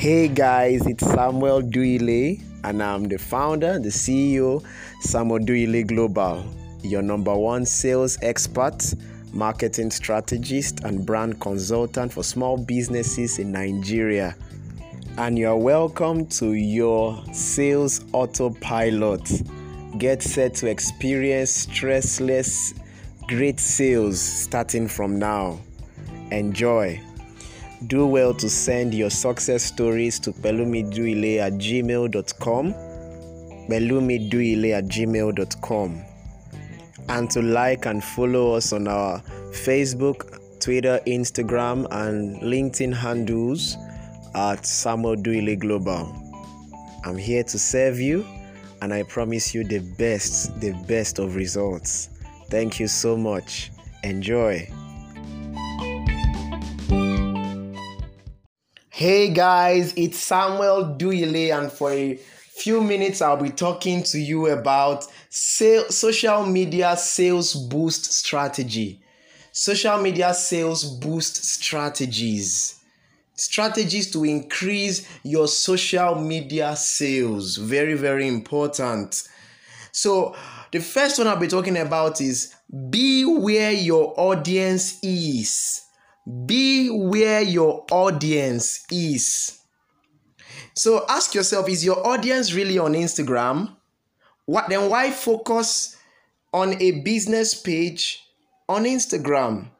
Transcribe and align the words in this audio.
Hey 0.00 0.28
guys, 0.28 0.86
it's 0.86 1.04
Samuel 1.04 1.60
Duile, 1.60 2.38
and 2.64 2.82
I'm 2.82 3.04
the 3.04 3.18
founder, 3.18 3.78
the 3.78 3.90
CEO, 3.90 4.64
Samuel 5.02 5.40
Duile 5.40 5.84
Global, 5.84 6.42
your 6.82 7.02
number 7.02 7.36
one 7.36 7.66
sales 7.66 8.16
expert, 8.22 8.94
marketing 9.34 9.90
strategist, 9.90 10.84
and 10.84 11.04
brand 11.04 11.38
consultant 11.38 12.14
for 12.14 12.24
small 12.24 12.56
businesses 12.56 13.38
in 13.38 13.52
Nigeria. 13.52 14.34
And 15.18 15.38
you're 15.38 15.54
welcome 15.58 16.24
to 16.28 16.54
your 16.54 17.22
sales 17.34 18.02
autopilot. 18.14 19.30
Get 19.98 20.22
set 20.22 20.54
to 20.54 20.68
experience 20.68 21.66
stressless, 21.66 22.72
great 23.28 23.60
sales 23.60 24.18
starting 24.18 24.88
from 24.88 25.18
now. 25.18 25.60
Enjoy. 26.30 26.98
Do 27.86 28.06
well 28.06 28.34
to 28.34 28.48
send 28.50 28.92
your 28.92 29.08
success 29.08 29.64
stories 29.64 30.18
to 30.20 30.32
pelumiduile 30.32 31.38
at 31.38 31.54
gmail.com, 31.54 32.74
pelumiduile 33.70 34.72
at 34.76 34.84
gmail.com, 34.84 36.04
and 37.08 37.30
to 37.30 37.40
like 37.40 37.86
and 37.86 38.04
follow 38.04 38.52
us 38.52 38.74
on 38.74 38.86
our 38.86 39.20
Facebook, 39.52 40.38
Twitter, 40.60 41.00
Instagram, 41.06 41.86
and 41.90 42.42
LinkedIn 42.42 42.92
handles 42.92 43.78
at 44.34 44.66
Samuel 44.66 45.16
Duile 45.16 45.56
Global. 45.56 46.14
I'm 47.04 47.16
here 47.16 47.44
to 47.44 47.58
serve 47.58 47.98
you, 47.98 48.26
and 48.82 48.92
I 48.92 49.04
promise 49.04 49.54
you 49.54 49.64
the 49.64 49.78
best, 49.78 50.60
the 50.60 50.72
best 50.86 51.18
of 51.18 51.34
results. 51.34 52.10
Thank 52.50 52.78
you 52.78 52.88
so 52.88 53.16
much. 53.16 53.70
Enjoy. 54.02 54.68
Hey 59.00 59.30
guys, 59.30 59.94
it's 59.96 60.18
Samuel 60.18 60.94
Duile, 60.98 61.54
and 61.54 61.72
for 61.72 61.90
a 61.90 62.16
few 62.16 62.82
minutes, 62.82 63.22
I'll 63.22 63.42
be 63.42 63.48
talking 63.48 64.02
to 64.02 64.18
you 64.18 64.48
about 64.48 65.06
social 65.30 66.44
media 66.44 66.94
sales 66.98 67.54
boost 67.54 68.12
strategy. 68.12 69.00
Social 69.52 69.96
media 70.02 70.34
sales 70.34 70.84
boost 70.84 71.42
strategies. 71.46 72.78
Strategies 73.36 74.10
to 74.10 74.22
increase 74.24 75.08
your 75.22 75.48
social 75.48 76.16
media 76.16 76.76
sales. 76.76 77.56
Very, 77.56 77.94
very 77.94 78.28
important. 78.28 79.26
So, 79.92 80.36
the 80.72 80.80
first 80.80 81.16
one 81.16 81.26
I'll 81.26 81.36
be 81.36 81.48
talking 81.48 81.78
about 81.78 82.20
is 82.20 82.54
be 82.90 83.24
where 83.24 83.72
your 83.72 84.12
audience 84.20 85.02
is 85.02 85.86
be 86.46 86.88
where 86.88 87.42
your 87.42 87.86
audience 87.90 88.84
is. 88.90 89.58
So 90.74 91.04
ask 91.08 91.34
yourself 91.34 91.68
is 91.68 91.84
your 91.84 92.06
audience 92.06 92.52
really 92.52 92.78
on 92.78 92.92
Instagram? 92.92 93.76
What 94.46 94.68
then 94.68 94.90
why 94.90 95.10
focus 95.10 95.96
on 96.52 96.80
a 96.80 97.02
business 97.02 97.54
page 97.54 98.24
on 98.68 98.84
Instagram? 98.84 99.70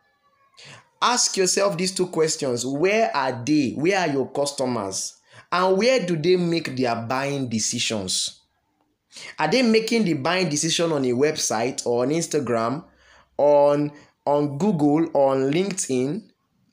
Ask 1.02 1.36
yourself 1.36 1.78
these 1.78 1.94
two 1.94 2.06
questions. 2.06 2.66
Where 2.66 3.14
are 3.16 3.42
they? 3.44 3.72
Where 3.72 3.98
are 4.00 4.12
your 4.12 4.30
customers? 4.30 5.16
And 5.50 5.78
where 5.78 6.04
do 6.04 6.16
they 6.16 6.36
make 6.36 6.76
their 6.76 6.94
buying 6.94 7.48
decisions? 7.48 8.40
Are 9.38 9.48
they 9.48 9.62
making 9.62 10.04
the 10.04 10.14
buying 10.14 10.48
decision 10.48 10.92
on 10.92 11.04
a 11.04 11.12
website 11.12 11.84
or 11.86 12.02
on 12.04 12.10
Instagram, 12.10 12.84
on 13.36 13.92
on 14.26 14.58
Google, 14.58 15.08
on 15.14 15.50
LinkedIn? 15.50 16.29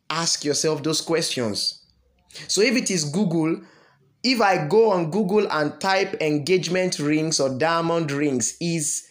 Ask 0.09 0.43
yourself 0.43 0.83
those 0.83 1.01
questions. 1.01 1.85
So 2.47 2.61
if 2.61 2.75
it 2.75 2.91
is 2.91 3.05
Google, 3.05 3.61
if 4.23 4.41
I 4.41 4.67
go 4.67 4.91
on 4.91 5.11
Google 5.11 5.51
and 5.51 5.79
type 5.79 6.21
engagement 6.21 6.99
rings 6.99 7.39
or 7.39 7.57
diamond 7.57 8.11
rings, 8.11 8.57
is 8.59 9.07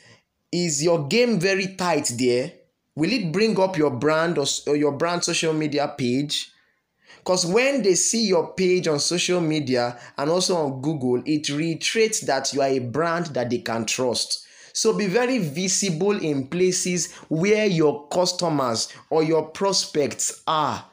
is 0.52 0.82
your 0.82 1.06
game 1.08 1.38
very 1.40 1.74
tight 1.74 2.12
there? 2.18 2.52
Will 2.94 3.12
it 3.12 3.32
bring 3.32 3.58
up 3.60 3.76
your 3.76 3.90
brand 3.90 4.38
or, 4.38 4.46
or 4.66 4.76
your 4.76 4.92
brand 4.92 5.24
social 5.24 5.52
media 5.52 5.94
page? 5.98 6.50
Because 7.18 7.44
when 7.44 7.82
they 7.82 7.94
see 7.94 8.26
your 8.26 8.54
page 8.54 8.86
on 8.88 9.00
social 9.00 9.40
media 9.40 9.98
and 10.16 10.30
also 10.30 10.56
on 10.56 10.80
Google, 10.80 11.22
it 11.26 11.48
reiterates 11.48 12.20
that 12.20 12.52
you 12.54 12.62
are 12.62 12.68
a 12.68 12.78
brand 12.78 13.26
that 13.26 13.50
they 13.50 13.58
can 13.58 13.84
trust. 13.84 14.45
So 14.76 14.92
be 14.92 15.06
very 15.06 15.38
visible 15.38 16.22
in 16.22 16.48
places 16.48 17.10
where 17.30 17.64
your 17.64 18.08
customers 18.08 18.92
or 19.08 19.22
your 19.22 19.44
prospects 19.48 20.42
are. 20.46 20.84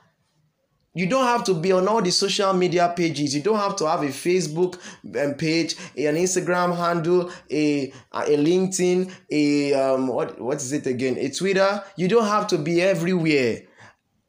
You 0.93 1.05
don't 1.05 1.25
have 1.25 1.43
to 1.45 1.53
be 1.53 1.73
on 1.73 1.89
all 1.89 2.01
the 2.01 2.11
social 2.11 2.53
media 2.53 2.93
pages. 2.95 3.35
You 3.35 3.41
don't 3.41 3.57
have 3.57 3.75
to 3.77 3.89
have 3.89 4.01
a 4.03 4.07
Facebook 4.07 4.75
um, 5.21 5.33
page, 5.33 5.75
an 5.97 6.15
Instagram 6.15 6.77
handle, 6.77 7.29
a 7.51 7.91
a 8.13 8.37
LinkedIn, 8.37 9.11
a 9.29 9.73
um 9.73 10.07
what 10.07 10.39
what 10.39 10.57
is 10.61 10.71
it 10.71 10.87
again? 10.87 11.17
A 11.17 11.29
Twitter. 11.29 11.83
You 11.97 12.07
don't 12.07 12.27
have 12.27 12.47
to 12.47 12.57
be 12.57 12.81
everywhere. 12.81 13.63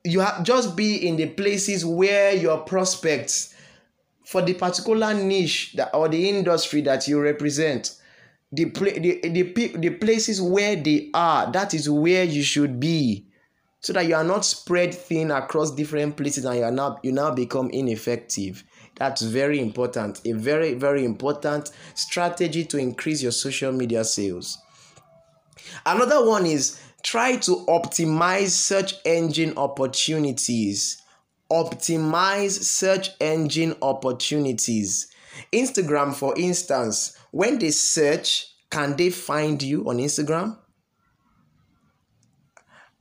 You 0.02 0.18
have 0.18 0.42
just 0.42 0.74
be 0.74 1.06
in 1.06 1.14
the 1.14 1.26
places 1.26 1.84
where 1.84 2.34
your 2.34 2.58
prospects 2.58 3.54
for 4.24 4.42
the 4.42 4.54
particular 4.54 5.14
niche 5.14 5.74
that 5.76 5.94
or 5.94 6.08
the 6.08 6.28
industry 6.28 6.80
that 6.80 7.06
you 7.06 7.20
represent. 7.20 8.00
The, 8.54 8.64
the, 8.64 9.28
the, 9.28 9.76
the 9.76 9.90
places 9.90 10.40
where 10.40 10.76
they 10.76 11.10
are, 11.12 11.50
that 11.52 11.74
is 11.74 11.88
where 11.90 12.24
you 12.24 12.42
should 12.42 12.78
be. 12.78 13.26
So 13.80 13.92
that 13.92 14.06
you 14.06 14.14
are 14.14 14.24
not 14.24 14.46
spread 14.46 14.94
thin 14.94 15.30
across 15.30 15.70
different 15.70 16.16
places 16.16 16.46
and 16.46 16.56
you 16.56 16.64
are 16.64 16.70
now 16.70 16.98
you 17.02 17.12
now 17.12 17.34
become 17.34 17.68
ineffective. 17.68 18.64
That's 18.96 19.20
very 19.20 19.60
important. 19.60 20.22
A 20.24 20.32
very 20.32 20.72
very 20.72 21.04
important 21.04 21.70
strategy 21.92 22.64
to 22.64 22.78
increase 22.78 23.22
your 23.22 23.32
social 23.32 23.72
media 23.72 24.02
sales. 24.04 24.56
Another 25.84 26.26
one 26.26 26.46
is 26.46 26.80
try 27.02 27.36
to 27.36 27.56
optimize 27.68 28.50
search 28.50 28.94
engine 29.04 29.52
opportunities. 29.58 31.02
Optimize 31.50 32.52
search 32.62 33.10
engine 33.20 33.76
opportunities 33.82 35.13
instagram 35.52 36.14
for 36.14 36.34
instance 36.38 37.16
when 37.30 37.58
they 37.58 37.70
search 37.70 38.54
can 38.74 38.96
they 38.96 39.10
find 39.10 39.62
you 39.62 39.88
on 39.88 39.98
instagram? 39.98 40.58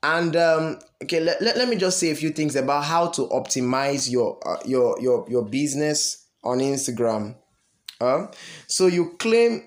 And 0.04 0.36
um, 0.36 0.80
okay, 1.02 1.20
let, 1.20 1.42
let, 1.42 1.58
let 1.58 1.68
me 1.68 1.78
just 1.78 1.98
say 2.00 2.12
a 2.12 2.16
few 2.16 2.30
things 2.30 2.56
about 2.56 2.84
how 2.84 3.08
to 3.08 3.22
optimize 3.30 4.12
your 4.12 4.38
uh, 4.48 4.58
your 4.66 5.00
your 5.02 5.26
your 5.28 5.44
business 5.46 6.28
on 6.44 6.60
Instagram. 6.60 7.36
Uh, 8.00 8.28
so 8.68 8.86
you 8.86 9.16
claim 9.18 9.64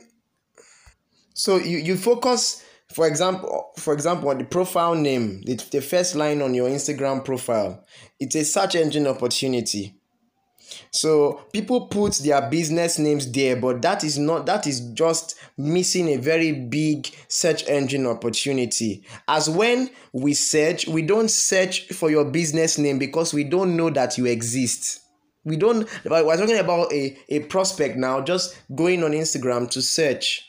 so 1.35 1.57
you, 1.57 1.79
you 1.79 1.97
focus 1.97 2.65
for 2.93 3.09
example 3.09 3.71
for 3.79 3.93
example 3.93 4.29
on 4.29 4.39
the 4.39 4.45
profile 4.45 4.95
name 4.95 5.43
the, 5.43 5.55
the 5.73 5.81
first 5.81 6.15
line 6.15 6.41
on 6.41 6.55
your 6.55 6.69
instagram 6.69 7.25
profile. 7.25 7.85
It's 8.21 8.37
a 8.37 8.45
search 8.45 8.77
engine 8.77 9.09
opportunity 9.09 9.96
so 10.91 11.43
people 11.53 11.87
put 11.89 12.15
their 12.17 12.49
business 12.49 12.99
names 12.99 13.31
there, 13.31 13.57
but 13.57 13.83
that 13.83 14.05
is 14.05 14.19
not 14.19 14.47
that 14.47 14.67
is 14.67 14.81
just 14.93 15.39
missing 15.57 16.09
a 16.09 16.17
very 16.17 16.53
big 16.53 17.09
search 17.29 17.67
engine 17.69 18.07
opportunity. 18.07 19.05
As 19.29 19.49
when 19.51 19.91
we 20.13 20.35
search, 20.35 20.87
we 20.87 21.03
don't 21.03 21.31
search 21.31 21.89
for 21.89 22.11
your 22.11 22.25
business 22.25 22.79
name 22.79 22.99
because 22.99 23.35
we 23.35 23.45
don't 23.45 23.77
know 23.77 23.91
that 23.91 24.17
you 24.19 24.27
exist. 24.27 25.01
We 25.45 25.57
don't 25.57 25.89
we're 26.05 26.37
talking 26.37 26.59
about 26.59 26.93
a, 26.93 27.17
a 27.29 27.41
prospect 27.41 27.97
now, 27.97 28.21
just 28.21 28.57
going 28.75 29.05
on 29.05 29.13
Instagram 29.13 29.71
to 29.71 29.83
search. 29.83 30.49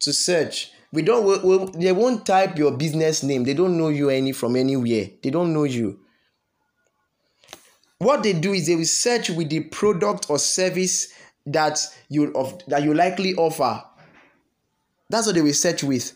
To 0.00 0.12
search. 0.12 0.70
We 0.92 1.02
don't 1.02 1.24
we, 1.24 1.56
we, 1.56 1.70
they 1.84 1.92
won't 1.92 2.24
type 2.24 2.58
your 2.58 2.72
business 2.72 3.22
name. 3.22 3.44
They 3.44 3.54
don't 3.54 3.76
know 3.76 3.88
you 3.88 4.10
any 4.10 4.32
from 4.32 4.56
anywhere. 4.56 5.10
They 5.22 5.30
don't 5.30 5.52
know 5.52 5.64
you 5.64 6.03
what 7.98 8.22
they 8.22 8.32
do 8.32 8.52
is 8.52 8.66
they 8.66 8.76
will 8.76 8.84
search 8.84 9.30
with 9.30 9.48
the 9.50 9.60
product 9.60 10.28
or 10.28 10.38
service 10.38 11.12
that 11.46 11.78
you 12.08 12.32
of 12.34 12.60
that 12.66 12.82
you 12.82 12.94
likely 12.94 13.34
offer 13.34 13.82
that's 15.10 15.26
what 15.26 15.34
they 15.34 15.42
will 15.42 15.52
search 15.52 15.84
with 15.84 16.12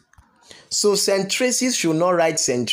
so 0.70 0.94
St. 0.94 1.30
Should 1.32 1.96
not 1.96 2.10
write 2.10 2.38
St. 2.38 2.70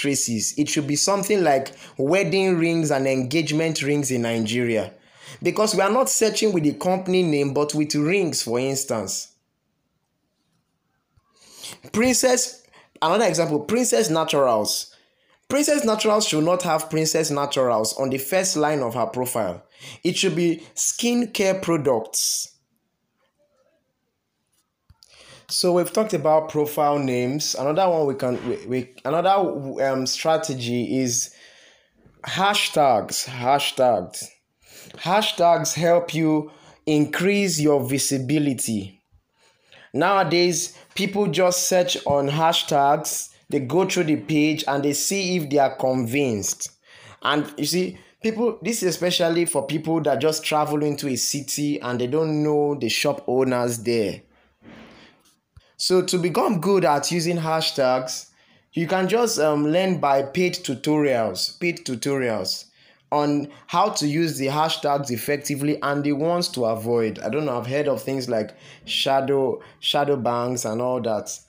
It 0.58 0.70
should 0.70 0.88
be 0.88 0.96
something 0.96 1.44
like 1.44 1.72
wedding 1.98 2.58
rings 2.58 2.92
and 2.92 3.08
engagement 3.08 3.82
rings 3.82 4.12
in 4.12 4.24
Nigeria. 4.24 4.94
Because 5.42 5.76
we 5.76 5.82
are 5.82 5.90
not 5.92 6.10
searching 6.10 6.52
with 6.54 6.64
the 6.64 6.74
company 6.74 7.24
name 7.24 7.54
but 7.54 7.74
with 7.74 7.96
rings, 7.96 8.44
for 8.44 8.60
instance. 8.60 9.34
Princess, 11.92 12.64
another 13.02 13.26
example, 13.26 13.62
Princess 13.62 14.10
Naturals. 14.10 14.95
Princess 15.48 15.86
Naturals 15.86 16.28
should 16.28 16.44
not 16.44 16.64
have 16.64 16.90
Princess 16.90 17.30
Naturals 17.30 17.94
on 17.98 18.10
the 18.10 18.18
first 18.18 18.58
line 18.58 18.82
of 18.82 18.96
her 18.96 19.06
profile. 19.06 19.64
It 20.04 20.18
should 20.18 20.36
be 20.36 20.64
skincare 20.76 21.62
products. 21.62 22.52
So 25.48 25.74
we've 25.74 25.92
talked 25.94 26.14
about 26.14 26.50
profile 26.50 26.98
names. 26.98 27.56
Another 27.56 27.88
one 27.88 28.08
we 28.08 28.16
can 28.16 28.50
we, 28.50 28.66
we 28.66 28.94
another 29.06 29.84
um 29.84 30.08
strategy 30.08 31.00
is 31.02 31.34
hashtags. 32.26 33.26
Hashtags. 33.28 34.26
hashtags 34.98 35.76
help 35.76 36.16
you 36.16 36.52
increase 36.88 37.60
your 37.60 37.88
visibility. 37.88 39.00
Nowadays, 39.94 40.78
people 40.96 41.28
just 41.28 41.70
search 41.70 41.98
on 42.06 42.28
hashtags, 42.28 43.30
they 43.50 43.60
go 43.60 43.88
through 43.88 44.06
the 44.06 44.18
page 44.18 44.64
and 44.68 44.84
they 44.84 44.94
see 44.94 45.38
if 45.38 45.50
they 45.50 45.58
are 45.58 45.76
convinced. 45.76 46.72
And 47.22 47.52
you 47.58 47.66
see, 47.66 47.98
people, 48.22 48.58
this 48.62 48.84
is 48.84 48.90
especially 48.90 49.46
for 49.46 49.66
people 49.66 50.02
that 50.02 50.22
just 50.22 50.44
travel 50.44 50.84
into 50.84 51.08
a 51.08 51.16
city 51.16 51.80
and 51.82 52.00
they 52.00 52.08
don't 52.08 52.44
know 52.44 52.76
the 52.76 52.90
shop 52.90 53.24
owners 53.28 53.80
there. 53.84 54.22
So, 55.78 56.02
to 56.02 56.18
become 56.18 56.62
good 56.62 56.86
at 56.86 57.12
using 57.12 57.38
hashtags, 57.38 58.30
you 58.74 58.88
can 58.88 59.08
just 59.08 59.40
um, 59.40 59.68
learn 59.68 60.00
by 60.00 60.24
paid 60.24 60.54
tutorials, 60.54 61.60
paid 61.60 61.86
tutorials 61.86 62.66
on 63.12 63.48
how 63.68 63.90
to 63.90 64.08
use 64.08 64.38
the 64.38 64.48
hashtags 64.48 65.12
effectively 65.12 65.82
and 65.82 66.04
the 66.04 66.12
ones 66.12 66.50
to 66.50 66.66
avoid. 66.66 67.20
I 67.20 67.30
don't 67.30 67.46
know, 67.46 67.58
I've 67.58 67.68
heard 67.68 67.88
of 67.88 68.02
things 68.02 68.28
like 68.28 68.56
shadow 68.86 69.62
shadow 69.80 70.18
banks 70.18 70.66
and 70.66 70.82
all 70.82 71.02
that 71.02 71.40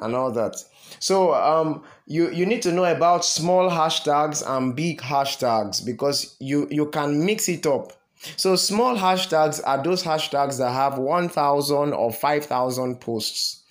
and 0.00 0.14
all 0.14 0.32
that. 0.32 0.56
So 0.98 1.34
um 1.34 1.82
you 2.06 2.30
you 2.30 2.46
need 2.46 2.62
to 2.62 2.72
know 2.72 2.84
about 2.84 3.24
small 3.24 3.70
hashtags 3.70 4.42
and 4.46 4.74
big 4.74 5.00
hashtags 5.00 5.84
because 5.84 6.36
you 6.40 6.68
you 6.70 6.86
can 6.86 7.24
mix 7.24 7.48
it 7.48 7.66
up. 7.66 7.92
So 8.36 8.56
small 8.56 8.96
hashtags 8.96 9.60
are 9.64 9.82
those 9.82 10.02
hashtags 10.02 10.58
that 10.58 10.72
have 10.72 10.98
1000 10.98 11.92
or 11.92 12.12
5000 12.12 13.00
posts. 13.00 13.62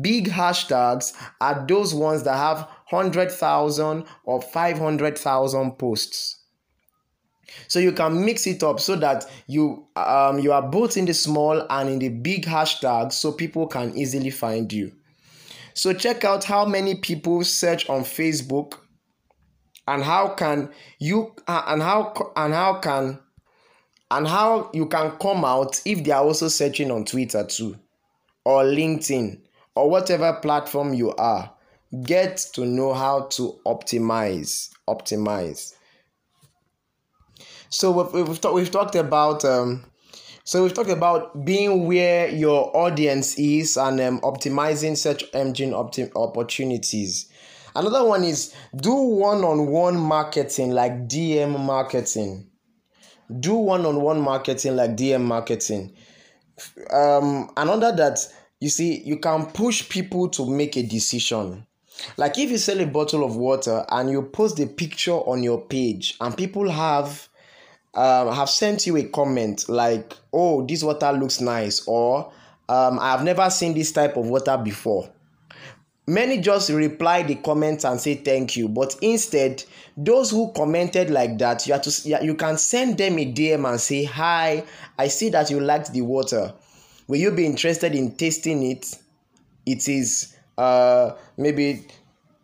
Big 0.00 0.28
hashtags 0.28 1.12
are 1.40 1.64
those 1.66 1.94
ones 1.94 2.24
that 2.24 2.36
have 2.36 2.68
100,000 2.90 4.04
or 4.24 4.42
500,000 4.42 5.78
posts. 5.78 6.36
So 7.68 7.78
you 7.78 7.92
can 7.92 8.24
mix 8.24 8.46
it 8.46 8.62
up 8.64 8.80
so 8.80 8.96
that 8.96 9.24
you 9.46 9.86
um 9.94 10.40
you 10.40 10.52
are 10.52 10.68
both 10.68 10.96
in 10.96 11.04
the 11.04 11.14
small 11.14 11.64
and 11.70 11.88
in 11.88 11.98
the 12.00 12.08
big 12.08 12.44
hashtags 12.44 13.12
so 13.12 13.32
people 13.32 13.66
can 13.68 13.96
easily 13.96 14.30
find 14.30 14.72
you. 14.72 14.92
So 15.76 15.92
check 15.92 16.24
out 16.24 16.42
how 16.42 16.64
many 16.64 16.94
people 16.94 17.44
search 17.44 17.86
on 17.90 18.00
Facebook 18.00 18.78
and 19.86 20.02
how 20.02 20.28
can 20.28 20.70
you 20.98 21.34
uh, 21.46 21.64
and 21.66 21.82
how 21.82 22.14
and 22.34 22.54
how 22.54 22.80
can 22.80 23.18
and 24.10 24.26
how 24.26 24.70
you 24.72 24.86
can 24.86 25.10
come 25.18 25.44
out 25.44 25.82
if 25.84 26.02
they 26.02 26.12
are 26.12 26.24
also 26.24 26.48
searching 26.48 26.90
on 26.90 27.04
Twitter 27.04 27.44
too 27.44 27.76
or 28.46 28.62
LinkedIn 28.62 29.38
or 29.74 29.90
whatever 29.90 30.32
platform 30.40 30.94
you 30.94 31.12
are. 31.16 31.52
Get 32.02 32.38
to 32.54 32.64
know 32.64 32.94
how 32.94 33.26
to 33.32 33.60
optimize. 33.66 34.70
Optimize. 34.88 35.74
So 37.68 37.90
we've, 37.90 38.28
we've, 38.28 38.44
we've 38.54 38.70
talked 38.70 38.94
about 38.94 39.44
um, 39.44 39.84
so 40.46 40.62
we've 40.62 40.72
talked 40.72 40.90
about 40.90 41.44
being 41.44 41.88
where 41.88 42.28
your 42.28 42.70
audience 42.76 43.36
is 43.36 43.76
and 43.76 44.00
um, 44.00 44.20
optimizing 44.20 44.96
search 44.96 45.24
engine 45.34 45.72
optim- 45.72 46.12
opportunities. 46.14 47.28
Another 47.74 48.04
one 48.04 48.22
is 48.22 48.54
do 48.76 48.94
one-on-one 48.94 49.96
marketing 49.96 50.70
like 50.70 51.08
DM 51.08 51.58
marketing. 51.58 52.46
Do 53.40 53.54
one-on-one 53.54 54.20
marketing 54.20 54.76
like 54.76 54.92
DM 54.96 55.22
marketing. 55.22 55.96
Um, 56.92 57.50
another 57.56 57.90
that 57.96 58.20
you 58.60 58.68
see 58.68 59.00
you 59.02 59.18
can 59.18 59.46
push 59.46 59.88
people 59.88 60.28
to 60.28 60.48
make 60.48 60.76
a 60.76 60.84
decision. 60.84 61.66
Like 62.16 62.38
if 62.38 62.50
you 62.50 62.58
sell 62.58 62.80
a 62.80 62.86
bottle 62.86 63.24
of 63.24 63.34
water 63.34 63.84
and 63.88 64.08
you 64.08 64.22
post 64.22 64.58
the 64.58 64.66
picture 64.66 65.10
on 65.10 65.42
your 65.42 65.60
page 65.60 66.14
and 66.20 66.36
people 66.36 66.70
have 66.70 67.25
um, 67.96 68.34
have 68.34 68.50
sent 68.50 68.86
you 68.86 68.96
a 68.98 69.04
comment 69.04 69.68
like, 69.68 70.12
oh, 70.32 70.64
this 70.66 70.82
water 70.82 71.12
looks 71.12 71.40
nice, 71.40 71.82
or 71.88 72.30
um, 72.68 72.98
I 72.98 73.12
have 73.12 73.24
never 73.24 73.48
seen 73.48 73.74
this 73.74 73.90
type 73.90 74.16
of 74.16 74.26
water 74.28 74.56
before. 74.58 75.10
Many 76.06 76.38
just 76.38 76.70
reply 76.70 77.22
the 77.24 77.34
comments 77.36 77.84
and 77.84 77.98
say 77.98 78.14
thank 78.14 78.56
you, 78.56 78.68
but 78.68 78.94
instead, 79.00 79.64
those 79.96 80.30
who 80.30 80.52
commented 80.52 81.10
like 81.10 81.38
that, 81.38 81.66
you 81.66 81.72
have 81.72 81.82
to 81.82 82.20
you 82.22 82.34
can 82.34 82.58
send 82.58 82.98
them 82.98 83.18
a 83.18 83.32
DM 83.32 83.68
and 83.68 83.80
say, 83.80 84.04
Hi, 84.04 84.62
I 84.96 85.08
see 85.08 85.30
that 85.30 85.50
you 85.50 85.58
liked 85.58 85.92
the 85.92 86.02
water. 86.02 86.52
Will 87.08 87.18
you 87.18 87.32
be 87.32 87.46
interested 87.46 87.94
in 87.94 88.14
tasting 88.14 88.62
it? 88.62 88.86
It 89.64 89.88
is 89.88 90.36
uh 90.56 91.12
maybe 91.36 91.86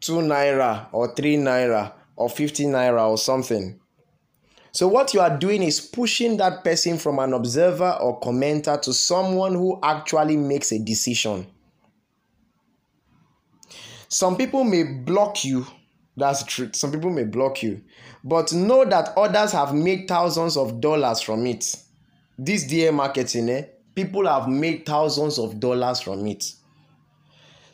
two 0.00 0.14
naira 0.14 0.87
or 0.90 1.14
three 1.14 1.37
naira 1.37 1.93
or 2.16 2.28
50 2.28 2.64
naira 2.64 3.08
or 3.08 3.16
something 3.16 3.78
so, 4.74 4.88
what 4.88 5.12
you 5.12 5.20
are 5.20 5.36
doing 5.36 5.62
is 5.62 5.82
pushing 5.82 6.38
that 6.38 6.64
person 6.64 6.96
from 6.96 7.19
an 7.19 7.34
observer 7.34 7.98
or 8.00 8.19
commenter 8.20 8.80
to 8.80 8.94
someone 8.94 9.52
who 9.52 9.78
actually 9.82 10.38
makes 10.38 10.72
a 10.72 10.78
decision. 10.78 11.46
Some 14.08 14.38
people 14.38 14.64
may 14.64 14.84
block 14.84 15.44
you. 15.44 15.66
That's 16.16 16.42
true. 16.44 16.70
Some 16.72 16.90
people 16.90 17.10
may 17.10 17.24
block 17.24 17.62
you. 17.62 17.82
But 18.24 18.54
know 18.54 18.86
that 18.86 19.10
others 19.14 19.52
have 19.52 19.74
made 19.74 20.08
thousands 20.08 20.56
of 20.56 20.80
dollars 20.80 21.20
from 21.20 21.46
it. 21.46 21.76
This 22.38 22.64
DM 22.64 22.94
marketing, 22.94 23.50
eh? 23.50 23.64
People 23.94 24.26
have 24.26 24.48
made 24.48 24.86
thousands 24.86 25.38
of 25.38 25.60
dollars 25.60 26.00
from 26.00 26.26
it. 26.26 26.50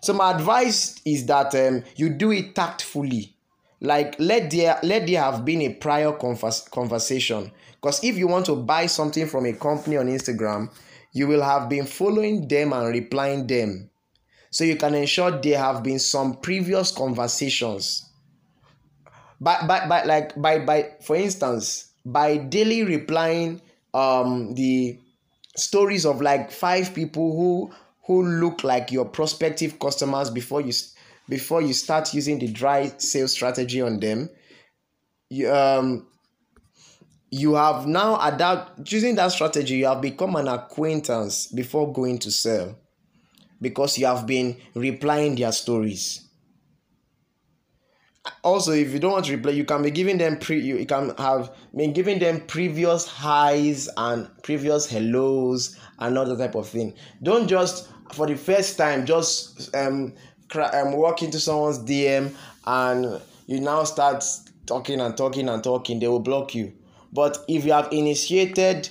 So, 0.00 0.14
my 0.14 0.32
advice 0.32 1.00
is 1.04 1.26
that 1.26 1.54
um, 1.54 1.84
you 1.94 2.08
do 2.08 2.32
it 2.32 2.56
tactfully 2.56 3.36
like 3.80 4.16
let 4.18 4.50
there 4.50 4.78
let 4.82 5.06
there 5.06 5.22
have 5.22 5.44
been 5.44 5.62
a 5.62 5.74
prior 5.74 6.12
convers- 6.12 6.68
conversation. 6.70 7.50
Because 7.80 8.02
if 8.02 8.16
you 8.16 8.26
want 8.26 8.46
to 8.46 8.56
buy 8.56 8.86
something 8.86 9.26
from 9.26 9.46
a 9.46 9.52
company 9.52 9.96
on 9.96 10.06
instagram 10.08 10.68
you 11.12 11.26
will 11.26 11.42
have 11.42 11.68
been 11.68 11.86
following 11.86 12.46
them 12.48 12.72
and 12.72 12.88
replying 12.88 13.46
them. 13.46 13.90
So 14.50 14.64
you 14.64 14.76
can 14.76 14.94
ensure 14.94 15.30
there 15.30 15.58
have 15.58 15.82
been 15.82 15.98
some 15.98 16.36
previous 16.36 16.90
conversations. 16.92 18.08
But 19.40 19.66
but, 19.66 19.88
but 19.88 20.06
like 20.06 20.40
by 20.40 20.58
by 20.60 20.90
for 21.02 21.16
instance 21.16 21.90
by 22.04 22.36
daily 22.38 22.82
replying 22.82 23.60
um 23.94 24.54
the 24.54 24.98
stories 25.56 26.06
of 26.06 26.20
like 26.20 26.50
five 26.50 26.94
people 26.94 27.36
who 27.36 27.70
who 28.06 28.26
look 28.26 28.64
like 28.64 28.90
your 28.90 29.04
prospective 29.04 29.78
customers 29.78 30.30
before 30.30 30.60
you 30.60 30.72
before 31.28 31.62
you 31.62 31.72
start 31.72 32.12
using 32.14 32.38
the 32.38 32.48
dry 32.48 32.92
sales 32.98 33.32
strategy 33.32 33.80
on 33.80 34.00
them 34.00 34.28
you 35.30 35.50
um 35.52 36.06
you 37.30 37.54
have 37.54 37.86
now 37.86 38.18
adapt 38.26 38.90
using 38.90 39.14
that 39.14 39.32
strategy 39.32 39.76
you 39.76 39.86
have 39.86 40.00
become 40.00 40.36
an 40.36 40.48
acquaintance 40.48 41.46
before 41.48 41.92
going 41.92 42.18
to 42.18 42.30
sell 42.30 42.74
because 43.60 43.98
you 43.98 44.06
have 44.06 44.26
been 44.26 44.56
replying 44.74 45.34
their 45.34 45.52
stories. 45.52 46.24
Also 48.42 48.72
if 48.72 48.92
you 48.92 48.98
don't 48.98 49.12
want 49.12 49.24
to 49.24 49.36
reply 49.36 49.52
you 49.52 49.64
can 49.64 49.82
be 49.82 49.90
giving 49.90 50.18
them 50.18 50.38
pre 50.38 50.60
you, 50.60 50.84
can 50.86 51.14
have 51.18 51.50
been 51.74 51.92
giving 51.92 52.18
them 52.18 52.40
previous 52.42 53.06
highs 53.06 53.88
and 53.96 54.28
previous 54.42 54.86
hellos 54.86 55.78
and 55.98 56.16
other 56.18 56.36
type 56.36 56.54
of 56.54 56.68
thing. 56.68 56.94
Don't 57.22 57.48
just 57.48 57.88
for 58.12 58.26
the 58.26 58.36
first 58.36 58.76
time 58.76 59.06
just 59.06 59.74
um 59.74 60.14
um, 60.54 60.92
walk 60.92 61.22
into 61.22 61.38
someone's 61.40 61.78
DM 61.78 62.34
and 62.66 63.20
you 63.46 63.60
now 63.60 63.84
start 63.84 64.24
talking 64.66 65.00
and 65.00 65.16
talking 65.16 65.48
and 65.48 65.62
talking, 65.64 65.98
they 65.98 66.08
will 66.08 66.20
block 66.20 66.54
you. 66.54 66.72
But 67.12 67.38
if 67.48 67.64
you 67.64 67.72
have 67.72 67.88
initiated 67.92 68.88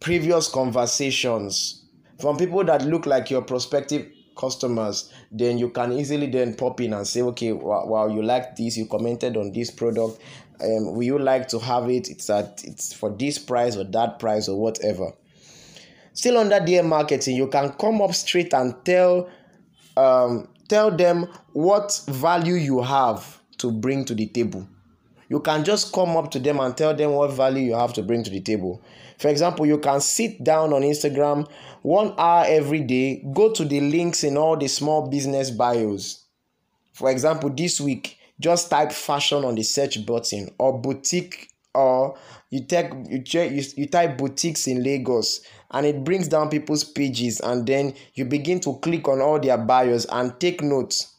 previous 0.00 0.48
conversations 0.48 1.84
from 2.20 2.36
people 2.36 2.64
that 2.64 2.84
look 2.84 3.06
like 3.06 3.30
your 3.30 3.42
prospective 3.42 4.10
customers, 4.36 5.12
then 5.30 5.58
you 5.58 5.68
can 5.70 5.92
easily 5.92 6.26
then 6.26 6.54
pop 6.54 6.80
in 6.80 6.92
and 6.94 7.06
say, 7.06 7.22
okay, 7.22 7.52
wow, 7.52 8.08
you 8.08 8.22
like 8.22 8.56
this, 8.56 8.76
you 8.76 8.86
commented 8.86 9.36
on 9.36 9.52
this 9.52 9.70
product. 9.70 10.20
Um, 10.62 10.94
will 10.94 11.02
you 11.02 11.18
like 11.18 11.48
to 11.48 11.58
have 11.58 11.88
it? 11.88 12.08
It's 12.10 12.28
at 12.28 12.62
it's 12.64 12.92
for 12.92 13.10
this 13.10 13.38
price 13.38 13.76
or 13.76 13.84
that 13.84 14.18
price 14.18 14.48
or 14.48 14.60
whatever. 14.60 15.12
Still 16.12 16.38
under 16.38 16.56
DM 16.56 16.86
marketing, 16.86 17.36
you 17.36 17.46
can 17.46 17.70
come 17.72 18.02
up 18.02 18.12
straight 18.14 18.52
and 18.52 18.74
tell 18.84 19.30
um, 19.96 20.48
tell 20.70 20.90
them 20.90 21.26
what 21.52 22.00
value 22.06 22.54
you 22.54 22.80
have 22.80 23.42
to 23.58 23.72
bring 23.72 24.04
to 24.04 24.14
the 24.14 24.26
table. 24.26 24.66
You 25.28 25.40
can 25.40 25.64
just 25.64 25.92
come 25.92 26.16
up 26.16 26.30
to 26.30 26.38
them 26.38 26.60
and 26.60 26.76
tell 26.76 26.94
them 26.94 27.10
what 27.10 27.32
value 27.32 27.64
you 27.64 27.74
have 27.74 27.92
to 27.94 28.02
bring 28.02 28.22
to 28.22 28.30
the 28.30 28.40
table. 28.40 28.80
For 29.18 29.28
example, 29.28 29.66
you 29.66 29.78
can 29.78 30.00
sit 30.00 30.42
down 30.44 30.72
on 30.72 30.82
Instagram 30.82 31.48
one 31.82 32.14
hour 32.16 32.44
every 32.46 32.80
day, 32.80 33.24
go 33.34 33.52
to 33.52 33.64
the 33.64 33.80
links 33.80 34.22
in 34.22 34.36
all 34.36 34.56
the 34.56 34.68
small 34.68 35.08
business 35.08 35.50
bios. 35.50 36.24
For 36.92 37.10
example, 37.10 37.50
this 37.50 37.80
week, 37.80 38.16
just 38.38 38.70
type 38.70 38.92
fashion 38.92 39.44
on 39.44 39.56
the 39.56 39.64
search 39.64 40.06
button 40.06 40.50
or 40.58 40.80
boutique 40.80 41.48
or 41.74 42.16
you 42.50 42.64
take 42.64 42.92
you 43.08 43.22
check 43.22 43.52
you, 43.52 43.62
you 43.76 43.86
type 43.86 44.18
boutiques 44.18 44.66
in 44.66 44.82
Lagos 44.82 45.40
and 45.70 45.86
it 45.86 46.04
brings 46.04 46.28
down 46.28 46.50
people's 46.50 46.84
pages 46.84 47.40
and 47.40 47.66
then 47.66 47.94
you 48.14 48.24
begin 48.24 48.60
to 48.60 48.74
click 48.78 49.08
on 49.08 49.20
all 49.20 49.38
their 49.40 49.56
bios 49.56 50.04
and 50.06 50.38
take 50.40 50.60
notes 50.60 51.14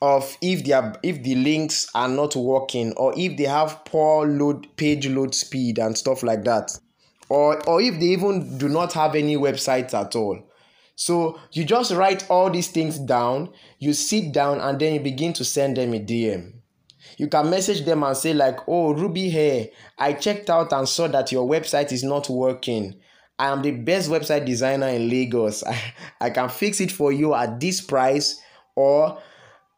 of 0.00 0.36
if 0.40 0.64
they 0.64 0.72
are 0.72 0.94
if 1.02 1.22
the 1.22 1.34
links 1.34 1.90
are 1.94 2.08
not 2.08 2.36
working 2.36 2.92
or 2.92 3.12
if 3.16 3.36
they 3.36 3.44
have 3.44 3.84
poor 3.84 4.26
load 4.26 4.68
page 4.76 5.08
load 5.08 5.34
speed 5.34 5.78
and 5.78 5.96
stuff 5.96 6.22
like 6.22 6.44
that 6.44 6.78
or 7.28 7.66
or 7.68 7.80
if 7.80 7.98
they 7.98 8.06
even 8.06 8.58
do 8.58 8.68
not 8.68 8.92
have 8.92 9.14
any 9.14 9.36
websites 9.36 9.94
at 9.94 10.14
all. 10.14 10.38
So 10.94 11.38
you 11.52 11.64
just 11.64 11.92
write 11.92 12.28
all 12.28 12.50
these 12.50 12.68
things 12.68 12.98
down 12.98 13.50
you 13.78 13.92
sit 13.92 14.32
down 14.32 14.60
and 14.60 14.78
then 14.78 14.94
you 14.94 15.00
begin 15.00 15.32
to 15.34 15.44
send 15.44 15.76
them 15.76 15.94
a 15.94 16.00
dm 16.00 16.57
you 17.16 17.28
can 17.28 17.50
message 17.50 17.84
them 17.84 18.02
and 18.02 18.16
say 18.16 18.34
like 18.34 18.58
oh 18.68 18.92
ruby 18.92 19.28
here. 19.30 19.68
I 19.98 20.12
checked 20.14 20.50
out 20.50 20.72
and 20.72 20.88
saw 20.88 21.08
that 21.08 21.32
your 21.32 21.48
website 21.48 21.92
is 21.92 22.04
not 22.04 22.28
working. 22.28 23.00
I 23.38 23.48
am 23.48 23.62
the 23.62 23.70
best 23.70 24.10
website 24.10 24.44
designer 24.44 24.88
in 24.88 25.08
lagos. 25.08 25.62
I, 25.66 25.80
I 26.20 26.30
can 26.30 26.48
fix 26.48 26.80
it 26.80 26.90
for 26.90 27.12
you 27.12 27.34
at 27.34 27.60
this 27.60 27.80
price. 27.80 28.40
Or 28.74 29.20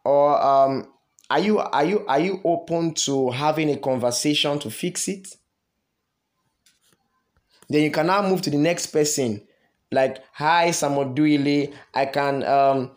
or 0.04 0.42
um 0.42 0.92
are 1.30 1.40
you 1.40 1.58
are 1.58 1.84
you 1.84 2.06
are 2.06 2.20
you 2.20 2.40
open 2.44 2.94
to 2.94 3.30
having 3.30 3.70
a 3.70 3.76
conversation 3.76 4.58
to 4.60 4.70
fix 4.70 5.08
it? 5.08 5.28
Then 7.68 7.82
you 7.82 7.90
can 7.90 8.06
now 8.06 8.26
move 8.28 8.42
to 8.42 8.50
the 8.50 8.58
next 8.58 8.86
person. 8.86 9.46
Like 9.92 10.22
hi 10.32 10.68
samoduile 10.68 11.74
i 11.94 12.06
can 12.06 12.44
um 12.44 12.92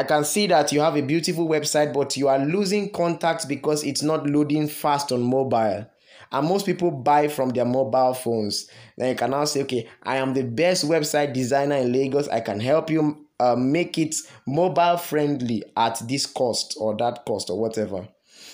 i 0.00 0.04
can 0.04 0.24
see 0.24 0.46
that 0.46 0.72
you 0.72 0.80
have 0.80 0.96
a 0.96 1.02
beautiful 1.02 1.48
website 1.48 1.92
but 1.92 2.16
you 2.16 2.28
are 2.28 2.38
losing 2.38 2.90
contacts 2.90 3.44
because 3.44 3.84
it's 3.84 4.02
not 4.02 4.26
loading 4.26 4.66
fast 4.66 5.12
on 5.12 5.22
mobile 5.22 5.86
and 6.32 6.48
most 6.48 6.66
people 6.66 6.90
buy 6.90 7.26
from 7.28 7.50
their 7.50 7.64
mobile 7.64 8.14
phones 8.14 8.68
then 8.96 9.10
you 9.10 9.14
can 9.14 9.30
now 9.30 9.44
say 9.44 9.62
okay 9.62 9.88
i 10.02 10.16
am 10.16 10.34
the 10.34 10.44
best 10.44 10.86
website 10.86 11.32
designer 11.32 11.76
in 11.76 11.92
lagos 11.92 12.28
i 12.28 12.40
can 12.40 12.60
help 12.60 12.90
you 12.90 13.26
uh, 13.40 13.56
make 13.56 13.96
it 13.98 14.14
mobile 14.46 14.98
friendly 14.98 15.64
at 15.76 16.00
this 16.06 16.26
cost 16.26 16.76
or 16.78 16.94
that 16.96 17.24
cost 17.24 17.48
or 17.50 17.58
whatever. 17.58 18.06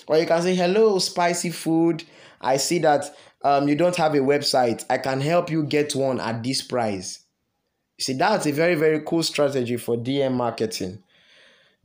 Or 0.07 0.17
you 0.17 0.27
can 0.27 0.41
say, 0.43 0.55
hello, 0.55 0.99
spicy 1.01 1.51
food. 1.51 2.05
I 2.41 2.57
see 2.57 2.79
that 2.79 3.13
um, 3.43 3.69
you 3.69 3.75
don't 3.75 3.97
have 3.97 4.15
a 4.15 4.19
website. 4.19 4.85
I 4.89 4.99
can 4.99 5.21
help 5.21 5.51
you 5.51 5.65
get 5.65 5.95
one 5.97 6.21
at 6.21 6.43
this 6.43 6.63
price. 6.63 7.21
See, 7.99 8.13
that's 8.13 8.47
a 8.47 8.53
very, 8.53 8.77
very 8.77 9.01
cool 9.01 9.23
strategy 9.23 9.77
for 9.77 9.97
DM 9.97 10.35
marketing. 10.35 11.03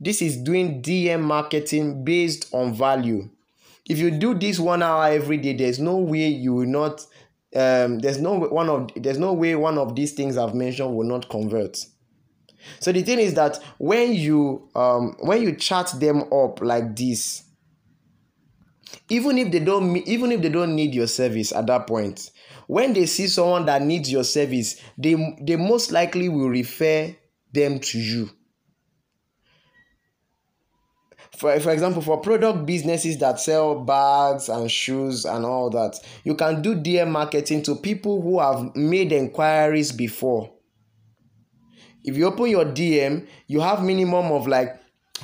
This 0.02 0.20
is 0.20 0.36
doing 0.36 0.82
DM 0.82 1.22
marketing 1.22 2.02
based 2.02 2.52
on 2.52 2.74
value. 2.74 3.30
If 3.88 3.98
you 3.98 4.10
do 4.10 4.34
this 4.34 4.58
one 4.58 4.82
hour 4.82 5.06
every 5.06 5.36
day, 5.36 5.52
there's 5.52 5.78
no 5.78 5.96
way 5.96 6.26
you 6.26 6.54
will 6.54 6.66
not 6.66 7.06
um, 7.54 8.00
there's 8.00 8.20
no 8.20 8.34
one 8.38 8.68
of 8.68 8.90
there's 8.96 9.18
no 9.18 9.32
way 9.32 9.54
one 9.54 9.78
of 9.78 9.94
these 9.94 10.12
things 10.12 10.36
I've 10.36 10.56
mentioned 10.56 10.96
will 10.96 11.06
not 11.06 11.28
convert. 11.28 11.86
So 12.80 12.90
the 12.90 13.02
thing 13.02 13.20
is 13.20 13.34
that 13.34 13.62
when 13.78 14.12
you 14.14 14.68
um 14.74 15.14
when 15.20 15.40
you 15.40 15.54
chat 15.54 15.92
them 16.00 16.24
up 16.32 16.60
like 16.60 16.96
this, 16.96 17.44
even 19.08 19.38
if 19.38 19.52
they 19.52 19.60
don't 19.60 19.96
even 19.98 20.32
if 20.32 20.42
they 20.42 20.48
don't 20.48 20.74
need 20.74 20.94
your 20.96 21.06
service 21.06 21.52
at 21.52 21.68
that 21.68 21.86
point, 21.86 22.30
when 22.66 22.92
they 22.92 23.06
see 23.06 23.28
someone 23.28 23.66
that 23.66 23.82
needs 23.82 24.10
your 24.10 24.24
service, 24.24 24.80
they 24.98 25.36
they 25.40 25.54
most 25.54 25.92
likely 25.92 26.28
will 26.28 26.48
refer 26.50 27.14
them 27.52 27.78
to 27.78 28.00
you. 28.00 28.30
For, 31.42 31.58
for 31.58 31.72
example, 31.72 32.02
for 32.02 32.20
product 32.20 32.66
businesses 32.66 33.18
that 33.18 33.40
sell 33.40 33.80
bags 33.80 34.48
and 34.48 34.70
shoes 34.70 35.24
and 35.24 35.44
all 35.44 35.70
that, 35.70 35.98
you 36.22 36.36
can 36.36 36.62
do 36.62 36.76
DM 36.76 37.10
marketing 37.10 37.64
to 37.64 37.74
people 37.74 38.22
who 38.22 38.38
have 38.38 38.76
made 38.76 39.10
inquiries 39.10 39.90
before. 39.90 40.52
If 42.04 42.16
you 42.16 42.26
open 42.26 42.46
your 42.46 42.64
dm 42.64 43.26
you 43.48 43.58
have 43.58 43.82
minimum 43.82 44.30
of 44.30 44.46
like 44.46 44.68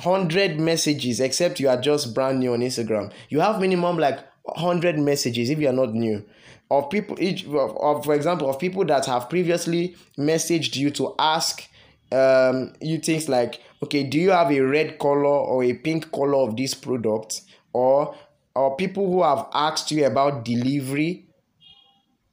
100 0.03 0.59
messages 0.59 1.21
except 1.21 1.61
you 1.61 1.69
are 1.69 1.79
just 1.79 2.13
brand 2.13 2.41
new 2.41 2.51
on 2.51 2.59
instagram. 2.59 3.13
You 3.29 3.39
have 3.39 3.61
minimum 3.61 3.97
like 3.97 4.19
100 4.43 4.99
messages 4.99 5.49
if 5.49 5.59
you 5.59 5.69
are 5.69 5.73
not 5.73 5.93
new 5.93 6.25
of 6.69 6.89
people 6.89 7.17
each 7.21 7.45
of, 7.45 7.77
of 7.77 8.03
for 8.03 8.13
example 8.13 8.49
of 8.49 8.59
people 8.59 8.83
that 8.85 9.05
have 9.05 9.29
previously 9.29 9.95
messaged 10.17 10.75
you 10.75 10.89
to 10.91 11.15
ask 11.17 11.68
um 12.11 12.73
you 12.81 12.97
things 12.97 13.29
like 13.29 13.61
okay 13.83 14.03
do 14.03 14.17
you 14.17 14.31
have 14.31 14.51
a 14.51 14.59
red 14.59 14.97
color 14.97 15.25
or 15.25 15.63
a 15.63 15.73
pink 15.73 16.11
color 16.11 16.37
of 16.37 16.55
this 16.55 16.73
product? 16.73 17.41
Or 17.71 18.15
or 18.55 18.75
people 18.75 19.05
who 19.05 19.23
have 19.23 19.47
asked 19.53 19.91
you 19.91 20.05
about 20.05 20.43
delivery 20.43 21.25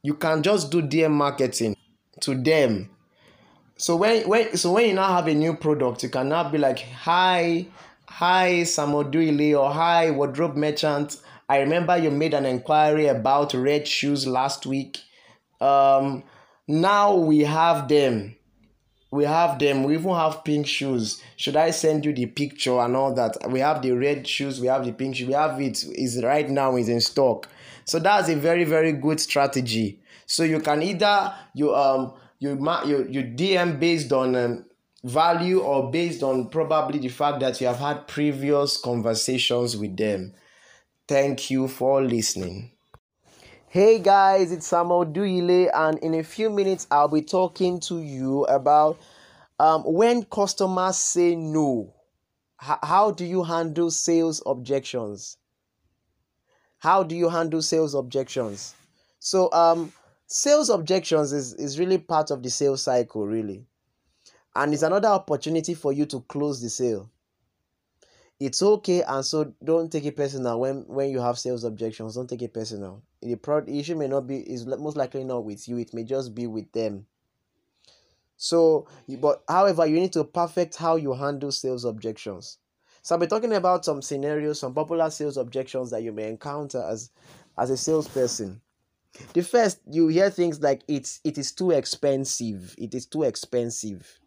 you 0.02 0.14
can 0.14 0.42
just 0.42 0.70
do 0.70 0.80
dm 0.80 1.10
marketing 1.10 1.76
to 2.20 2.34
them. 2.34 2.88
So 3.76 3.96
when 3.96 4.26
when 4.28 4.56
so 4.56 4.72
when 4.72 4.86
you 4.88 4.94
now 4.94 5.14
have 5.14 5.26
a 5.26 5.34
new 5.34 5.54
product 5.54 6.02
you 6.02 6.08
can 6.08 6.28
now 6.28 6.48
be 6.48 6.58
like 6.58 6.78
hi 6.78 7.66
hi 8.06 8.62
samoduile 8.62 9.60
or 9.60 9.70
hi 9.70 10.10
wardrobe 10.10 10.56
merchant. 10.56 11.18
I 11.48 11.58
remember 11.58 11.96
you 11.96 12.10
made 12.10 12.34
an 12.34 12.46
inquiry 12.46 13.08
about 13.08 13.52
red 13.52 13.86
shoes 13.86 14.26
last 14.26 14.64
week. 14.64 14.98
Um 15.60 16.22
now 16.66 17.14
we 17.14 17.40
have 17.40 17.88
them 17.88 18.36
we 19.10 19.24
have 19.24 19.58
them 19.58 19.84
we 19.84 19.94
even 19.94 20.14
have 20.14 20.44
pink 20.44 20.66
shoes 20.66 21.22
should 21.36 21.56
i 21.56 21.70
send 21.70 22.04
you 22.04 22.12
the 22.12 22.26
picture 22.26 22.78
and 22.80 22.96
all 22.96 23.14
that 23.14 23.36
we 23.50 23.60
have 23.60 23.80
the 23.82 23.92
red 23.92 24.26
shoes 24.26 24.60
we 24.60 24.66
have 24.66 24.84
the 24.84 24.92
pink 24.92 25.16
shoes 25.16 25.28
we 25.28 25.32
have 25.32 25.60
it 25.60 25.84
is 25.94 26.22
right 26.22 26.50
now 26.50 26.76
is 26.76 26.88
in 26.88 27.00
stock 27.00 27.48
so 27.84 27.98
that's 27.98 28.28
a 28.28 28.34
very 28.34 28.64
very 28.64 28.92
good 28.92 29.20
strategy 29.20 30.00
so 30.26 30.42
you 30.42 30.60
can 30.60 30.82
either 30.82 31.32
you 31.54 31.74
um 31.74 32.12
you 32.38 32.50
you 32.84 33.06
you 33.08 33.22
DM 33.22 33.78
based 33.78 34.12
on 34.12 34.34
um, 34.36 34.64
value 35.04 35.60
or 35.60 35.90
based 35.90 36.22
on 36.22 36.48
probably 36.48 36.98
the 36.98 37.08
fact 37.08 37.40
that 37.40 37.60
you 37.60 37.66
have 37.66 37.78
had 37.78 38.06
previous 38.06 38.76
conversations 38.76 39.76
with 39.76 39.96
them. 39.96 40.34
Thank 41.08 41.50
you 41.50 41.68
for 41.68 42.02
listening. 42.02 42.72
Hey 43.68 43.98
guys, 43.98 44.52
it's 44.52 44.66
Samuel 44.66 45.04
Duile, 45.04 45.70
and 45.74 45.98
in 45.98 46.14
a 46.14 46.22
few 46.22 46.50
minutes, 46.50 46.86
I'll 46.90 47.08
be 47.08 47.22
talking 47.22 47.80
to 47.80 48.00
you 48.00 48.44
about 48.44 48.98
um, 49.58 49.82
when 49.84 50.24
customers 50.24 50.96
say 50.96 51.34
no. 51.34 51.92
H- 52.62 52.78
how 52.82 53.10
do 53.10 53.24
you 53.24 53.42
handle 53.44 53.90
sales 53.90 54.42
objections? 54.46 55.36
How 56.78 57.02
do 57.02 57.16
you 57.16 57.28
handle 57.28 57.60
sales 57.62 57.94
objections? 57.94 58.74
So, 59.18 59.52
um, 59.52 59.92
sales 60.26 60.70
objections 60.70 61.32
is, 61.32 61.54
is 61.54 61.78
really 61.78 61.98
part 61.98 62.30
of 62.30 62.42
the 62.42 62.50
sales 62.50 62.82
cycle 62.82 63.26
really 63.26 63.66
and 64.56 64.72
it's 64.74 64.82
another 64.82 65.08
opportunity 65.08 65.74
for 65.74 65.92
you 65.92 66.06
to 66.06 66.20
close 66.22 66.60
the 66.60 66.68
sale 66.68 67.10
it's 68.38 68.62
okay 68.62 69.02
and 69.02 69.24
so 69.24 69.52
don't 69.64 69.90
take 69.90 70.04
it 70.04 70.16
personal 70.16 70.60
when 70.60 70.84
when 70.88 71.10
you 71.10 71.20
have 71.20 71.38
sales 71.38 71.64
objections 71.64 72.14
don't 72.14 72.28
take 72.28 72.42
it 72.42 72.52
personal 72.52 73.02
the 73.26 73.36
product 73.36 73.70
issue 73.70 73.96
may 73.96 74.08
not 74.08 74.26
be 74.26 74.38
is 74.38 74.66
most 74.66 74.96
likely 74.96 75.24
not 75.24 75.44
with 75.44 75.68
you. 75.68 75.78
It 75.78 75.94
may 75.94 76.04
just 76.04 76.34
be 76.34 76.46
with 76.46 76.70
them. 76.72 77.06
So 78.36 78.86
but 79.20 79.42
however 79.48 79.86
you 79.86 79.98
need 79.98 80.12
to 80.12 80.24
perfect 80.24 80.76
how 80.76 80.96
you 80.96 81.14
handle 81.14 81.52
sales 81.52 81.84
objections. 81.84 82.58
So 83.02 83.14
i'll 83.14 83.20
be 83.20 83.26
talking 83.26 83.54
about 83.54 83.84
some 83.84 84.02
scenarios 84.02 84.60
some 84.60 84.74
popular 84.74 85.10
sales 85.10 85.36
objections 85.36 85.90
that 85.90 86.02
you 86.02 86.12
may 86.12 86.28
encounter 86.28 86.82
as 86.82 87.10
as 87.56 87.70
a 87.70 87.76
salesperson. 87.76 88.60
The 89.32 89.42
first 89.42 89.80
you 89.90 90.08
hear 90.08 90.28
things 90.28 90.60
like 90.60 90.82
it's 90.88 91.20
it 91.24 91.38
is 91.38 91.52
too 91.52 91.70
expensive. 91.70 92.74
It 92.76 92.94
is 92.94 93.06
too 93.06 93.22
expensive. 93.22 94.20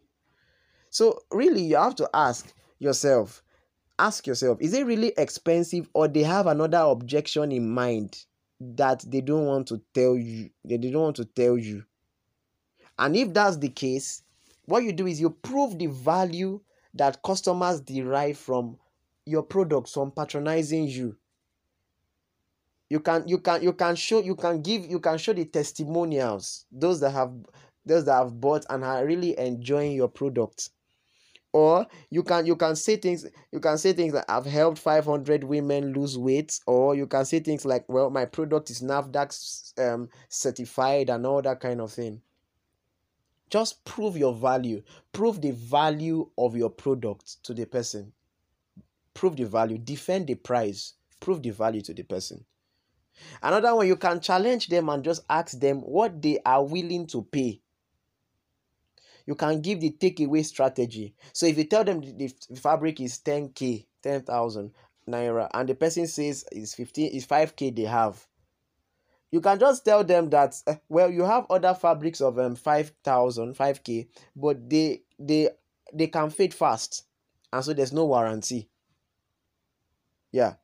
So 0.90 1.20
really 1.32 1.62
you 1.62 1.76
have 1.76 1.96
to 1.96 2.10
ask 2.14 2.52
yourself 2.80 3.44
ask 4.00 4.26
yourself 4.26 4.58
is 4.62 4.74
it 4.74 4.86
really 4.86 5.14
expensive 5.18 5.90
or 5.94 6.08
they 6.08 6.24
have 6.24 6.48
another 6.48 6.80
objection 6.80 7.52
in 7.52 7.70
mind 7.70 8.26
that 8.60 9.04
they 9.08 9.22
don't 9.22 9.46
want 9.46 9.68
to 9.68 9.82
tell 9.94 10.16
you 10.16 10.50
they 10.66 10.78
don't 10.78 11.02
want 11.02 11.16
to 11.16 11.26
tell 11.26 11.58
you. 11.58 11.84
And 12.98 13.16
if 13.16 13.34
that's 13.34 13.58
the 13.58 13.70
case 13.70 14.24
what 14.66 14.84
you 14.84 14.94
do 14.94 15.08
is 15.08 15.20
you 15.20 15.32
prove 15.32 15.78
the 15.80 15.88
value 15.88 16.62
that 16.94 17.24
customers 17.24 17.82
derive 17.82 18.38
from 18.38 18.78
your 19.26 19.44
products 19.44 19.94
from 19.94 20.12
patronizing 20.12 20.88
you. 20.88 21.18
You 22.90 23.00
can 23.00 23.28
you 23.28 23.40
can 23.40 23.62
you 23.62 23.74
can 23.74 23.96
show 23.96 24.22
you 24.22 24.36
can 24.36 24.62
give 24.62 24.86
you 24.86 25.00
can 25.00 25.18
show 25.18 25.34
the 25.34 25.46
testimonials 25.46 26.66
those 26.72 27.00
that 27.02 27.12
have 27.12 27.32
those 27.86 28.06
that 28.06 28.14
have 28.14 28.40
bought 28.40 28.66
and 28.70 28.84
are 28.84 29.06
really 29.06 29.38
enjoying 29.38 29.94
your 29.94 30.08
product 30.08 30.72
or 31.52 31.88
you 32.10 32.24
can 32.24 32.46
you 32.46 32.56
can 32.56 32.76
say 32.76 32.96
things 32.96 33.26
you 33.52 33.60
can 33.60 33.78
say 33.78 33.92
things 33.94 34.14
that 34.14 34.26
i've 34.30 34.46
helped 34.46 34.78
500 34.78 35.44
women 35.44 35.94
lose 35.94 36.18
weight. 36.18 36.60
Or 36.68 36.96
you 36.96 37.08
can 37.08 37.26
say 37.26 37.40
things 37.40 37.66
like 37.66 37.86
well 37.88 38.10
my 38.10 38.26
product 38.26 38.70
is 38.70 38.82
nafdac 38.82 39.34
um, 39.80 40.10
certified 40.28 41.10
and 41.10 41.26
all 41.26 41.42
that 41.42 41.60
kind 41.60 41.82
of 41.82 41.92
thing. 41.92 42.22
Just 43.50 43.84
prove 43.84 44.16
your 44.16 44.34
value. 44.34 44.84
Prove 45.12 45.42
the 45.42 45.52
value 45.52 46.30
of 46.38 46.56
your 46.56 46.70
product 46.70 47.44
to 47.44 47.54
the 47.54 47.66
person. 47.66 48.12
Prove 49.16 49.36
the 49.36 49.46
value. 49.46 49.80
Defend 49.80 50.28
the 50.28 50.36
price. 50.36 50.94
Prove 51.20 51.42
the 51.42 51.50
value 51.50 51.82
to 51.82 51.94
the 51.94 52.04
person. 52.04 52.46
Another 53.42 53.76
one, 53.76 53.88
you 53.88 53.96
can 53.96 54.20
challenge 54.22 54.68
them 54.68 54.88
and 54.88 55.04
just 55.04 55.24
ask 55.30 55.60
them 55.60 55.80
what 55.80 56.22
they 56.22 56.40
are 56.46 56.64
willing 56.64 57.08
to 57.08 57.24
pay. 57.24 57.60
You 59.30 59.36
can 59.36 59.62
give 59.62 59.80
the 59.80 59.92
takeaway 59.92 60.44
strategy. 60.44 61.14
So 61.34 61.46
if 61.46 61.56
you 61.56 61.66
tell 61.66 61.84
them 61.84 62.02
the, 62.02 62.34
the 62.50 62.60
fabric 62.60 63.00
is 63.00 63.20
10k, 63.20 63.86
10,000 64.02 64.72
naira, 65.08 65.48
and 65.54 65.70
the 65.70 65.76
person 65.76 66.08
says 66.08 66.46
it's 66.52 66.74
15, 66.74 67.12
is 67.12 67.28
5k 67.28 67.76
they 67.76 67.84
have, 67.84 68.26
you 69.30 69.40
can 69.40 69.60
just 69.60 69.86
tell 69.86 70.04
them 70.04 70.32
that 70.32 70.56
uh, 70.66 70.74
well 70.90 71.12
you 71.12 71.22
have 71.22 71.46
other 71.52 71.76
fabrics 71.76 72.22
of 72.22 72.40
um 72.40 72.56
5000 72.56 73.56
5k 73.56 74.08
but 74.36 74.68
they 74.68 75.04
they 75.20 75.50
they 75.94 76.08
can 76.08 76.32
fade 76.32 76.52
fast 76.52 77.04
and 77.54 77.64
so 77.64 77.72
there's 77.74 77.94
no 77.94 78.06
warranty. 78.06 78.68
Yeah. 80.32 80.56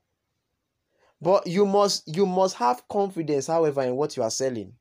But 1.22 1.46
you 1.46 1.68
must 1.68 2.08
you 2.08 2.26
must 2.26 2.56
have 2.56 2.88
confidence 2.88 3.46
however 3.46 3.84
in 3.84 3.96
what 3.96 4.18
you 4.18 4.24
are 4.24 4.32
selling 4.32 4.74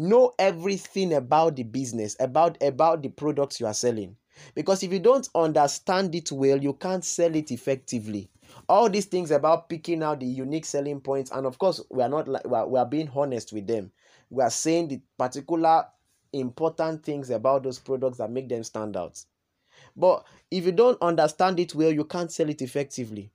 know 0.00 0.34
everything 0.38 1.12
about 1.12 1.56
the 1.56 1.62
business 1.62 2.16
about 2.20 2.60
about 2.62 3.02
the 3.02 3.08
products 3.10 3.60
you 3.60 3.66
are 3.66 3.74
selling. 3.74 4.16
Because 4.54 4.82
if 4.82 4.90
you 4.92 4.98
don't 4.98 5.28
understand 5.34 6.14
it 6.14 6.32
well 6.32 6.56
you 6.56 6.72
can't 6.72 7.04
sell 7.04 7.34
it 7.34 7.50
effectively. 7.50 8.30
All 8.68 8.88
these 8.88 9.04
things 9.04 9.30
about 9.30 9.68
picking 9.68 10.02
out 10.02 10.20
the 10.20 10.26
unique 10.26 10.64
selling 10.64 11.00
points 11.00 11.30
and 11.30 11.46
of 11.46 11.58
course 11.58 11.82
we 11.90 12.02
are 12.02 12.08
not 12.08 12.26
like 12.28 12.46
we 12.46 12.56
are, 12.56 12.66
we 12.66 12.78
are 12.78 12.86
being 12.86 13.10
honest 13.14 13.52
with 13.52 13.66
them. 13.66 13.92
We 14.30 14.42
are 14.42 14.50
saying 14.50 14.88
the 14.88 15.00
particular 15.18 15.86
important 16.32 17.04
things 17.04 17.28
about 17.28 17.64
those 17.64 17.78
products 17.78 18.18
that 18.18 18.30
make 18.30 18.48
them 18.48 18.64
stand 18.64 18.96
out. 18.96 19.22
But 19.94 20.24
if 20.50 20.64
you 20.64 20.72
don't 20.72 21.00
understand 21.02 21.60
it 21.60 21.74
well 21.74 21.92
you 21.92 22.04
can't 22.04 22.32
sell 22.32 22.48
it 22.48 22.62
effectively. 22.62 23.30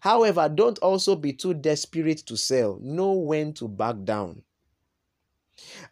However 0.00 0.50
don't 0.50 0.78
also 0.80 1.16
be 1.16 1.32
too 1.32 1.54
desperate 1.54 2.18
to 2.26 2.36
sell. 2.36 2.78
Know 2.82 3.12
when 3.12 3.54
to 3.54 3.68
back 3.68 3.96
down 4.04 4.42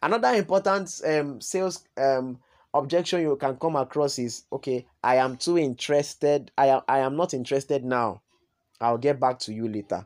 another 0.01 0.33
important 0.33 1.01
um, 1.05 1.41
sales 1.41 1.83
um, 1.97 2.39
objection 2.73 3.21
you 3.21 3.35
can 3.35 3.55
come 3.57 3.75
across 3.75 4.19
is 4.19 4.43
okay 4.51 4.85
i 5.03 5.15
am 5.15 5.35
too 5.37 5.57
interested 5.57 6.51
i 6.57 6.67
am 6.67 6.81
i 6.87 6.99
am 6.99 7.15
not 7.15 7.33
interested 7.33 7.83
now 7.83 8.21
I'll 8.79 8.97
get 8.97 9.19
back 9.19 9.39
to 9.39 9.53
you 9.53 9.67
later. 9.67 10.05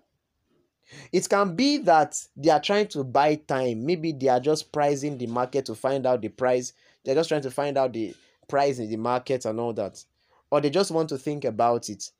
It 1.11 1.27
can 1.29 1.55
be 1.55 1.77
that 1.79 2.21
they 2.35 2.49
are 2.49 2.59
trying 2.59 2.87
to 2.89 3.03
buy 3.03 3.35
time. 3.35 3.85
Maybe 3.85 4.11
they 4.11 4.27
are 4.27 4.39
just 4.39 4.71
pricing 4.71 5.17
the 5.17 5.27
market 5.27 5.65
to 5.65 5.75
find 5.75 6.05
out 6.05 6.21
the 6.21 6.29
price. 6.29 6.73
They're 7.03 7.15
just 7.15 7.29
trying 7.29 7.41
to 7.43 7.51
find 7.51 7.77
out 7.77 7.93
the 7.93 8.13
price 8.47 8.79
in 8.79 8.89
the 8.89 8.97
market 8.97 9.45
and 9.45 9.59
all 9.59 9.73
that. 9.73 10.03
Or 10.49 10.59
they 10.59 10.69
just 10.69 10.91
want 10.91 11.09
to 11.09 11.17
think 11.17 11.45
about 11.45 11.89
it. 11.89 12.11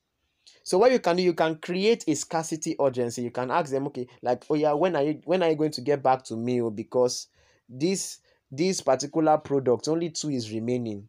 So 0.63 0.77
what 0.77 0.91
you 0.91 0.99
can 0.99 1.15
do, 1.15 1.23
you 1.23 1.33
can 1.33 1.55
create 1.55 2.03
a 2.07 2.15
scarcity 2.15 2.75
urgency. 2.79 3.23
You 3.23 3.31
can 3.31 3.51
ask 3.51 3.71
them, 3.71 3.87
okay, 3.87 4.07
like, 4.21 4.45
oh 4.49 4.55
yeah, 4.55 4.73
when 4.73 4.95
are 4.95 5.03
you 5.03 5.21
when 5.25 5.43
are 5.43 5.49
you 5.49 5.55
going 5.55 5.71
to 5.71 5.81
get 5.81 6.03
back 6.03 6.23
to 6.25 6.35
me? 6.35 6.61
Oh, 6.61 6.69
because 6.69 7.27
this 7.67 8.19
this 8.51 8.81
particular 8.81 9.37
product 9.37 9.87
only 9.87 10.09
two 10.09 10.29
is 10.29 10.51
remaining, 10.51 11.07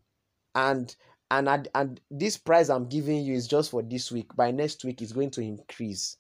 and 0.55 0.95
and 1.33 1.49
I, 1.49 1.63
and 1.75 1.99
this 2.11 2.37
price 2.37 2.69
i'm 2.69 2.87
giving 2.89 3.25
you 3.25 3.35
is 3.35 3.49
just 3.49 3.71
for 3.71 3.83
this 3.83 4.13
week 4.13 4.37
by 4.37 4.51
next 4.51 4.85
week 4.85 5.01
it's 5.01 5.13
going 5.13 5.31
to 5.31 5.41
increase 5.41 6.19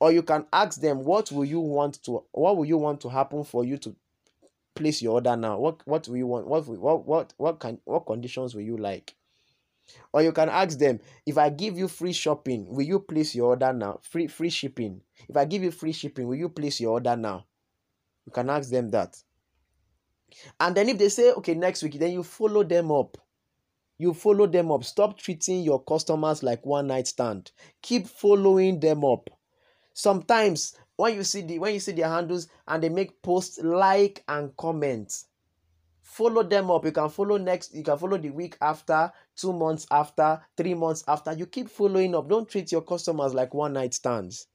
or 0.00 0.10
you 0.10 0.22
can 0.22 0.46
ask 0.52 0.80
them 0.80 1.04
what 1.04 1.30
will 1.30 1.44
you 1.44 1.60
want 1.60 2.02
to 2.04 2.24
what 2.32 2.56
will 2.56 2.64
you 2.64 2.76
want 2.76 3.00
to 3.02 3.08
happen 3.08 3.44
for 3.44 3.64
you 3.64 3.78
to 3.78 3.94
place 4.74 5.00
your 5.00 5.14
order 5.14 5.36
now 5.36 5.56
what 5.56 5.80
what 5.86 6.08
will 6.08 6.16
you 6.16 6.26
want 6.26 6.46
what 6.48 6.66
what 6.66 7.06
what 7.06 7.32
what 7.36 7.60
can 7.60 7.78
what 7.84 8.06
conditions 8.06 8.54
will 8.56 8.62
you 8.62 8.76
like 8.76 9.14
or 10.12 10.22
you 10.22 10.32
can 10.32 10.48
ask 10.48 10.78
them 10.78 11.00
if 11.26 11.36
i 11.38 11.48
give 11.50 11.76
you 11.76 11.88
free 11.88 12.12
shopping 12.12 12.66
will 12.68 12.84
you 12.86 13.00
place 13.00 13.34
your 13.34 13.48
order 13.48 13.72
now? 13.72 13.98
Free 14.02 14.26
free 14.26 14.50
shipping. 14.50 15.00
If 15.28 15.36
i 15.36 15.44
give 15.44 15.62
you 15.62 15.70
free 15.70 15.92
shipping 15.92 16.26
will 16.26 16.36
you 16.36 16.48
place 16.48 16.80
your 16.80 16.92
order 16.92 17.16
now? 17.16 17.46
You 18.26 18.32
can 18.32 18.48
ask 18.50 18.70
them 18.70 18.90
that. 18.90 19.16
And 20.58 20.74
then 20.74 20.88
if 20.88 20.98
they 20.98 21.08
say 21.08 21.32
okay 21.32 21.54
next 21.54 21.82
week 21.82 21.98
then 21.98 22.12
you 22.12 22.22
follow 22.22 22.64
them 22.64 22.90
up. 22.90 23.18
You 23.98 24.12
follow 24.12 24.46
them 24.46 24.72
up. 24.72 24.84
Stop 24.84 25.18
treating 25.18 25.62
your 25.62 25.82
customers 25.82 26.42
like 26.42 26.66
one 26.66 26.88
night 26.88 27.06
stand. 27.06 27.52
Keep 27.82 28.08
following 28.08 28.80
them 28.80 29.04
up. 29.04 29.30
Sometimes 29.92 30.76
when 30.96 31.14
you 31.14 31.24
see 31.24 31.42
the 31.42 31.58
when 31.58 31.74
you 31.74 31.80
see 31.80 31.92
their 31.92 32.08
handles 32.08 32.48
and 32.66 32.82
they 32.82 32.88
make 32.88 33.22
posts 33.22 33.58
like 33.62 34.24
and 34.28 34.56
comment 34.56 35.24
follow 36.04 36.42
them 36.42 36.70
up 36.70 36.84
you 36.84 36.92
can 36.92 37.08
follow 37.08 37.38
next 37.38 37.74
you 37.74 37.82
can 37.82 37.98
follow 37.98 38.18
the 38.18 38.30
week 38.30 38.56
after 38.60 39.10
two 39.36 39.52
months 39.52 39.86
after 39.90 40.40
three 40.56 40.74
months 40.74 41.02
after 41.08 41.32
you 41.32 41.46
keep 41.46 41.68
following 41.68 42.14
up 42.14 42.28
don't 42.28 42.48
treat 42.48 42.70
your 42.70 42.82
customers 42.82 43.34
like 43.34 43.54
one 43.54 43.72
night 43.72 43.94
stands 43.94 44.46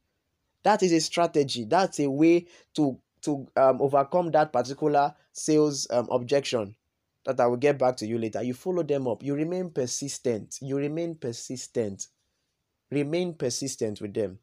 that 0.63 0.83
is 0.83 0.91
a 0.91 1.01
strategy 1.01 1.65
that's 1.65 1.99
a 1.99 2.09
way 2.09 2.45
to 2.75 2.99
to 3.21 3.47
um, 3.57 3.81
overcome 3.81 4.31
that 4.31 4.53
particular 4.53 5.13
sales 5.33 5.87
um, 5.91 6.07
objection 6.11 6.75
that 7.25 7.39
I 7.39 7.47
will 7.47 7.57
get 7.57 7.77
back 7.77 7.97
to 7.97 8.07
you 8.07 8.17
later. 8.17 8.41
You 8.41 8.53
follow 8.53 8.83
them 8.83 9.07
up. 9.07 9.21
You 9.23 9.35
remain 9.35 9.69
persistent. 9.71 10.57
You 10.61 10.77
remain 10.77 11.15
persistent. 11.15 12.07
Remain 12.91 13.33
persistent 13.33 14.01
with 14.01 14.13
them. 14.13 14.39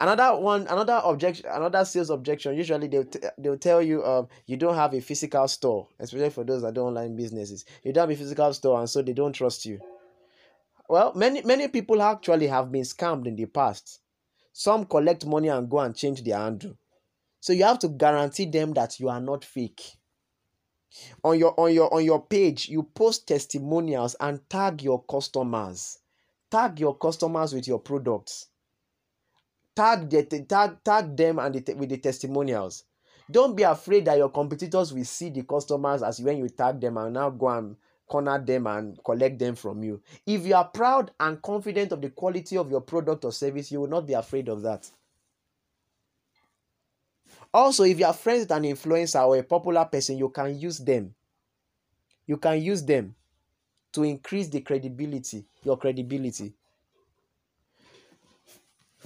Another 0.00 0.38
one, 0.40 0.62
another 0.66 1.00
objection, 1.04 1.46
another 1.50 1.84
sales 1.84 2.10
objection. 2.10 2.54
Usually 2.56 2.88
they'll 2.88 3.04
t- 3.04 3.20
they'll 3.38 3.58
tell 3.58 3.80
you 3.80 4.04
um 4.04 4.28
you 4.46 4.56
don't 4.56 4.74
have 4.74 4.94
a 4.94 5.00
physical 5.00 5.48
store, 5.48 5.88
especially 5.98 6.30
for 6.30 6.44
those 6.44 6.62
that 6.62 6.74
do 6.74 6.82
online 6.82 7.16
businesses. 7.16 7.64
You 7.82 7.92
don't 7.92 8.08
have 8.08 8.16
a 8.16 8.18
physical 8.18 8.52
store, 8.52 8.78
and 8.78 8.88
so 8.90 9.02
they 9.02 9.12
don't 9.14 9.32
trust 9.32 9.64
you. 9.64 9.80
Well, 10.88 11.12
many 11.14 11.42
many 11.42 11.68
people 11.68 12.02
actually 12.02 12.48
have 12.48 12.70
been 12.70 12.82
scammed 12.82 13.26
in 13.26 13.36
the 13.36 13.46
past. 13.46 14.00
Some 14.52 14.84
collect 14.86 15.26
money 15.26 15.48
and 15.48 15.68
go 15.70 15.78
and 15.80 15.94
change 15.94 16.22
their 16.22 16.38
handle. 16.38 16.76
So 17.40 17.52
you 17.52 17.64
have 17.64 17.78
to 17.80 17.88
guarantee 17.88 18.46
them 18.46 18.72
that 18.74 18.98
you 19.00 19.08
are 19.08 19.20
not 19.20 19.44
fake 19.44 19.98
on 21.24 21.38
your 21.38 21.58
on 21.58 21.72
your 21.72 21.92
on 21.92 22.04
your 22.04 22.22
page 22.22 22.68
you 22.68 22.82
post 22.82 23.26
testimonials 23.26 24.16
and 24.20 24.48
tag 24.48 24.82
your 24.82 25.02
customers 25.04 25.98
tag 26.50 26.80
your 26.80 26.96
customers 26.96 27.52
with 27.52 27.66
your 27.66 27.78
products 27.78 28.48
tag 29.76 30.10
the 30.10 30.22
tag 30.22 30.82
tag 30.82 31.16
them 31.16 31.38
and 31.38 31.54
the, 31.54 31.74
with 31.74 31.90
the 31.90 31.98
testimonials 31.98 32.84
don't 33.30 33.56
be 33.56 33.62
afraid 33.62 34.04
that 34.04 34.18
your 34.18 34.30
competitors 34.30 34.92
will 34.92 35.04
see 35.04 35.30
the 35.30 35.42
customers 35.42 36.02
as 36.02 36.20
when 36.20 36.38
you 36.38 36.48
tag 36.48 36.80
them 36.80 36.96
and 36.96 37.14
now 37.14 37.30
go 37.30 37.48
and 37.48 37.76
corner 38.08 38.38
them 38.38 38.66
and 38.66 38.98
collect 39.04 39.38
them 39.38 39.54
from 39.54 39.82
you 39.82 40.00
if 40.26 40.46
you 40.46 40.54
are 40.54 40.68
proud 40.68 41.10
and 41.20 41.42
confident 41.42 41.92
of 41.92 42.00
the 42.00 42.10
quality 42.10 42.56
of 42.56 42.70
your 42.70 42.80
product 42.80 43.24
or 43.24 43.32
service 43.32 43.70
you 43.70 43.80
will 43.80 43.88
not 43.88 44.06
be 44.06 44.14
afraid 44.14 44.48
of 44.48 44.62
that 44.62 44.90
also, 47.56 47.84
if 47.84 47.98
you 47.98 48.04
are 48.04 48.12
friends 48.12 48.40
with 48.40 48.50
an 48.50 48.64
influencer 48.64 49.26
or 49.26 49.38
a 49.38 49.42
popular 49.42 49.86
person, 49.86 50.18
you 50.18 50.28
can 50.28 50.58
use 50.58 50.78
them. 50.78 51.14
You 52.26 52.36
can 52.36 52.60
use 52.60 52.84
them 52.84 53.14
to 53.92 54.02
increase 54.02 54.48
the 54.48 54.60
credibility, 54.60 55.46
your 55.64 55.78
credibility. 55.78 56.52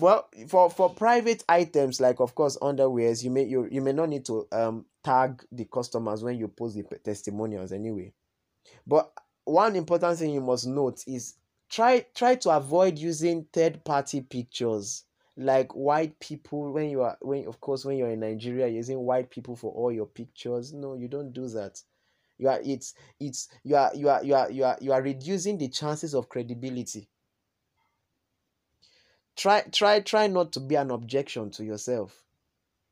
Well, 0.01 0.29
for 0.49 0.71
for 0.71 0.89
private 0.89 1.45
items 1.49 2.01
like 2.01 2.21
of 2.21 2.35
course 2.35 2.57
underwears, 2.63 3.23
you 3.23 3.31
may 3.31 3.45
you, 3.45 3.69
you 3.71 3.83
may 3.83 3.93
not 3.93 4.09
need 4.09 4.25
to 4.27 4.47
um 4.51 4.87
tag 5.05 5.45
the 5.53 5.67
customers 5.67 6.25
when 6.25 6.39
you 6.39 6.49
post 6.49 6.77
the 6.77 6.83
testimonials 6.99 7.71
anyway. 7.71 8.13
But 8.87 9.13
one 9.45 9.77
important 9.77 10.19
thing 10.19 10.31
you 10.31 10.41
must 10.41 10.67
note 10.67 11.05
is 11.07 11.35
try 11.69 12.07
try 12.15 12.37
to 12.37 12.51
avoid 12.51 12.99
using 12.99 13.47
third 13.53 13.85
party 13.85 14.23
pictures 14.23 15.05
like 15.37 15.75
white 15.75 16.19
people 16.19 16.73
when 16.73 16.89
you 16.89 17.03
are 17.03 17.19
when 17.21 17.47
of 17.47 17.61
course 17.61 17.85
when 17.85 17.99
you're 17.99 18.11
in 18.11 18.21
Nigeria 18.21 18.69
using 18.69 19.01
white 19.01 19.29
people 19.31 19.55
for 19.55 19.71
all 19.73 19.93
your 19.93 20.07
pictures. 20.07 20.73
No, 20.73 20.95
you 20.95 21.09
don't 21.09 21.33
do 21.33 21.47
that. 21.49 21.83
You 22.39 22.49
are 22.49 22.61
it's 22.65 22.95
it's 23.19 23.49
you 23.65 23.77
are 23.77 23.91
you 23.95 24.09
are 24.09 24.25
you 24.25 24.35
are 24.35 24.51
you 24.51 24.65
are 24.65 24.79
you 24.81 24.93
are 24.93 25.03
reducing 25.03 25.59
the 25.59 25.69
chances 25.69 26.15
of 26.15 26.31
credibility. 26.31 27.09
Try 29.41 29.63
try 29.73 30.01
try 30.01 30.27
not 30.27 30.53
to 30.53 30.61
be 30.61 30.75
an 30.75 30.91
objection 30.91 31.49
to 31.53 31.65
yourself. 31.65 32.23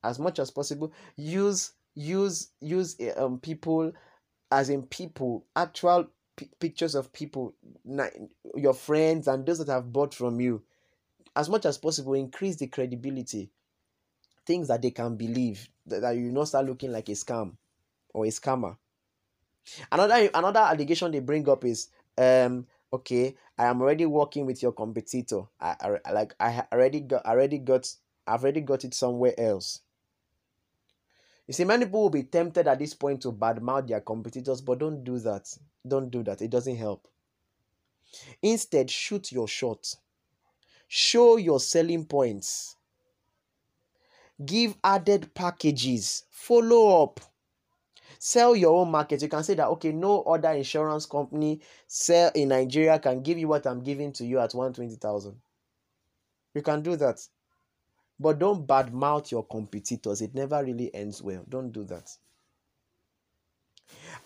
As 0.02 0.18
much 0.18 0.38
as 0.38 0.50
possible, 0.50 0.94
use 1.14 1.72
use 1.94 2.48
use 2.62 2.96
eh, 2.98 3.10
um 3.18 3.38
people 3.38 3.92
as 4.50 4.70
in 4.70 4.84
people 4.84 5.44
actual 5.54 6.06
p- 6.36 6.48
pictures 6.58 6.94
of 6.94 7.12
people 7.12 7.52
your 8.56 8.72
friends 8.72 9.28
and 9.28 9.44
those 9.44 9.58
that 9.58 9.70
have 9.70 9.92
bought 9.92 10.14
from 10.14 10.40
you. 10.40 10.62
As 11.36 11.50
much 11.50 11.66
as 11.66 11.76
possible 11.76 12.14
increase 12.14 12.56
the 12.56 12.66
credibility. 12.66 13.50
Things 14.46 14.68
that 14.68 14.80
they 14.80 14.90
can 14.90 15.16
believe 15.16 15.68
that, 15.84 16.00
that 16.00 16.16
you 16.16 16.32
not 16.32 16.48
start 16.48 16.64
looking 16.64 16.92
like 16.92 17.10
a 17.10 17.12
scam 17.12 17.56
or 18.14 18.24
a 18.24 18.28
scammer. 18.28 18.78
Another 19.92 20.30
another 20.32 20.60
allegation 20.60 21.12
they 21.12 21.20
bring 21.20 21.46
up 21.46 21.66
is 21.66 21.88
um 22.16 22.66
okay 22.92 23.34
i 23.58 23.66
am 23.66 23.80
already 23.80 24.06
working 24.06 24.46
with 24.46 24.62
your 24.62 24.72
competitor 24.72 25.42
i, 25.60 25.98
I 26.04 26.12
like 26.12 26.34
i 26.40 26.64
already 26.72 27.00
got 27.00 27.24
already 27.24 27.58
got 27.58 27.92
i've 28.26 28.42
already 28.42 28.60
got 28.60 28.84
it 28.84 28.94
somewhere 28.94 29.34
else 29.38 29.80
you 31.46 31.54
see 31.54 31.64
many 31.64 31.84
people 31.84 32.02
will 32.02 32.10
be 32.10 32.22
tempted 32.22 32.66
at 32.66 32.78
this 32.78 32.94
point 32.94 33.22
to 33.22 33.32
badmouth 33.32 33.88
their 33.88 34.00
competitors 34.00 34.60
but 34.60 34.78
don't 34.78 35.04
do 35.04 35.18
that 35.18 35.48
don't 35.86 36.10
do 36.10 36.22
that 36.22 36.42
it 36.42 36.50
doesn't 36.50 36.76
help 36.76 37.08
instead 38.42 38.90
shoot 38.90 39.32
your 39.32 39.48
shot 39.48 39.94
Show 40.90 41.36
your 41.36 41.60
selling 41.60 42.06
points. 42.06 42.76
Give 44.44 44.74
added 44.82 45.34
packages. 45.34 46.24
Follow 46.30 47.02
up. 47.02 47.20
Sell 48.18 48.54
your 48.56 48.76
own 48.76 48.90
market. 48.90 49.22
You 49.22 49.28
can 49.28 49.44
say 49.44 49.54
that 49.54 49.68
okay 49.68 49.92
no 49.92 50.22
other 50.22 50.50
insurance 50.50 51.06
company 51.06 51.60
sell 51.86 52.30
in 52.34 52.48
nigeria 52.48 52.98
can 52.98 53.22
give 53.22 53.38
you 53.38 53.48
what 53.48 53.66
i'm 53.66 53.82
giving 53.82 54.12
to 54.12 54.24
you 54.24 54.38
at 54.38 54.54
120000 54.54 55.34
you 56.54 56.62
can 56.62 56.82
do 56.82 56.96
that. 56.96 57.24
But 58.20 58.40
don't 58.40 58.66
badmouth 58.66 59.30
your 59.30 59.46
competitors. 59.46 60.20
It 60.20 60.34
never 60.34 60.64
really 60.64 60.92
ends 60.92 61.22
well. 61.22 61.44
Don't 61.48 61.70
do 61.70 61.84
that. 61.84 62.10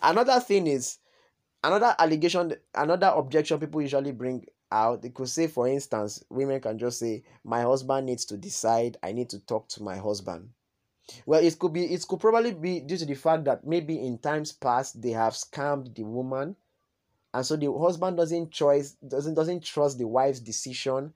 Another 0.03 0.41
thing 0.41 0.67
is 0.67 0.99
another 1.63 1.95
allegation 1.99 2.55
another 2.75 3.09
objection 3.15 3.61
people 3.61 3.83
usually 3.83 4.11
bring 4.11 4.45
out 4.73 5.03
they 5.03 5.11
could 5.11 5.29
say 5.29 5.47
for 5.47 5.69
instance 5.69 6.25
women 6.29 6.61
can 6.61 6.77
just 6.77 6.99
say 6.99 7.23
my 7.45 7.61
husband 7.61 8.07
needs 8.07 8.25
to 8.25 8.37
decide. 8.37 8.97
I 9.03 9.13
need 9.13 9.29
to 9.31 9.39
talk 9.41 9.69
to 9.69 9.83
my 9.83 9.97
husband 9.97 10.49
well 11.27 11.43
it 11.43 11.59
could 11.59 11.73
be 11.73 11.85
it 11.85 12.05
could 12.09 12.21
probably 12.21 12.53
be 12.53 12.81
due 12.81 12.97
to 12.97 13.07
the 13.07 13.15
fact 13.15 13.45
that 13.45 13.67
maybe 13.67 13.99
in 13.99 14.19
times 14.19 14.53
past 14.53 15.01
they 15.01 15.11
have 15.11 15.33
scammed 15.33 15.95
the 15.95 16.03
woman 16.03 16.55
and 17.35 17.45
so 17.47 17.57
the 17.57 17.73
husband 17.73 18.17
doesn't 18.17 18.51
choice 18.51 18.93
doesn't 19.07 19.35
doesn't 19.35 19.65
trust 19.65 19.99
the 19.99 20.07
wife's 20.07 20.41
decision 20.41 21.13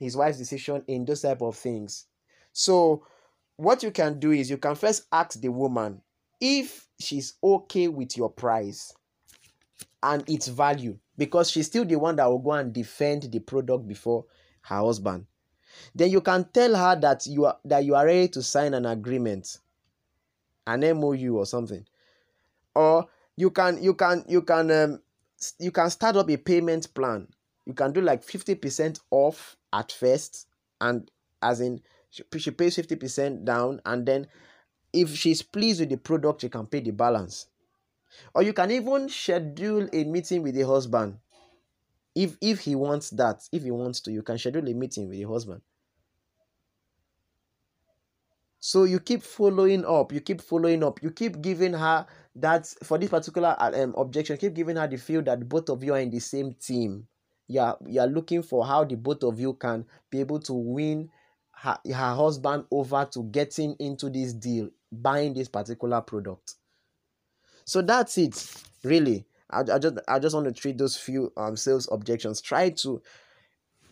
his 0.00 0.16
wife's 0.16 0.38
decision 0.38 0.82
in 0.88 1.04
those 1.04 1.20
type 1.20 1.42
of 1.42 1.54
things. 1.54 2.06
So 2.52 3.06
what 3.56 3.82
you 3.82 3.92
can 3.92 4.18
do 4.18 4.32
is 4.32 4.50
you 4.50 4.56
can 4.56 4.74
first 4.74 5.06
ask 5.12 5.38
the 5.38 5.50
woman 5.50 6.00
if 6.40 6.88
she's 6.98 7.34
okay 7.44 7.86
with 7.86 8.16
your 8.16 8.30
price 8.30 8.92
and 10.02 10.28
its 10.28 10.48
value 10.48 10.98
because 11.18 11.50
she's 11.50 11.66
still 11.66 11.84
the 11.84 11.96
one 11.96 12.16
that 12.16 12.26
will 12.26 12.38
go 12.38 12.52
and 12.52 12.72
defend 12.72 13.24
the 13.24 13.38
product 13.38 13.86
before 13.86 14.24
her 14.62 14.78
husband 14.80 15.26
then 15.94 16.10
you 16.10 16.20
can 16.20 16.44
tell 16.52 16.74
her 16.74 16.98
that 17.00 17.26
you 17.26 17.46
are 17.46 17.58
that 17.64 17.84
you 17.84 17.94
are 17.94 18.06
ready 18.06 18.28
to 18.28 18.42
sign 18.42 18.74
an 18.74 18.86
agreement 18.86 19.58
an 20.66 20.80
mou 20.98 21.36
or 21.36 21.46
something. 21.46 21.84
Or 22.74 23.06
you 23.36 23.50
can 23.50 23.82
you 23.82 23.94
can 23.94 24.24
you 24.28 24.42
can 24.42 24.70
um, 24.70 25.00
you 25.58 25.70
can 25.70 25.90
start 25.90 26.16
up 26.16 26.30
a 26.30 26.36
payment 26.36 26.92
plan. 26.94 27.26
You 27.66 27.74
can 27.74 27.92
do 27.92 28.00
like 28.00 28.24
50% 28.24 29.00
off 29.10 29.56
at 29.72 29.92
first 29.92 30.46
and 30.80 31.10
as 31.42 31.60
in 31.60 31.80
she, 32.10 32.24
she 32.38 32.50
pays 32.50 32.76
50% 32.76 33.44
down 33.44 33.80
and 33.86 34.04
then 34.06 34.26
if 34.92 35.14
she's 35.14 35.42
pleased 35.42 35.80
with 35.80 35.90
the 35.90 35.96
product 35.96 36.40
she 36.40 36.48
can 36.48 36.66
pay 36.66 36.80
the 36.80 36.90
balance. 36.90 37.46
Or 38.34 38.42
you 38.42 38.52
can 38.52 38.70
even 38.70 39.08
schedule 39.08 39.88
a 39.92 40.04
meeting 40.04 40.42
with 40.42 40.54
the 40.54 40.66
husband 40.66 41.18
if 42.14 42.36
if 42.40 42.60
he 42.60 42.74
wants 42.74 43.10
that 43.10 43.42
if 43.52 43.62
he 43.62 43.70
wants 43.70 44.00
to 44.00 44.12
you 44.12 44.22
can 44.22 44.38
schedule 44.38 44.68
a 44.68 44.74
meeting 44.74 45.08
with 45.08 45.18
your 45.18 45.30
husband. 45.30 45.62
So 48.62 48.84
you 48.84 49.00
keep 49.00 49.22
following 49.22 49.84
up 49.84 50.12
you 50.12 50.20
keep 50.20 50.40
following 50.40 50.84
up 50.84 51.02
you 51.02 51.10
keep 51.10 51.40
giving 51.40 51.72
her 51.72 52.06
that 52.36 52.66
for 52.82 52.98
this 52.98 53.10
particular 53.10 53.56
uh, 53.58 53.72
um, 53.74 53.94
objection 53.96 54.36
keep 54.36 54.54
giving 54.54 54.76
her 54.76 54.86
the 54.86 54.98
feel 54.98 55.22
that 55.22 55.48
both 55.48 55.68
of 55.70 55.82
you 55.82 55.94
are 55.94 56.00
in 56.00 56.10
the 56.10 56.20
same 56.20 56.54
team. 56.54 57.06
You 57.48 57.60
are, 57.60 57.78
you 57.86 58.00
are 58.00 58.06
looking 58.06 58.42
for 58.42 58.64
how 58.64 58.84
the 58.84 58.96
both 58.96 59.24
of 59.24 59.40
you 59.40 59.54
can 59.54 59.84
be 60.10 60.20
able 60.20 60.40
to 60.40 60.52
win 60.52 61.10
her, 61.52 61.78
her 61.86 62.14
husband 62.14 62.64
over 62.70 63.08
to 63.12 63.24
getting 63.24 63.74
into 63.78 64.08
this 64.10 64.32
deal 64.32 64.70
buying 64.92 65.34
this 65.34 65.48
particular 65.48 66.00
product. 66.00 66.54
So 67.64 67.82
that's 67.82 68.18
it 68.18 68.62
really 68.82 69.26
I, 69.52 69.60
I 69.60 69.78
just 69.78 69.96
i 70.08 70.18
just 70.18 70.34
want 70.34 70.46
to 70.46 70.52
treat 70.52 70.78
those 70.78 70.96
few 70.96 71.32
um 71.36 71.56
sales 71.56 71.88
objections. 71.90 72.40
Try 72.40 72.70
to 72.70 73.02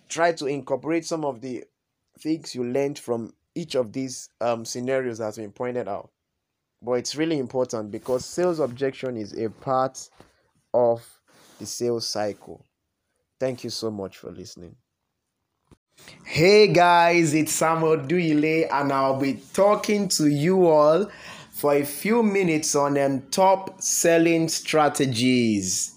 try 0.09 0.33
to 0.33 0.47
incorporate 0.47 1.05
some 1.05 1.25
of 1.25 1.41
the 1.41 1.65
things 2.19 2.55
you 2.55 2.65
learned 2.65 2.99
from 2.99 3.33
each 3.55 3.75
of 3.75 3.93
these 3.93 4.29
um 4.41 4.65
scenarios 4.65 5.19
has 5.19 5.37
been 5.37 5.53
pointed 5.53 5.89
out. 5.89 6.11
But 6.83 6.93
it's 6.95 7.17
really 7.17 7.39
important 7.39 7.91
because 7.91 8.25
sales 8.25 8.61
objection 8.61 9.17
is 9.17 9.37
a 9.37 9.51
part 9.51 10.09
of 10.73 11.05
the 11.59 11.67
sales 11.67 12.07
cycle. 12.07 12.65
Thank 13.41 13.65
you 13.65 13.71
so 13.71 13.91
much 13.91 14.19
for 14.19 14.31
listening. 14.31 14.77
Hey 16.25 16.69
guys 16.69 17.35
it's 17.35 17.53
samuel 17.53 17.97
duile 17.97 18.69
and 18.71 18.93
i'll 18.93 19.19
be 19.19 19.41
talking 19.53 20.09
to 20.09 20.29
you 20.29 20.67
all 20.69 21.11
for 21.59 21.75
a 21.75 21.85
few 21.85 22.23
minutes 22.23 22.77
on 22.77 22.95
them 22.95 23.21
top 23.33 23.83
selling 23.83 24.49
strategies. 24.49 25.97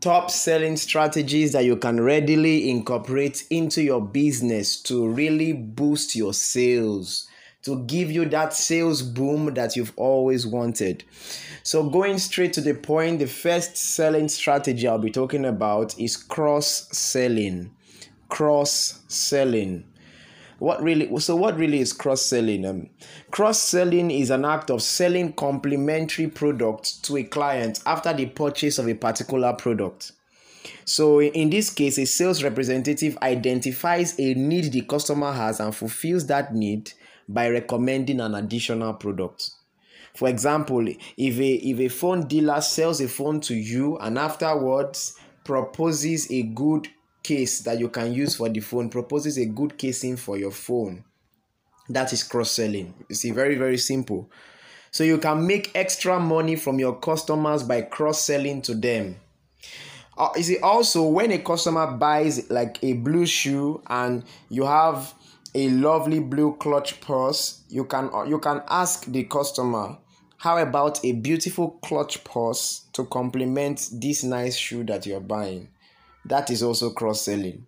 Top 0.00 0.32
selling 0.32 0.76
strategies 0.76 1.52
that 1.52 1.64
you 1.64 1.76
can 1.76 2.00
readily 2.00 2.68
incorporate 2.68 3.44
into 3.50 3.84
your 3.84 4.04
business 4.04 4.82
to 4.82 5.06
really 5.06 5.52
boost 5.52 6.16
your 6.16 6.34
sales, 6.34 7.28
to 7.62 7.84
give 7.84 8.10
you 8.10 8.24
that 8.24 8.52
sales 8.52 9.00
boom 9.00 9.54
that 9.54 9.76
you've 9.76 9.92
always 9.94 10.44
wanted. 10.44 11.04
So, 11.62 11.88
going 11.88 12.18
straight 12.18 12.52
to 12.54 12.60
the 12.60 12.74
point, 12.74 13.20
the 13.20 13.28
first 13.28 13.76
selling 13.76 14.28
strategy 14.28 14.88
I'll 14.88 14.98
be 14.98 15.12
talking 15.12 15.44
about 15.44 15.96
is 16.00 16.16
cross 16.16 16.88
selling. 16.90 17.70
Cross 18.28 19.02
selling 19.06 19.84
what 20.58 20.82
really 20.82 21.18
so 21.20 21.36
what 21.36 21.56
really 21.58 21.80
is 21.80 21.92
cross 21.92 22.22
selling 22.22 22.64
um, 22.64 22.88
cross 23.30 23.60
selling 23.60 24.10
is 24.10 24.30
an 24.30 24.44
act 24.44 24.70
of 24.70 24.82
selling 24.82 25.32
complementary 25.32 26.28
products 26.28 26.92
to 26.92 27.16
a 27.18 27.24
client 27.24 27.80
after 27.84 28.12
the 28.12 28.26
purchase 28.26 28.78
of 28.78 28.88
a 28.88 28.94
particular 28.94 29.52
product. 29.52 30.12
So 30.84 31.20
in 31.20 31.50
this 31.50 31.70
case 31.70 31.98
a 31.98 32.06
sales 32.06 32.42
representative 32.42 33.18
identifies 33.20 34.18
a 34.18 34.34
need 34.34 34.72
the 34.72 34.82
customer 34.82 35.32
has 35.32 35.60
and 35.60 35.74
fulfills 35.74 36.26
that 36.28 36.54
need 36.54 36.92
by 37.28 37.50
recommending 37.50 38.20
an 38.20 38.34
additional 38.34 38.94
product. 38.94 39.50
For 40.14 40.28
example 40.28 40.88
if 40.88 41.38
a 41.38 41.52
if 41.54 41.80
a 41.80 41.88
phone 41.88 42.26
dealer 42.26 42.62
sells 42.62 43.02
a 43.02 43.08
phone 43.08 43.40
to 43.42 43.54
you 43.54 43.98
and 43.98 44.18
afterwards 44.18 45.18
proposes 45.44 46.30
a 46.30 46.42
good 46.42 46.88
case 47.26 47.60
that 47.60 47.78
you 47.80 47.88
can 47.88 48.12
use 48.12 48.36
for 48.36 48.48
the 48.48 48.60
phone 48.60 48.88
proposes 48.88 49.36
a 49.38 49.46
good 49.46 49.76
casing 49.76 50.16
for 50.16 50.38
your 50.38 50.52
phone. 50.52 51.04
That 51.88 52.12
is 52.12 52.22
cross 52.22 52.52
selling 52.52 52.94
you 53.08 53.14
see 53.14 53.30
very 53.32 53.56
very 53.56 53.78
simple. 53.78 54.30
So 54.90 55.04
you 55.04 55.18
can 55.18 55.46
make 55.46 55.72
extra 55.74 56.18
money 56.20 56.56
from 56.56 56.78
your 56.78 56.98
customers 57.00 57.62
by 57.62 57.82
cross 57.82 58.20
selling 58.20 58.62
to 58.62 58.74
them. 58.74 59.16
Uh, 60.16 60.30
you 60.36 60.42
see 60.42 60.58
also 60.58 61.02
when 61.02 61.32
a 61.32 61.38
customer 61.38 61.86
buys 61.92 62.48
like 62.50 62.78
a 62.82 62.94
blue 62.94 63.26
shoe 63.26 63.82
and 63.88 64.24
you 64.48 64.64
have 64.64 65.12
a 65.54 65.68
lovely 65.70 66.20
blue 66.20 66.54
clutch 66.56 67.00
purse 67.00 67.62
you 67.68 67.84
can 67.84 68.10
uh, 68.12 68.22
you 68.24 68.38
can 68.38 68.62
ask 68.68 69.06
the 69.06 69.24
customer 69.24 69.96
how 70.38 70.58
about 70.58 71.02
a 71.04 71.12
beautiful 71.12 71.70
clutch 71.82 72.22
purse 72.24 72.86
to 72.92 73.04
complement 73.06 73.88
this 73.92 74.22
nice 74.22 74.56
shoe 74.56 74.84
that 74.84 75.06
you're 75.06 75.20
buying 75.20 75.68
that 76.28 76.50
is 76.50 76.62
also 76.62 76.90
cross 76.90 77.22
selling. 77.22 77.66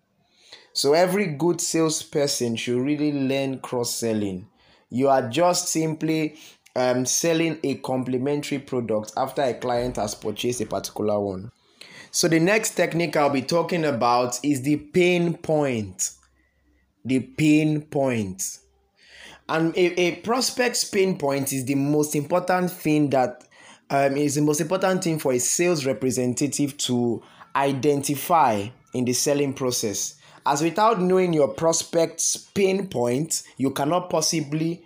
So 0.73 0.93
every 0.93 1.27
good 1.27 1.61
salesperson 1.61 2.57
should 2.57 2.81
really 2.81 3.13
learn 3.13 3.61
cross 3.61 3.95
selling. 3.95 4.49
You 4.91 5.09
are 5.09 5.29
just 5.29 5.69
simply 5.69 6.37
um, 6.77 7.05
selling 7.05 7.59
a 7.65 7.75
complementary 7.77 8.59
product 8.59 9.13
after 9.17 9.43
a 9.43 9.55
client 9.55 9.97
has 9.97 10.15
purchased 10.15 10.61
a 10.61 10.67
particular 10.67 11.19
one. 11.21 11.51
So 12.11 12.29
the 12.29 12.41
next 12.41 12.71
technique 12.71 13.17
I'll 13.17 13.31
be 13.31 13.43
talking 13.43 13.85
about 13.85 14.39
is 14.43 14.63
the 14.63 14.77
pain 14.77 15.37
point. 15.37 16.11
The 17.05 17.21
pain 17.21 17.83
point. 17.83 18.43
And 19.49 19.75
a, 19.77 20.01
a 20.01 20.17
prospect's 20.17 20.85
pain 20.85 21.19
point 21.19 21.53
is 21.53 21.65
the 21.65 21.75
most 21.75 22.15
important 22.15 22.71
thing 22.71 23.11
that 23.11 23.45
um, 23.91 24.17
is 24.17 24.35
the 24.35 24.43
most 24.43 24.61
important 24.61 25.03
thing 25.05 25.19
for 25.19 25.33
a 25.33 25.39
sales 25.39 25.87
representative 25.87 26.77
to 26.79 27.23
identify 27.59 28.69
in 28.95 29.05
the 29.05 29.13
selling 29.13 29.53
process. 29.53 30.15
As 30.47 30.63
without 30.63 31.01
knowing 31.01 31.33
your 31.33 31.49
prospect's 31.49 32.37
pain 32.37 32.89
point, 32.89 33.43
you 33.57 33.71
cannot 33.71 34.09
possibly 34.09 34.83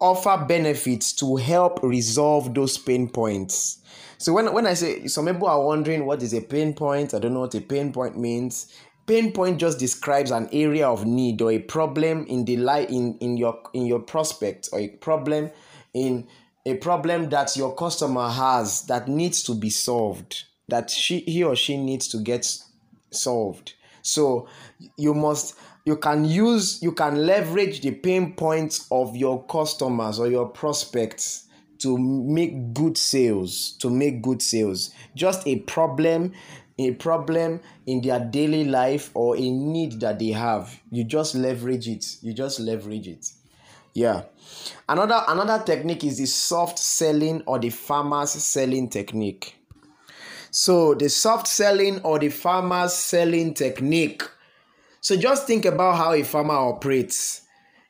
offer 0.00 0.44
benefits 0.48 1.12
to 1.14 1.36
help 1.36 1.82
resolve 1.82 2.54
those 2.54 2.76
pain 2.76 3.08
points. 3.08 3.78
So 4.18 4.32
when, 4.32 4.52
when 4.52 4.66
I 4.66 4.74
say 4.74 5.06
some 5.06 5.26
people 5.26 5.48
are 5.48 5.62
wondering 5.62 6.06
what 6.06 6.22
is 6.22 6.34
a 6.34 6.40
pain 6.40 6.74
point, 6.74 7.14
I 7.14 7.18
don't 7.18 7.34
know 7.34 7.40
what 7.40 7.54
a 7.54 7.60
pain 7.60 7.92
point 7.92 8.18
means. 8.18 8.72
Pain 9.06 9.32
point 9.32 9.60
just 9.60 9.78
describes 9.78 10.30
an 10.32 10.48
area 10.52 10.88
of 10.88 11.06
need 11.06 11.40
or 11.40 11.52
a 11.52 11.60
problem 11.60 12.26
in 12.26 12.44
the 12.44 12.56
light 12.56 12.90
in, 12.90 13.16
in 13.18 13.36
your 13.36 13.60
in 13.72 13.86
your 13.86 14.00
prospect 14.00 14.68
or 14.72 14.80
a 14.80 14.88
problem 14.88 15.50
in 15.94 16.26
a 16.64 16.74
problem 16.74 17.28
that 17.28 17.56
your 17.56 17.74
customer 17.76 18.28
has 18.28 18.82
that 18.86 19.06
needs 19.06 19.44
to 19.44 19.54
be 19.54 19.70
solved 19.70 20.44
that 20.68 20.90
she 20.90 21.20
he 21.20 21.42
or 21.44 21.56
she 21.56 21.76
needs 21.76 22.08
to 22.08 22.18
get 22.18 22.46
solved. 23.10 23.74
So 24.02 24.48
you 24.96 25.14
must 25.14 25.56
you 25.84 25.96
can 25.96 26.24
use 26.24 26.82
you 26.82 26.92
can 26.92 27.26
leverage 27.26 27.80
the 27.80 27.92
pain 27.92 28.34
points 28.34 28.86
of 28.90 29.16
your 29.16 29.44
customers 29.44 30.18
or 30.18 30.28
your 30.28 30.48
prospects 30.48 31.44
to 31.78 31.98
make 31.98 32.72
good 32.72 32.96
sales 32.96 33.76
to 33.80 33.90
make 33.90 34.22
good 34.22 34.42
sales. 34.42 34.90
Just 35.14 35.46
a 35.46 35.60
problem 35.60 36.32
a 36.78 36.92
problem 36.92 37.60
in 37.86 38.02
their 38.02 38.20
daily 38.20 38.64
life 38.64 39.10
or 39.14 39.36
a 39.36 39.40
need 39.50 40.00
that 40.00 40.18
they 40.18 40.28
have. 40.28 40.78
You 40.90 41.04
just 41.04 41.34
leverage 41.34 41.88
it. 41.88 42.16
You 42.20 42.34
just 42.34 42.60
leverage 42.60 43.08
it. 43.08 43.26
Yeah. 43.94 44.24
Another 44.88 45.22
another 45.28 45.64
technique 45.64 46.04
is 46.04 46.18
the 46.18 46.26
soft 46.26 46.78
selling 46.78 47.42
or 47.46 47.58
the 47.58 47.70
farmers 47.70 48.30
selling 48.30 48.90
technique. 48.90 49.55
So 50.58 50.94
the 50.94 51.10
soft 51.10 51.48
selling 51.48 52.00
or 52.00 52.18
the 52.18 52.30
farmers 52.30 52.94
selling 52.94 53.52
technique. 53.52 54.22
So 55.02 55.14
just 55.14 55.46
think 55.46 55.66
about 55.66 55.98
how 55.98 56.14
a 56.14 56.22
farmer 56.22 56.54
operates. 56.54 57.42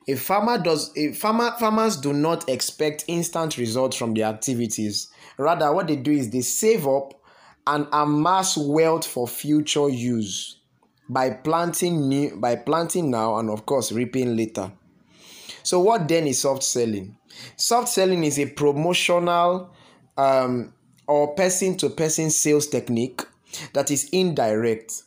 A 0.08 0.16
farmer 0.16 0.58
does 0.58 0.90
a 0.96 1.12
farmer 1.12 1.52
farmers 1.60 1.96
do 1.96 2.12
not 2.12 2.48
expect 2.48 3.04
instant 3.06 3.56
results 3.56 3.96
from 3.96 4.14
their 4.14 4.26
activities. 4.26 5.12
Rather, 5.38 5.72
what 5.72 5.86
they 5.86 5.94
do 5.94 6.10
is 6.10 6.28
they 6.30 6.40
save 6.40 6.88
up 6.88 7.14
and 7.68 7.86
amass 7.92 8.56
wealth 8.56 9.06
for 9.06 9.28
future 9.28 9.88
use 9.88 10.58
by 11.08 11.30
planting 11.30 12.08
new 12.08 12.34
by 12.34 12.56
planting 12.56 13.12
now 13.12 13.36
and 13.36 13.48
of 13.48 13.64
course 13.64 13.92
reaping 13.92 14.36
later. 14.36 14.72
So 15.62 15.78
what 15.78 16.08
then 16.08 16.26
is 16.26 16.40
soft 16.40 16.64
selling? 16.64 17.16
Soft 17.54 17.90
selling 17.90 18.24
is 18.24 18.40
a 18.40 18.46
promotional 18.46 19.72
um, 20.16 20.72
or 21.06 21.34
person 21.34 21.76
to 21.78 21.90
person 21.90 22.30
sales 22.30 22.66
technique 22.66 23.22
that 23.72 23.90
is 23.90 24.08
indirect. 24.10 25.02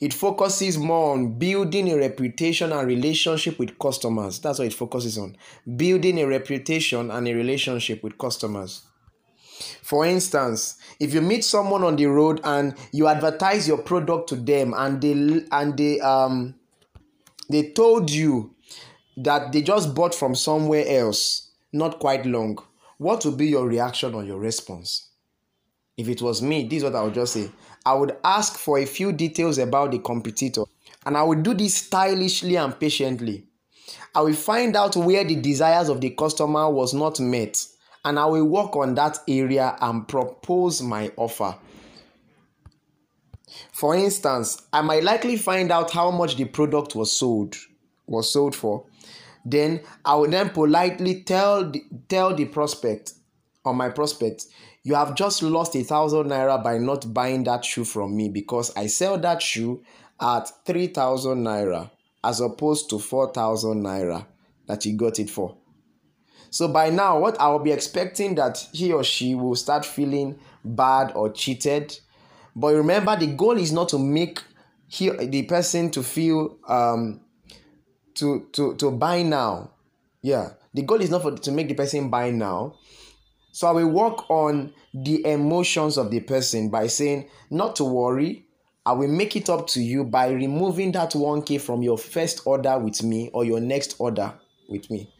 It 0.00 0.12
focuses 0.12 0.76
more 0.78 1.12
on 1.12 1.38
building 1.38 1.90
a 1.90 1.96
reputation 1.96 2.72
and 2.72 2.86
relationship 2.86 3.58
with 3.58 3.78
customers. 3.78 4.40
That's 4.40 4.58
what 4.58 4.66
it 4.66 4.74
focuses 4.74 5.18
on. 5.18 5.36
Building 5.76 6.18
a 6.20 6.26
reputation 6.26 7.10
and 7.10 7.28
a 7.28 7.34
relationship 7.34 8.02
with 8.02 8.18
customers. 8.18 8.82
For 9.82 10.04
instance, 10.04 10.76
if 11.00 11.14
you 11.14 11.20
meet 11.20 11.44
someone 11.44 11.82
on 11.82 11.96
the 11.96 12.06
road 12.06 12.40
and 12.44 12.74
you 12.92 13.08
advertise 13.08 13.66
your 13.66 13.78
product 13.78 14.28
to 14.30 14.36
them 14.36 14.72
and 14.76 15.00
they 15.00 15.44
and 15.50 15.76
they 15.76 16.00
um 16.00 16.54
they 17.50 17.70
told 17.70 18.10
you 18.10 18.54
that 19.16 19.52
they 19.52 19.62
just 19.62 19.94
bought 19.94 20.14
from 20.14 20.34
somewhere 20.34 20.84
else 20.86 21.50
not 21.72 21.98
quite 21.98 22.24
long, 22.24 22.58
what 22.98 23.24
would 23.24 23.36
be 23.36 23.46
your 23.46 23.66
reaction 23.66 24.14
or 24.14 24.24
your 24.24 24.38
response? 24.38 25.07
If 25.98 26.08
it 26.08 26.22
was 26.22 26.40
me, 26.40 26.66
this 26.66 26.78
is 26.78 26.84
what 26.84 26.94
I 26.94 27.02
would 27.02 27.12
just 27.12 27.34
say. 27.34 27.50
I 27.84 27.92
would 27.92 28.16
ask 28.24 28.56
for 28.56 28.78
a 28.78 28.86
few 28.86 29.12
details 29.12 29.58
about 29.58 29.90
the 29.90 29.98
competitor, 29.98 30.62
and 31.04 31.16
I 31.16 31.22
would 31.22 31.42
do 31.42 31.52
this 31.52 31.74
stylishly 31.74 32.56
and 32.56 32.78
patiently. 32.78 33.44
I 34.14 34.22
will 34.22 34.32
find 34.32 34.76
out 34.76 34.96
where 34.96 35.24
the 35.24 35.36
desires 35.36 35.90
of 35.90 36.00
the 36.00 36.10
customer 36.10 36.70
was 36.70 36.94
not 36.94 37.20
met, 37.20 37.58
and 38.04 38.18
I 38.18 38.24
will 38.24 38.46
work 38.46 38.76
on 38.76 38.94
that 38.94 39.18
area 39.28 39.76
and 39.80 40.08
propose 40.08 40.80
my 40.80 41.10
offer. 41.16 41.54
For 43.72 43.94
instance, 43.94 44.62
I 44.72 44.80
might 44.80 45.04
likely 45.04 45.36
find 45.36 45.70
out 45.70 45.90
how 45.90 46.10
much 46.10 46.36
the 46.36 46.44
product 46.46 46.94
was 46.94 47.18
sold 47.18 47.56
was 48.06 48.32
sold 48.32 48.56
for 48.56 48.86
then 49.50 49.80
I 50.04 50.14
will 50.14 50.30
then 50.30 50.50
politely 50.50 51.22
tell 51.22 51.70
the, 51.70 51.82
tell 52.08 52.34
the 52.34 52.44
prospect 52.46 53.12
or 53.64 53.74
my 53.74 53.88
prospect, 53.88 54.46
you 54.82 54.94
have 54.94 55.14
just 55.14 55.42
lost 55.42 55.74
a 55.76 55.82
thousand 55.82 56.26
naira 56.26 56.62
by 56.62 56.78
not 56.78 57.12
buying 57.12 57.44
that 57.44 57.64
shoe 57.64 57.84
from 57.84 58.16
me 58.16 58.28
because 58.28 58.74
I 58.76 58.86
sell 58.86 59.18
that 59.18 59.42
shoe 59.42 59.82
at 60.20 60.50
three 60.64 60.86
thousand 60.88 61.44
naira 61.44 61.90
as 62.24 62.40
opposed 62.40 62.90
to 62.90 62.98
four 62.98 63.32
thousand 63.32 63.82
naira 63.82 64.26
that 64.66 64.84
you 64.86 64.96
got 64.96 65.18
it 65.18 65.30
for. 65.30 65.56
So 66.50 66.68
by 66.68 66.90
now, 66.90 67.18
what 67.18 67.38
I 67.40 67.48
will 67.48 67.58
be 67.58 67.72
expecting 67.72 68.34
that 68.36 68.66
he 68.72 68.92
or 68.92 69.04
she 69.04 69.34
will 69.34 69.56
start 69.56 69.84
feeling 69.84 70.38
bad 70.64 71.12
or 71.14 71.30
cheated. 71.30 71.98
But 72.56 72.74
remember, 72.74 73.16
the 73.16 73.26
goal 73.26 73.58
is 73.58 73.70
not 73.70 73.90
to 73.90 73.98
make 73.98 74.42
he, 74.88 75.10
the 75.10 75.42
person 75.42 75.90
to 75.90 76.02
feel 76.02 76.56
um, 76.66 77.20
to 78.18 78.48
to 78.52 78.74
to 78.74 78.90
buy 78.90 79.22
now 79.22 79.70
yeah 80.22 80.50
the 80.74 80.82
goal 80.82 81.00
is 81.00 81.10
not 81.10 81.22
for 81.22 81.36
to 81.36 81.52
make 81.52 81.68
the 81.68 81.74
person 81.74 82.10
buy 82.10 82.30
now 82.30 82.74
so 83.52 83.66
i 83.66 83.70
will 83.70 83.88
work 83.88 84.28
on 84.30 84.72
the 84.94 85.24
emotions 85.26 85.96
of 85.96 86.10
the 86.10 86.20
person 86.20 86.68
by 86.70 86.86
saying 86.86 87.28
not 87.50 87.76
to 87.76 87.84
worry 87.84 88.44
i 88.86 88.92
will 88.92 89.08
make 89.08 89.36
it 89.36 89.48
up 89.48 89.66
to 89.66 89.80
you 89.80 90.04
by 90.04 90.28
removing 90.30 90.92
that 90.92 91.12
1k 91.12 91.60
from 91.60 91.82
your 91.82 91.98
first 91.98 92.46
order 92.46 92.78
with 92.78 93.02
me 93.02 93.30
or 93.32 93.44
your 93.44 93.60
next 93.60 93.96
order 93.98 94.32
with 94.68 94.90
me 94.90 95.10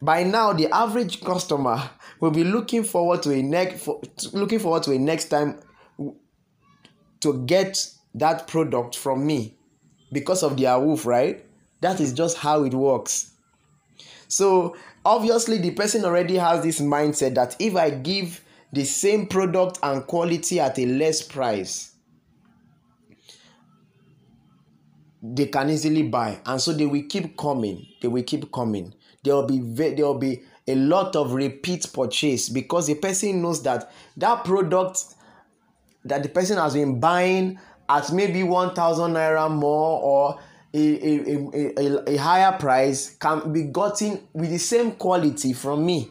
by 0.00 0.24
now 0.24 0.52
the 0.52 0.68
average 0.74 1.22
customer 1.22 1.90
will 2.20 2.32
be 2.32 2.44
looking 2.44 2.82
forward 2.82 3.22
to 3.22 3.32
a 3.32 3.42
next 3.42 3.84
for, 3.84 4.00
looking 4.32 4.58
forward 4.58 4.82
to 4.82 4.92
a 4.92 4.98
next 4.98 5.26
time 5.26 5.60
to 7.20 7.44
get 7.46 7.88
that 8.14 8.46
product 8.46 8.96
from 8.96 9.24
me 9.24 9.56
because 10.12 10.42
of 10.42 10.56
their 10.58 10.78
wolf, 10.78 11.06
right? 11.06 11.44
That 11.80 12.00
is 12.00 12.12
just 12.12 12.36
how 12.36 12.64
it 12.64 12.74
works. 12.74 13.32
So, 14.28 14.76
obviously, 15.04 15.58
the 15.58 15.70
person 15.72 16.04
already 16.04 16.36
has 16.36 16.62
this 16.62 16.80
mindset 16.80 17.34
that 17.34 17.56
if 17.58 17.76
I 17.76 17.90
give 17.90 18.42
the 18.72 18.84
same 18.84 19.26
product 19.26 19.78
and 19.82 20.06
quality 20.06 20.60
at 20.60 20.78
a 20.78 20.86
less 20.86 21.22
price, 21.22 21.92
they 25.22 25.46
can 25.46 25.70
easily 25.70 26.02
buy. 26.02 26.40
And 26.46 26.60
so 26.60 26.72
they 26.72 26.86
will 26.86 27.04
keep 27.08 27.36
coming. 27.36 27.86
They 28.00 28.08
will 28.08 28.24
keep 28.24 28.50
coming. 28.50 28.94
There 29.22 29.34
will 29.34 29.46
be 29.46 29.60
there 29.60 30.06
will 30.06 30.18
be 30.18 30.42
a 30.66 30.74
lot 30.74 31.14
of 31.16 31.32
repeat 31.32 31.86
purchase 31.92 32.48
because 32.48 32.88
the 32.88 32.94
person 32.96 33.40
knows 33.42 33.62
that 33.62 33.92
that 34.16 34.44
product 34.44 35.14
that 36.04 36.22
the 36.22 36.28
person 36.28 36.58
has 36.58 36.74
been 36.74 36.98
buying 36.98 37.58
at 37.88 38.12
maybe 38.12 38.42
1000 38.42 39.12
naira 39.12 39.50
more 39.50 40.00
or 40.00 40.40
a, 40.74 40.78
a, 40.78 41.74
a, 41.76 42.14
a, 42.14 42.16
higher 42.16 42.56
price 42.58 43.16
can 43.16 43.52
be 43.52 43.64
gotten 43.64 44.26
with 44.32 44.50
the 44.50 44.58
same 44.58 44.92
quality 44.92 45.52
from 45.52 45.84
me 45.84 46.10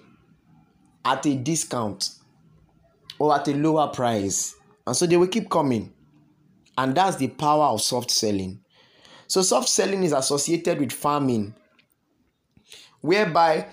at 1.03 1.25
a 1.25 1.35
discount 1.35 2.09
or 3.17 3.35
at 3.35 3.47
a 3.47 3.53
lower 3.53 3.87
price. 3.87 4.55
And 4.85 4.95
so 4.95 5.05
they 5.07 5.17
will 5.17 5.27
keep 5.27 5.49
coming. 5.49 5.91
And 6.77 6.95
that's 6.95 7.17
the 7.17 7.27
power 7.27 7.65
of 7.65 7.81
soft 7.81 8.11
selling. 8.11 8.59
So 9.27 9.41
soft 9.41 9.69
selling 9.69 10.03
is 10.03 10.11
associated 10.11 10.79
with 10.79 10.91
farming, 10.91 11.55
whereby 12.99 13.67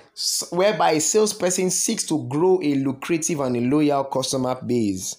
whereby 0.51 0.93
a 0.93 1.01
salesperson 1.01 1.71
seeks 1.71 2.05
to 2.05 2.27
grow 2.29 2.61
a 2.63 2.75
lucrative 2.75 3.41
and 3.41 3.57
a 3.57 3.61
loyal 3.61 4.05
customer 4.05 4.55
base. 4.65 5.17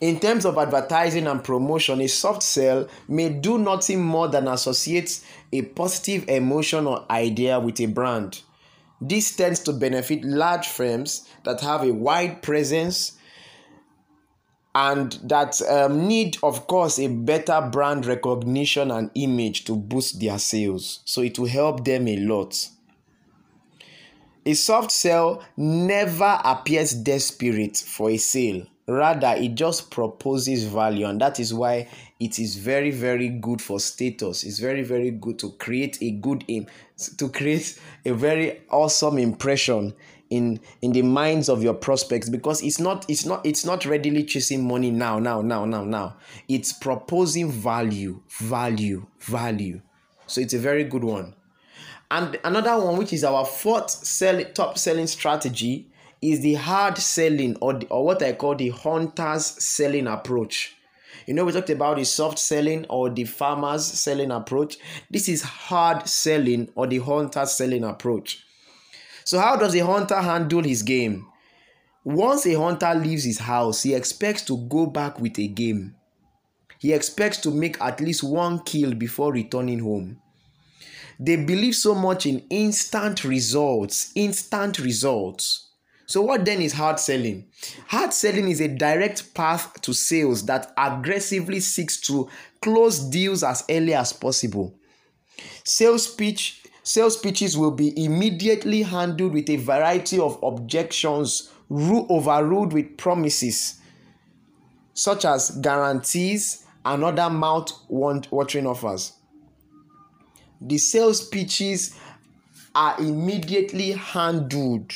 In 0.00 0.20
terms 0.20 0.44
of 0.44 0.56
advertising 0.58 1.26
and 1.26 1.42
promotion, 1.42 2.00
a 2.00 2.06
soft 2.06 2.44
sell 2.44 2.86
may 3.08 3.30
do 3.30 3.58
nothing 3.58 4.00
more 4.02 4.28
than 4.28 4.46
associate 4.46 5.20
a 5.52 5.62
positive 5.62 6.28
emotion 6.28 6.86
or 6.86 7.04
idea 7.10 7.58
with 7.58 7.80
a 7.80 7.86
brand. 7.86 8.42
This 9.00 9.34
tends 9.34 9.60
to 9.60 9.72
benefit 9.72 10.24
large 10.24 10.68
firms 10.68 11.28
that 11.44 11.60
have 11.62 11.82
a 11.82 11.92
wide 11.92 12.42
presence 12.42 13.12
and 14.74 15.18
that 15.24 15.60
um, 15.62 16.06
need, 16.06 16.36
of 16.44 16.68
course, 16.68 17.00
a 17.00 17.08
better 17.08 17.68
brand 17.72 18.06
recognition 18.06 18.92
and 18.92 19.10
image 19.16 19.64
to 19.64 19.74
boost 19.74 20.20
their 20.20 20.38
sales. 20.38 21.00
So 21.04 21.22
it 21.22 21.38
will 21.40 21.48
help 21.48 21.84
them 21.84 22.06
a 22.06 22.16
lot. 22.18 22.68
A 24.46 24.54
soft 24.54 24.92
sell 24.92 25.42
never 25.56 26.40
appears 26.44 26.92
desperate 26.92 27.76
for 27.76 28.10
a 28.10 28.16
sale 28.16 28.66
rather 28.88 29.34
it 29.36 29.54
just 29.54 29.90
proposes 29.90 30.64
value 30.64 31.06
and 31.06 31.20
that 31.20 31.38
is 31.38 31.52
why 31.52 31.86
it 32.18 32.38
is 32.38 32.56
very 32.56 32.90
very 32.90 33.28
good 33.28 33.60
for 33.60 33.78
status. 33.78 34.42
It's 34.44 34.58
very 34.58 34.82
very 34.82 35.10
good 35.10 35.38
to 35.40 35.50
create 35.52 35.98
a 36.00 36.10
good 36.10 36.44
aim 36.48 36.66
to 37.18 37.28
create 37.28 37.78
a 38.04 38.12
very 38.12 38.62
awesome 38.70 39.18
impression 39.18 39.94
in 40.30 40.60
in 40.82 40.92
the 40.92 41.02
minds 41.02 41.48
of 41.48 41.62
your 41.62 41.74
prospects 41.74 42.28
because 42.28 42.62
it's 42.62 42.78
not 42.80 43.04
it's 43.08 43.24
not 43.24 43.44
it's 43.44 43.64
not 43.64 43.84
readily 43.84 44.24
chasing 44.24 44.66
money 44.66 44.90
now 44.90 45.18
now 45.18 45.42
now 45.42 45.64
now 45.64 45.84
now. 45.84 46.16
It's 46.48 46.72
proposing 46.72 47.50
value 47.50 48.22
value 48.40 49.06
value. 49.20 49.82
So 50.26 50.40
it's 50.40 50.54
a 50.54 50.58
very 50.58 50.84
good 50.84 51.04
one. 51.04 51.34
And 52.10 52.38
another 52.42 52.82
one 52.82 52.96
which 52.96 53.12
is 53.12 53.22
our 53.22 53.44
fourth 53.44 53.90
sell 53.90 54.42
top 54.54 54.78
selling 54.78 55.06
strategy 55.06 55.88
is 56.20 56.40
the 56.40 56.54
hard 56.54 56.98
selling 56.98 57.56
or, 57.60 57.74
the, 57.74 57.86
or 57.88 58.04
what 58.04 58.22
I 58.22 58.32
call 58.32 58.54
the 58.54 58.70
hunter's 58.70 59.46
selling 59.46 60.06
approach. 60.06 60.74
You 61.26 61.34
know, 61.34 61.44
we 61.44 61.52
talked 61.52 61.70
about 61.70 61.96
the 61.96 62.04
soft 62.04 62.38
selling 62.38 62.86
or 62.88 63.10
the 63.10 63.24
farmer's 63.24 63.84
selling 63.84 64.30
approach. 64.30 64.78
This 65.10 65.28
is 65.28 65.42
hard 65.42 66.08
selling 66.08 66.70
or 66.74 66.86
the 66.86 66.98
hunter's 66.98 67.52
selling 67.52 67.84
approach. 67.84 68.44
So, 69.24 69.38
how 69.38 69.56
does 69.56 69.74
a 69.74 69.84
hunter 69.84 70.20
handle 70.20 70.62
his 70.62 70.82
game? 70.82 71.26
Once 72.02 72.46
a 72.46 72.58
hunter 72.58 72.94
leaves 72.94 73.24
his 73.24 73.38
house, 73.38 73.82
he 73.82 73.94
expects 73.94 74.42
to 74.42 74.56
go 74.68 74.86
back 74.86 75.20
with 75.20 75.38
a 75.38 75.46
game. 75.48 75.94
He 76.78 76.92
expects 76.92 77.38
to 77.38 77.50
make 77.50 77.80
at 77.80 78.00
least 78.00 78.22
one 78.22 78.60
kill 78.60 78.94
before 78.94 79.32
returning 79.32 79.80
home. 79.80 80.20
They 81.20 81.36
believe 81.36 81.74
so 81.74 81.94
much 81.94 82.24
in 82.24 82.46
instant 82.48 83.24
results, 83.24 84.12
instant 84.14 84.78
results 84.78 85.67
so, 86.08 86.22
what 86.22 86.46
then 86.46 86.62
is 86.62 86.72
hard 86.72 86.98
selling? 86.98 87.44
Hard 87.88 88.14
selling 88.14 88.48
is 88.48 88.62
a 88.62 88.68
direct 88.68 89.34
path 89.34 89.78
to 89.82 89.92
sales 89.92 90.46
that 90.46 90.72
aggressively 90.78 91.60
seeks 91.60 92.00
to 92.00 92.30
close 92.62 92.98
deals 92.98 93.42
as 93.42 93.62
early 93.68 93.92
as 93.92 94.14
possible. 94.14 94.74
Sales 95.64 96.12
pitch 96.12 96.62
Sales 96.82 97.18
pitches 97.18 97.58
will 97.58 97.72
be 97.72 97.92
immediately 98.02 98.80
handled 98.80 99.34
with 99.34 99.50
a 99.50 99.56
variety 99.56 100.18
of 100.18 100.42
objections 100.42 101.52
overruled 101.70 102.72
with 102.72 102.96
promises 102.96 103.78
such 104.94 105.26
as 105.26 105.50
guarantees 105.60 106.64
and 106.86 107.04
other 107.04 107.28
mouth 107.28 107.70
watering 107.90 108.66
offers. 108.66 109.12
The 110.62 110.78
sales 110.78 111.28
pitches 111.28 111.94
are 112.74 112.98
immediately 112.98 113.92
handled, 113.92 114.90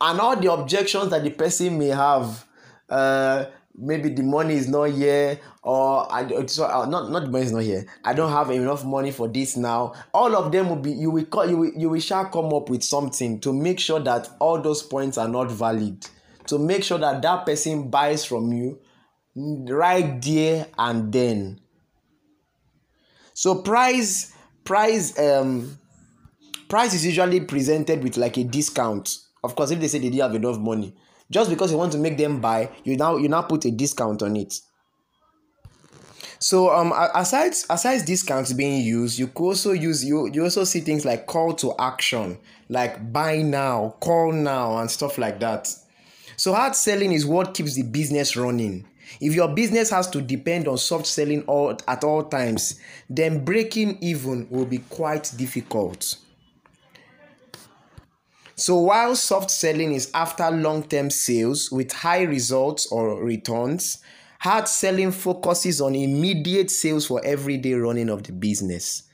and 0.00 0.20
all 0.20 0.36
the 0.36 0.52
objections 0.52 1.10
that 1.10 1.22
the 1.22 1.30
person 1.30 1.78
may 1.78 1.88
have. 1.88 2.46
Uh, 2.88 3.46
maybe 3.80 4.10
the 4.10 4.22
money 4.22 4.54
is 4.54 4.68
not 4.68 4.84
here 4.84 5.38
or 5.62 6.12
I 6.12 6.46
so 6.46 6.66
uh, 6.66 6.86
not 6.86 7.10
not 7.10 7.24
the 7.24 7.30
money 7.30 7.44
is 7.44 7.52
not 7.52 7.62
here. 7.62 7.86
I 8.04 8.12
don't 8.12 8.32
have 8.32 8.50
enough 8.50 8.84
money 8.84 9.10
for 9.10 9.28
this 9.28 9.56
now. 9.56 9.94
All 10.12 10.36
of 10.36 10.52
them 10.52 10.68
will 10.68 10.76
be 10.76 10.92
you 10.92 11.10
will 11.10 11.24
call 11.24 11.48
you 11.48 11.56
will, 11.56 11.72
you 11.76 11.88
will 11.88 12.00
shall 12.00 12.26
come 12.26 12.52
up 12.52 12.68
with 12.68 12.82
something 12.82 13.40
to 13.40 13.52
make 13.52 13.80
sure 13.80 14.00
that 14.00 14.28
all 14.38 14.60
those 14.60 14.82
points 14.82 15.18
are 15.18 15.28
not 15.28 15.50
valid. 15.50 16.06
To 16.48 16.58
make 16.58 16.82
sure 16.84 16.98
that 16.98 17.22
that 17.22 17.46
person 17.46 17.88
buys 17.90 18.24
from 18.24 18.52
you 18.52 18.80
right 19.36 20.20
there 20.22 20.66
and 20.76 21.12
then. 21.12 21.60
So 23.34 23.62
price 23.62 24.32
price 24.64 25.18
um 25.18 25.78
price 26.68 26.94
is 26.94 27.06
usually 27.06 27.40
presented 27.40 28.02
with 28.02 28.16
like 28.16 28.36
a 28.36 28.44
discount. 28.44 29.16
Of 29.42 29.54
course, 29.54 29.70
if 29.70 29.80
they 29.80 29.88
say 29.88 29.98
they 29.98 30.10
didn't 30.10 30.22
have 30.22 30.34
enough 30.34 30.58
money, 30.58 30.94
just 31.30 31.50
because 31.50 31.70
you 31.70 31.78
want 31.78 31.92
to 31.92 31.98
make 31.98 32.18
them 32.18 32.40
buy, 32.40 32.70
you 32.84 32.96
now 32.96 33.16
you 33.16 33.28
now 33.28 33.42
put 33.42 33.64
a 33.64 33.70
discount 33.70 34.22
on 34.22 34.36
it. 34.36 34.60
So 36.38 36.74
um 36.74 36.92
aside 37.14 37.52
aside 37.68 38.04
discounts 38.06 38.52
being 38.52 38.82
used, 38.82 39.18
you 39.18 39.28
could 39.28 39.44
also 39.44 39.72
use 39.72 40.04
you 40.04 40.30
you 40.32 40.42
also 40.42 40.64
see 40.64 40.80
things 40.80 41.04
like 41.04 41.26
call 41.26 41.52
to 41.54 41.74
action, 41.78 42.38
like 42.68 43.12
buy 43.12 43.42
now, 43.42 43.96
call 44.00 44.32
now, 44.32 44.78
and 44.78 44.90
stuff 44.90 45.18
like 45.18 45.40
that. 45.40 45.74
So 46.36 46.54
hard 46.54 46.74
selling 46.74 47.12
is 47.12 47.26
what 47.26 47.52
keeps 47.52 47.74
the 47.74 47.82
business 47.82 48.36
running. 48.36 48.86
If 49.20 49.34
your 49.34 49.48
business 49.48 49.90
has 49.90 50.08
to 50.10 50.22
depend 50.22 50.68
on 50.68 50.78
soft 50.78 51.06
selling 51.06 51.42
all, 51.42 51.76
at 51.86 52.04
all 52.04 52.22
times, 52.24 52.80
then 53.10 53.44
breaking 53.44 53.98
even 54.00 54.48
will 54.48 54.64
be 54.64 54.78
quite 54.78 55.32
difficult. 55.36 56.16
So 58.60 58.76
while 58.76 59.16
soft 59.16 59.50
selling 59.50 59.94
is 59.94 60.10
after 60.12 60.50
long-term 60.50 61.08
sales 61.08 61.72
with 61.72 61.92
high 61.92 62.24
results 62.24 62.86
or 62.92 63.24
returns, 63.24 64.00
hard 64.40 64.68
selling 64.68 65.12
focuses 65.12 65.80
on 65.80 65.94
immediate 65.94 66.70
sales 66.70 67.06
for 67.06 67.24
everyday 67.24 67.72
running 67.72 68.10
of 68.10 68.22
the 68.22 68.32
business. 68.32 69.04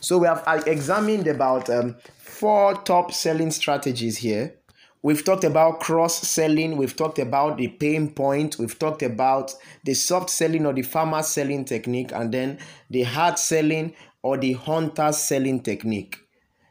So 0.00 0.18
we 0.18 0.26
have 0.26 0.44
examined 0.66 1.26
about 1.28 1.70
um, 1.70 1.96
four 2.18 2.74
top 2.74 3.14
selling 3.14 3.50
strategies 3.52 4.18
here. 4.18 4.54
We've 5.02 5.24
talked 5.24 5.44
about 5.44 5.80
cross 5.80 6.20
selling, 6.20 6.76
we've 6.76 6.94
talked 6.94 7.18
about 7.18 7.56
the 7.56 7.68
pain 7.68 8.10
point, 8.10 8.58
we've 8.58 8.78
talked 8.78 9.02
about 9.02 9.54
the 9.82 9.94
soft 9.94 10.28
selling 10.28 10.66
or 10.66 10.74
the 10.74 10.82
farmer 10.82 11.22
selling 11.22 11.64
technique, 11.64 12.12
and 12.12 12.34
then 12.34 12.58
the 12.90 13.04
hard 13.04 13.38
selling 13.38 13.94
or 14.22 14.36
the 14.36 14.52
hunter 14.52 15.10
selling 15.12 15.62
technique. 15.62 16.18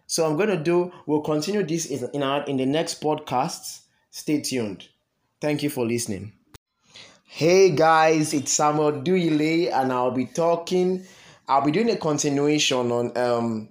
So 0.09 0.25
I'm 0.25 0.37
going 0.37 0.49
to 0.49 0.57
do, 0.57 0.91
we'll 1.05 1.21
continue 1.21 1.61
this 1.61 1.85
in, 1.85 2.23
our, 2.23 2.43
in 2.45 2.57
the 2.57 2.65
next 2.65 2.99
podcast. 2.99 3.81
Stay 4.09 4.41
tuned. 4.41 4.87
Thank 5.39 5.61
you 5.61 5.69
for 5.69 5.85
listening. 5.85 6.33
Hey 7.25 7.69
guys, 7.69 8.33
it's 8.33 8.51
Samuel 8.51 9.03
Duyile, 9.03 9.71
and 9.71 9.93
I'll 9.93 10.09
be 10.09 10.25
talking, 10.25 11.05
I'll 11.47 11.63
be 11.63 11.69
doing 11.69 11.91
a 11.91 11.95
continuation 11.95 12.91
on 12.91 13.15
um, 13.15 13.69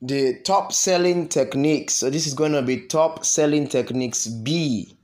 the 0.00 0.40
top 0.40 0.72
selling 0.72 1.28
techniques. 1.28 1.94
So 1.94 2.10
this 2.10 2.26
is 2.26 2.34
going 2.34 2.52
to 2.52 2.62
be 2.62 2.88
top 2.88 3.24
selling 3.24 3.68
techniques 3.68 4.26
B. 4.26 4.98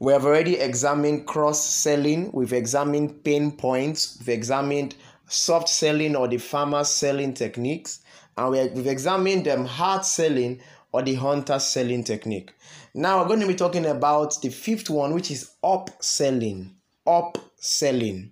We 0.00 0.12
have 0.12 0.26
already 0.26 0.56
examined 0.56 1.26
cross 1.26 1.64
selling, 1.66 2.30
we've 2.32 2.52
examined 2.52 3.24
pain 3.24 3.52
points, 3.52 4.18
we've 4.18 4.36
examined 4.36 4.96
soft 5.28 5.70
selling 5.70 6.14
or 6.14 6.28
the 6.28 6.36
farmer 6.36 6.84
selling 6.84 7.32
techniques 7.32 8.01
and 8.36 8.50
we, 8.50 8.58
have 8.58 8.86
examined 8.86 9.44
them 9.46 9.64
hard 9.64 10.04
selling 10.04 10.60
or 10.92 11.02
the 11.02 11.14
hunter 11.14 11.58
selling 11.58 12.04
technique. 12.04 12.52
Now 12.94 13.20
we're 13.20 13.28
going 13.28 13.40
to 13.40 13.46
be 13.46 13.54
talking 13.54 13.86
about 13.86 14.40
the 14.42 14.50
fifth 14.50 14.90
one, 14.90 15.14
which 15.14 15.30
is 15.30 15.52
upselling. 15.64 16.72
Upselling. 17.06 18.30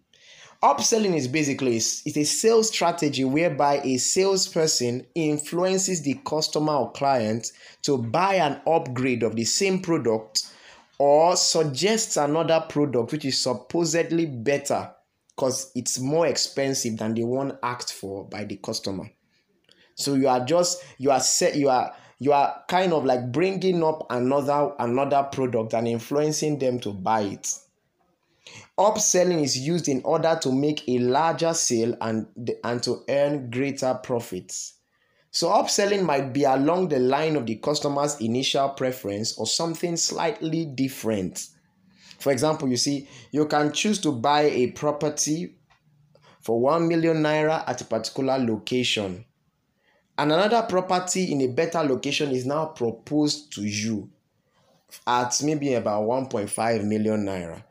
Upselling 0.63 1.17
is 1.17 1.27
basically 1.27 1.77
it's 1.77 2.17
a 2.19 2.25
sales 2.25 2.69
strategy 2.69 3.25
whereby 3.25 3.81
a 3.83 3.97
salesperson 3.97 5.07
influences 5.15 6.03
the 6.03 6.21
customer 6.27 6.75
or 6.75 6.93
client 6.93 7.51
to 7.83 7.97
buy 7.97 8.35
an 8.35 8.61
upgrade 8.67 9.23
of 9.23 9.37
the 9.37 9.45
same 9.45 9.81
product 9.81 10.53
or 10.99 11.35
suggests 11.35 12.19
another 12.19 12.63
product 12.69 13.11
which 13.11 13.25
is 13.25 13.39
supposedly 13.39 14.27
better 14.27 14.91
because 15.35 15.73
it's 15.75 15.99
more 15.99 16.27
expensive 16.27 16.99
than 16.99 17.15
the 17.15 17.25
one 17.25 17.57
asked 17.63 17.95
for 17.95 18.29
by 18.29 18.45
the 18.45 18.57
customer. 18.57 19.11
So 20.01 20.15
you 20.15 20.29
are 20.29 20.45
just 20.45 20.83
you 20.99 21.11
are 21.11 21.21
set 21.21 21.57
you 21.57 21.69
are 21.69 21.93
you 22.19 22.33
are 22.33 22.63
kind 22.69 22.93
of 22.93 23.05
like 23.05 23.33
bringing 23.33 23.83
up 23.83 24.07
another 24.11 24.73
another 24.79 25.25
product 25.25 25.75
and 25.75 25.89
influencing 25.89 26.59
them 26.59 26.79
to 26.81 26.93
buy 26.93 27.23
it. 27.23 27.59
Upselling 28.79 29.43
is 29.43 29.59
used 29.59 29.89
in 29.89 30.03
order 30.05 30.39
to 30.43 30.53
make 30.53 30.89
a 30.89 30.99
larger 30.99 31.55
sale 31.55 31.97
and 32.01 32.27
and 32.65 32.83
to 32.83 33.03
earn 33.09 33.51
greater 33.51 33.95
profits. 34.03 34.75
So 35.31 35.49
upselling 35.49 36.05
might 36.05 36.33
be 36.33 36.45
along 36.45 36.89
the 36.89 36.99
line 36.99 37.37
of 37.37 37.47
the 37.47 37.57
customer's 37.57 38.21
initial 38.21 38.71
preference 38.71 39.39
or 39.39 39.47
something 39.47 39.97
slightly 39.97 40.65
different. 40.65 41.47
For 42.19 42.33
example, 42.33 42.69
you 42.69 42.77
see, 42.77 43.09
you 43.31 43.47
can 43.47 43.73
choose 43.73 44.01
to 44.01 44.13
buy 44.13 44.43
a 44.43 44.73
property 44.73 45.55
for 46.43 46.61
1 46.61 46.89
million 46.89 47.19
naira 47.23 47.63
at 47.67 47.81
a 47.81 47.85
particular 47.85 48.39
location 48.39 49.25
and 50.21 50.33
another 50.33 50.61
property 50.69 51.33
in 51.33 51.41
a 51.41 51.47
better 51.47 51.83
location 51.83 52.31
is 52.31 52.45
now 52.45 52.67
proposed 52.67 53.55
to 53.55 53.63
you 53.63 54.11
at 55.07 55.41
maybe 55.43 55.73
about 55.73 56.03
1.5 56.03 56.85
million 56.85 57.25
naira. 57.25 57.65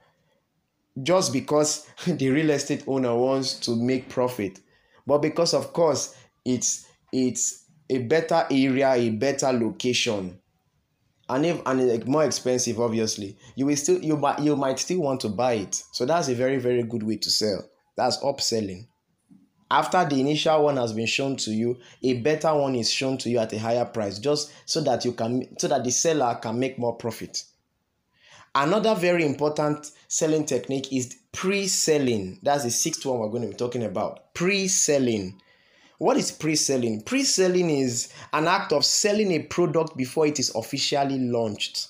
Just 1.03 1.31
because 1.31 1.88
the 2.07 2.31
real 2.31 2.49
estate 2.49 2.85
owner 2.88 3.15
wants 3.15 3.53
to 3.59 3.75
make 3.75 4.09
profit. 4.09 4.62
But 5.05 5.19
because 5.19 5.53
of 5.53 5.73
course 5.73 6.15
it's 6.43 6.88
it's 7.13 7.65
a 7.88 7.99
better 7.99 8.47
area 8.49 8.93
a 8.93 9.12
better 9.12 9.53
location. 9.53 10.39
And 11.29 11.45
if 11.45 11.62
and 11.67 12.07
more 12.07 12.25
expensive 12.25 12.79
obviously. 12.79 13.38
You 13.53 13.67
will 13.67 13.77
still 13.77 14.01
you 14.01 14.19
you 14.39 14.55
might 14.55 14.79
still 14.79 15.01
want 15.01 15.19
to 15.21 15.29
buy 15.29 15.53
it. 15.53 15.83
So 15.91 16.03
that's 16.07 16.29
a 16.29 16.33
very 16.33 16.57
very 16.57 16.81
good 16.81 17.03
way 17.03 17.17
to 17.17 17.29
sell. 17.29 17.69
That's 17.95 18.17
upselling 18.23 18.88
after 19.71 20.03
the 20.05 20.19
initial 20.19 20.63
one 20.63 20.77
has 20.77 20.93
been 20.93 21.05
shown 21.05 21.36
to 21.36 21.51
you 21.51 21.77
a 22.03 22.13
better 22.21 22.53
one 22.55 22.75
is 22.75 22.91
shown 22.91 23.17
to 23.17 23.29
you 23.29 23.39
at 23.39 23.53
a 23.53 23.60
higher 23.60 23.86
price 23.86 24.19
just 24.19 24.51
so 24.65 24.82
that 24.82 25.05
you 25.05 25.12
can 25.12 25.47
so 25.60 25.67
that 25.67 25.84
the 25.84 25.91
seller 25.91 26.38
can 26.41 26.60
make 26.60 26.77
more 26.79 26.95
profit. 26.95 27.43
Another 28.55 28.95
very 28.95 29.25
important 29.25 29.91
selling 30.08 30.45
technique 30.45 30.91
is 30.91 31.15
pre-selling. 31.32 32.39
That's 32.41 32.63
the 32.63 32.71
sixth 32.71 33.05
one 33.05 33.19
we're 33.19 33.29
going 33.29 33.43
to 33.43 33.49
be 33.49 33.55
talking 33.55 33.84
about. 33.84 34.34
Pre-selling. 34.34 35.39
What 35.99 36.17
is 36.17 36.32
pre-selling? 36.32 37.01
Pre-selling 37.01 37.69
is 37.69 38.12
an 38.34 38.47
act 38.47 38.73
of 38.73 38.86
selling 38.86 39.32
a 39.34 39.43
product 39.43 39.95
before 39.95 40.25
it 40.25 40.39
is 40.39 40.53
officially 40.55 41.19
launched. 41.19 41.89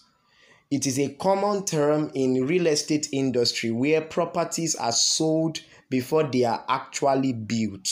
It 0.70 0.86
is 0.86 1.00
a 1.00 1.13
common 1.13 1.65
term 1.65 2.12
in 2.13 2.46
real 2.46 2.68
estate 2.68 3.08
industry 3.12 3.72
where 3.72 4.02
properties 4.02 4.76
are 4.76 4.92
sold 4.92 5.62
before 5.89 6.23
they 6.23 6.43
are 6.43 6.63
actually 6.67 7.34
built. 7.34 7.88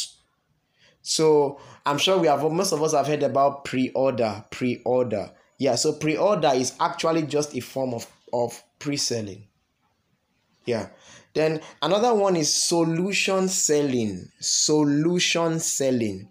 So 1.02 1.60
I'm 1.86 1.98
sure 1.98 2.18
we 2.18 2.28
have 2.28 2.44
most 2.52 2.74
of 2.74 2.84
us 2.84 2.94
have 2.94 3.08
heard 3.08 3.24
about 3.24 3.66
pre-order, 3.66 4.44
pre-order. 4.52 5.32
Yeah, 5.58 5.76
so 5.76 5.94
pre-order 5.94 6.52
is 6.54 6.74
actually 6.80 7.24
just 7.24 7.56
a 7.56 7.62
form 7.62 7.94
of, 7.94 8.06
of 8.34 8.62
pre-selling. 8.80 9.48
Yeah. 10.66 10.90
Then 11.34 11.62
another 11.82 12.14
one 12.14 12.36
is 12.36 12.54
solution 12.54 13.48
selling. 13.48 14.30
Solution 14.40 15.60
selling. 15.60 16.30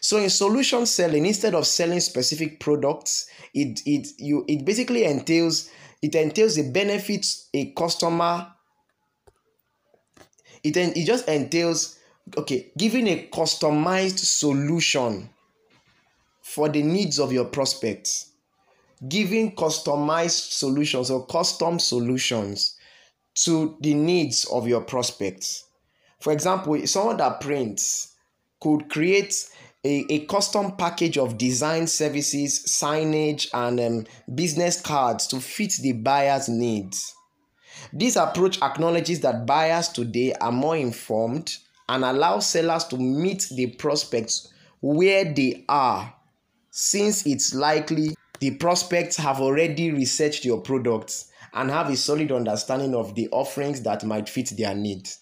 So 0.00 0.18
in 0.18 0.30
solution 0.30 0.86
selling, 0.86 1.26
instead 1.26 1.54
of 1.54 1.66
selling 1.66 2.00
specific 2.00 2.60
products, 2.60 3.26
it 3.54 3.80
it 3.86 4.08
you 4.18 4.44
it 4.48 4.64
basically 4.64 5.04
entails 5.04 5.70
it 6.02 6.14
entails 6.14 6.56
the 6.56 6.70
benefits 6.70 7.48
a 7.54 7.72
customer 7.72 8.48
it, 10.64 10.76
it 10.76 11.04
just 11.04 11.28
entails 11.28 11.98
okay 12.36 12.70
giving 12.76 13.08
a 13.08 13.28
customized 13.32 14.18
solution 14.18 15.28
for 16.42 16.68
the 16.68 16.82
needs 16.82 17.18
of 17.18 17.32
your 17.32 17.44
prospects 17.44 18.30
giving 19.08 19.54
customized 19.56 20.52
solutions 20.52 21.10
or 21.10 21.26
custom 21.26 21.78
solutions 21.78 22.76
to 23.34 23.76
the 23.80 23.94
needs 23.94 24.44
of 24.46 24.68
your 24.68 24.80
prospects 24.80 25.64
for 26.20 26.32
example 26.32 26.86
someone 26.86 27.16
that 27.16 27.40
prints 27.40 28.14
could 28.60 28.88
create 28.88 29.34
a, 29.84 30.04
a 30.10 30.26
custom 30.26 30.76
package 30.76 31.18
of 31.18 31.36
design 31.36 31.86
services, 31.86 32.64
signage, 32.68 33.48
and 33.52 33.80
um, 33.80 34.06
business 34.32 34.80
cards 34.80 35.26
to 35.26 35.40
fit 35.40 35.72
the 35.82 35.92
buyer's 35.92 36.48
needs. 36.48 37.14
This 37.92 38.16
approach 38.16 38.60
acknowledges 38.62 39.20
that 39.20 39.46
buyers 39.46 39.88
today 39.88 40.32
are 40.34 40.52
more 40.52 40.76
informed 40.76 41.56
and 41.88 42.04
allows 42.04 42.48
sellers 42.48 42.84
to 42.84 42.96
meet 42.96 43.46
the 43.50 43.66
prospects 43.66 44.52
where 44.80 45.32
they 45.32 45.64
are, 45.68 46.14
since 46.70 47.26
it's 47.26 47.54
likely 47.54 48.14
the 48.40 48.52
prospects 48.56 49.16
have 49.16 49.40
already 49.40 49.92
researched 49.92 50.44
your 50.44 50.60
products 50.60 51.30
and 51.54 51.70
have 51.70 51.90
a 51.90 51.96
solid 51.96 52.32
understanding 52.32 52.94
of 52.94 53.14
the 53.14 53.28
offerings 53.30 53.82
that 53.82 54.04
might 54.04 54.28
fit 54.28 54.52
their 54.56 54.74
needs. 54.74 55.18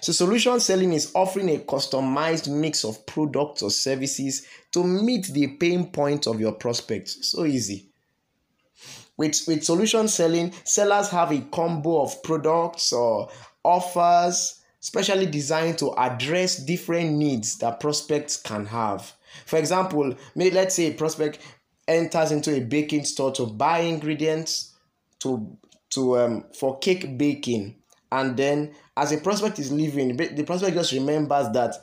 So, 0.00 0.12
solution 0.12 0.60
selling 0.60 0.92
is 0.92 1.12
offering 1.14 1.48
a 1.54 1.58
customized 1.58 2.52
mix 2.52 2.84
of 2.84 3.06
products 3.06 3.62
or 3.62 3.70
services 3.70 4.46
to 4.72 4.84
meet 4.84 5.26
the 5.26 5.46
pain 5.58 5.90
point 5.90 6.26
of 6.26 6.40
your 6.40 6.52
prospects. 6.52 7.30
So 7.30 7.44
easy. 7.44 7.90
With, 9.16 9.44
with 9.48 9.64
solution 9.64 10.08
selling, 10.08 10.52
sellers 10.64 11.08
have 11.08 11.32
a 11.32 11.40
combo 11.40 12.02
of 12.02 12.22
products 12.22 12.92
or 12.92 13.30
offers 13.64 14.60
specially 14.80 15.26
designed 15.26 15.78
to 15.78 15.92
address 15.98 16.56
different 16.56 17.12
needs 17.12 17.58
that 17.58 17.80
prospects 17.80 18.36
can 18.36 18.66
have. 18.66 19.12
For 19.44 19.58
example, 19.58 20.14
let's 20.34 20.76
say 20.76 20.86
a 20.86 20.94
prospect 20.94 21.38
enters 21.88 22.32
into 22.32 22.54
a 22.54 22.60
baking 22.60 23.04
store 23.04 23.32
to 23.32 23.46
buy 23.46 23.80
ingredients 23.80 24.74
to 25.20 25.56
to 25.90 26.18
um 26.18 26.44
for 26.52 26.78
cake 26.78 27.16
baking 27.16 27.76
and 28.12 28.36
then 28.36 28.74
as 28.96 29.12
a 29.12 29.18
prospect 29.18 29.58
is 29.58 29.72
leaving 29.72 30.16
the 30.16 30.44
prospect 30.44 30.74
just 30.74 30.92
remembers 30.92 31.48
that 31.52 31.74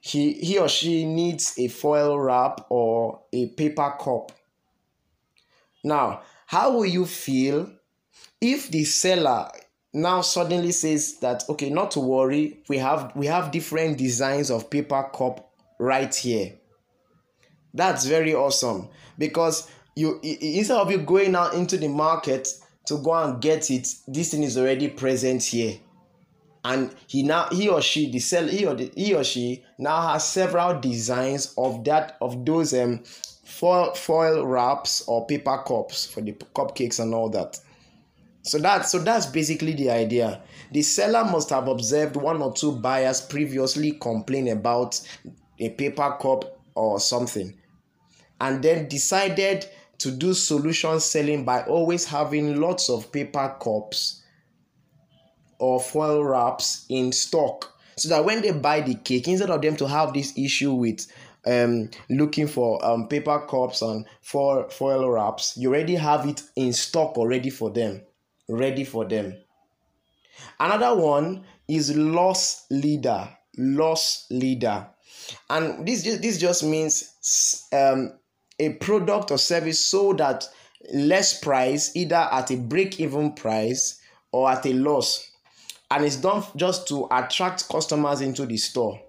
he 0.00 0.32
he 0.34 0.58
or 0.58 0.68
she 0.68 1.04
needs 1.04 1.54
a 1.58 1.68
foil 1.68 2.18
wrap 2.18 2.66
or 2.70 3.20
a 3.32 3.48
paper 3.48 3.94
cup 4.00 4.32
now 5.84 6.22
how 6.50 6.72
will 6.72 6.84
you 6.86 7.06
feel 7.06 7.70
if 8.40 8.72
the 8.72 8.82
seller 8.82 9.48
now 9.94 10.20
suddenly 10.20 10.72
says 10.72 11.20
that 11.20 11.44
okay 11.48 11.70
not 11.70 11.92
to 11.92 12.00
worry 12.00 12.58
we 12.68 12.76
have 12.76 13.12
we 13.14 13.26
have 13.26 13.52
different 13.52 13.96
designs 13.96 14.50
of 14.50 14.68
paper 14.68 15.08
cup 15.14 15.52
right 15.78 16.12
here? 16.12 16.54
That's 17.72 18.04
very 18.04 18.34
awesome. 18.34 18.88
Because 19.16 19.70
you 19.94 20.18
instead 20.24 20.76
of 20.76 20.90
you 20.90 20.98
going 20.98 21.36
out 21.36 21.54
into 21.54 21.76
the 21.76 21.86
market 21.86 22.48
to 22.86 22.98
go 22.98 23.14
and 23.14 23.40
get 23.40 23.70
it 23.70 23.86
this 24.08 24.32
thing 24.32 24.42
is 24.42 24.58
already 24.58 24.88
present 24.88 25.44
here 25.44 25.78
and 26.64 26.94
he 27.06 27.22
now 27.22 27.48
he 27.50 27.68
or 27.68 27.80
she 27.80 28.10
the 28.10 28.18
sell 28.18 28.46
he 28.46 28.66
or 28.66 28.74
the, 28.74 28.92
he 28.94 29.14
or 29.14 29.24
she 29.24 29.64
now 29.78 30.12
has 30.12 30.24
several 30.24 30.78
designs 30.78 31.54
of 31.56 31.84
that 31.84 32.16
of 32.20 32.44
those 32.44 32.74
um 32.74 33.02
foil 33.44 33.94
foil 33.94 34.46
wraps 34.46 35.02
or 35.06 35.26
paper 35.26 35.62
cups 35.66 36.06
for 36.06 36.20
the 36.20 36.32
cupcakes 36.32 37.00
and 37.00 37.14
all 37.14 37.28
that. 37.30 37.58
So 38.42 38.58
that 38.58 38.86
so 38.86 38.98
that's 38.98 39.26
basically 39.26 39.74
the 39.74 39.90
idea. 39.90 40.42
The 40.72 40.82
seller 40.82 41.24
must 41.24 41.50
have 41.50 41.68
observed 41.68 42.16
one 42.16 42.40
or 42.40 42.52
two 42.52 42.72
buyers 42.72 43.20
previously 43.20 43.92
complain 43.92 44.48
about 44.48 45.00
a 45.58 45.70
paper 45.70 46.16
cup 46.20 46.60
or 46.74 47.00
something 47.00 47.54
and 48.40 48.62
then 48.62 48.88
decided 48.88 49.66
to 49.98 50.10
do 50.10 50.32
solution 50.32 50.98
selling 51.00 51.44
by 51.44 51.62
always 51.64 52.06
having 52.06 52.58
lots 52.58 52.88
of 52.88 53.12
paper 53.12 53.54
cups 53.62 54.22
or 55.60 55.80
foil 55.80 56.24
wraps 56.24 56.86
in 56.88 57.12
stock. 57.12 57.72
So 57.96 58.08
that 58.08 58.24
when 58.24 58.42
they 58.42 58.52
buy 58.52 58.80
the 58.80 58.94
cake 58.94 59.28
instead 59.28 59.50
of 59.50 59.60
them 59.60 59.76
to 59.76 59.86
have 59.86 60.12
this 60.12 60.36
issue 60.36 60.72
with 60.72 61.06
um 61.46 61.88
looking 62.10 62.46
for 62.46 62.84
um 62.84 63.08
paper 63.08 63.46
cups 63.48 63.80
and 63.80 64.04
foil 64.20 64.68
foil 64.68 65.08
wraps 65.08 65.56
you 65.56 65.70
already 65.70 65.94
have 65.94 66.26
it 66.26 66.42
in 66.56 66.72
stock 66.72 67.16
already 67.16 67.50
for 67.50 67.70
them. 67.70 68.02
Ready 68.48 68.84
for 68.84 69.04
them. 69.04 69.34
Another 70.58 71.00
one 71.00 71.44
is 71.68 71.96
loss 71.96 72.66
leader. 72.70 73.28
Loss 73.56 74.26
leader. 74.30 74.86
And 75.48 75.86
this 75.86 76.02
this 76.02 76.38
just 76.38 76.64
means 76.64 77.68
um 77.72 78.12
a 78.58 78.74
product 78.74 79.30
or 79.30 79.38
service 79.38 79.86
sold 79.86 80.20
at 80.20 80.46
less 80.92 81.38
price, 81.40 81.94
either 81.96 82.28
at 82.30 82.50
a 82.50 82.56
break 82.56 83.00
even 83.00 83.32
price 83.32 84.00
or 84.32 84.50
at 84.50 84.66
a 84.66 84.72
loss. 84.72 85.29
And 85.90 86.04
it's 86.04 86.16
done 86.16 86.44
just 86.56 86.86
to 86.88 87.08
attract 87.10 87.68
customers 87.68 88.20
into 88.20 88.46
the 88.46 88.56
store. 88.56 89.00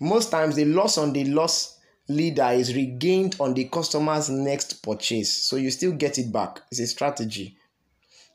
Most 0.00 0.30
times, 0.30 0.56
the 0.56 0.64
loss 0.64 0.98
on 0.98 1.12
the 1.12 1.24
loss 1.24 1.78
leader 2.08 2.48
is 2.50 2.74
regained 2.74 3.36
on 3.38 3.54
the 3.54 3.66
customer's 3.66 4.28
next 4.28 4.82
purchase. 4.82 5.30
So 5.30 5.56
you 5.56 5.70
still 5.70 5.92
get 5.92 6.18
it 6.18 6.32
back. 6.32 6.60
It's 6.70 6.80
a 6.80 6.86
strategy. 6.86 7.56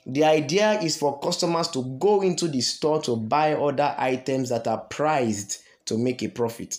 The 0.05 0.23
idea 0.23 0.79
is 0.81 0.97
for 0.97 1.19
customers 1.19 1.67
to 1.69 1.97
go 1.99 2.21
into 2.21 2.47
the 2.47 2.61
store 2.61 3.01
to 3.01 3.15
buy 3.15 3.53
other 3.53 3.95
items 3.97 4.49
that 4.49 4.67
are 4.67 4.81
priced 4.81 5.63
to 5.85 5.97
make 5.97 6.21
a 6.21 6.29
profit. 6.29 6.77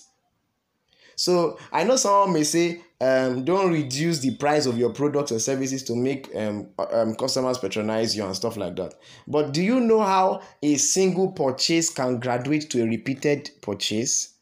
So 1.17 1.59
I 1.73 1.83
know 1.85 1.97
someone 1.97 2.35
may 2.35 2.45
say, 2.45 2.83
um, 3.01 3.45
don't 3.45 3.73
reduce 3.73 4.21
the 4.21 4.37
price 4.37 4.67
of 4.67 4.79
your 4.79 4.91
products 4.91 5.33
or 5.33 5.39
services 5.39 5.83
to 5.85 5.97
make 5.97 6.35
um, 6.37 6.69
um, 6.93 7.15
customers 7.15 7.59
patronize 7.59 8.17
you 8.17 8.25
and 8.25 8.37
stuff 8.37 8.57
like 8.57 8.77
that. 8.77 8.95
But 9.27 9.53
do 9.53 9.63
you 9.63 9.81
know 9.81 10.01
how 10.01 10.43
a 10.63 10.77
single 10.77 11.33
purchase 11.33 11.91
can 11.91 12.21
graduate 12.21 12.71
to 12.71 12.83
a 12.83 12.87
repeated 12.87 13.51
purchase? 13.63 14.35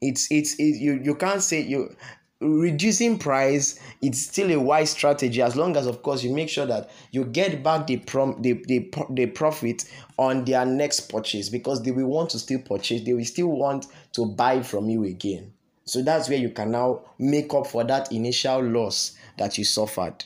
It's 0.00 0.30
it's 0.30 0.54
it, 0.58 0.76
you 0.80 1.00
you 1.02 1.14
can't 1.14 1.42
say 1.42 1.62
you 1.62 1.96
reducing 2.40 3.18
price 3.18 3.80
it's 4.02 4.20
still 4.20 4.50
a 4.50 4.60
wise 4.60 4.90
strategy 4.90 5.40
as 5.40 5.56
long 5.56 5.76
as 5.76 5.86
of 5.86 6.02
course 6.02 6.22
you 6.22 6.30
make 6.30 6.50
sure 6.50 6.66
that 6.66 6.90
you 7.10 7.24
get 7.24 7.62
back 7.62 7.86
the 7.86 7.96
prom 7.96 8.40
the, 8.42 8.52
the, 8.66 8.90
the 9.10 9.26
profit 9.26 9.84
on 10.18 10.44
their 10.44 10.66
next 10.66 11.08
purchase 11.08 11.48
because 11.48 11.82
they 11.82 11.90
will 11.90 12.06
want 12.06 12.28
to 12.28 12.38
still 12.38 12.58
purchase 12.58 13.00
they 13.02 13.14
will 13.14 13.24
still 13.24 13.48
want 13.48 13.86
to 14.12 14.26
buy 14.26 14.60
from 14.60 14.90
you 14.90 15.04
again 15.04 15.50
so 15.84 16.02
that's 16.02 16.28
where 16.28 16.38
you 16.38 16.50
can 16.50 16.70
now 16.70 17.00
make 17.18 17.52
up 17.52 17.66
for 17.66 17.84
that 17.84 18.10
initial 18.10 18.62
loss 18.62 19.16
that 19.36 19.58
you 19.58 19.64
suffered. 19.64 20.24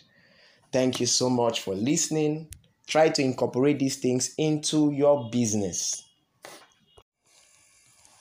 Thank 0.73 1.01
you 1.01 1.07
so 1.07 1.29
much 1.29 1.61
for 1.61 1.75
listening. 1.75 2.49
Try 2.87 3.09
to 3.11 3.23
incorporate 3.23 3.79
these 3.79 3.97
things 3.97 4.35
into 4.39 4.93
your 4.93 5.29
business. 5.31 6.05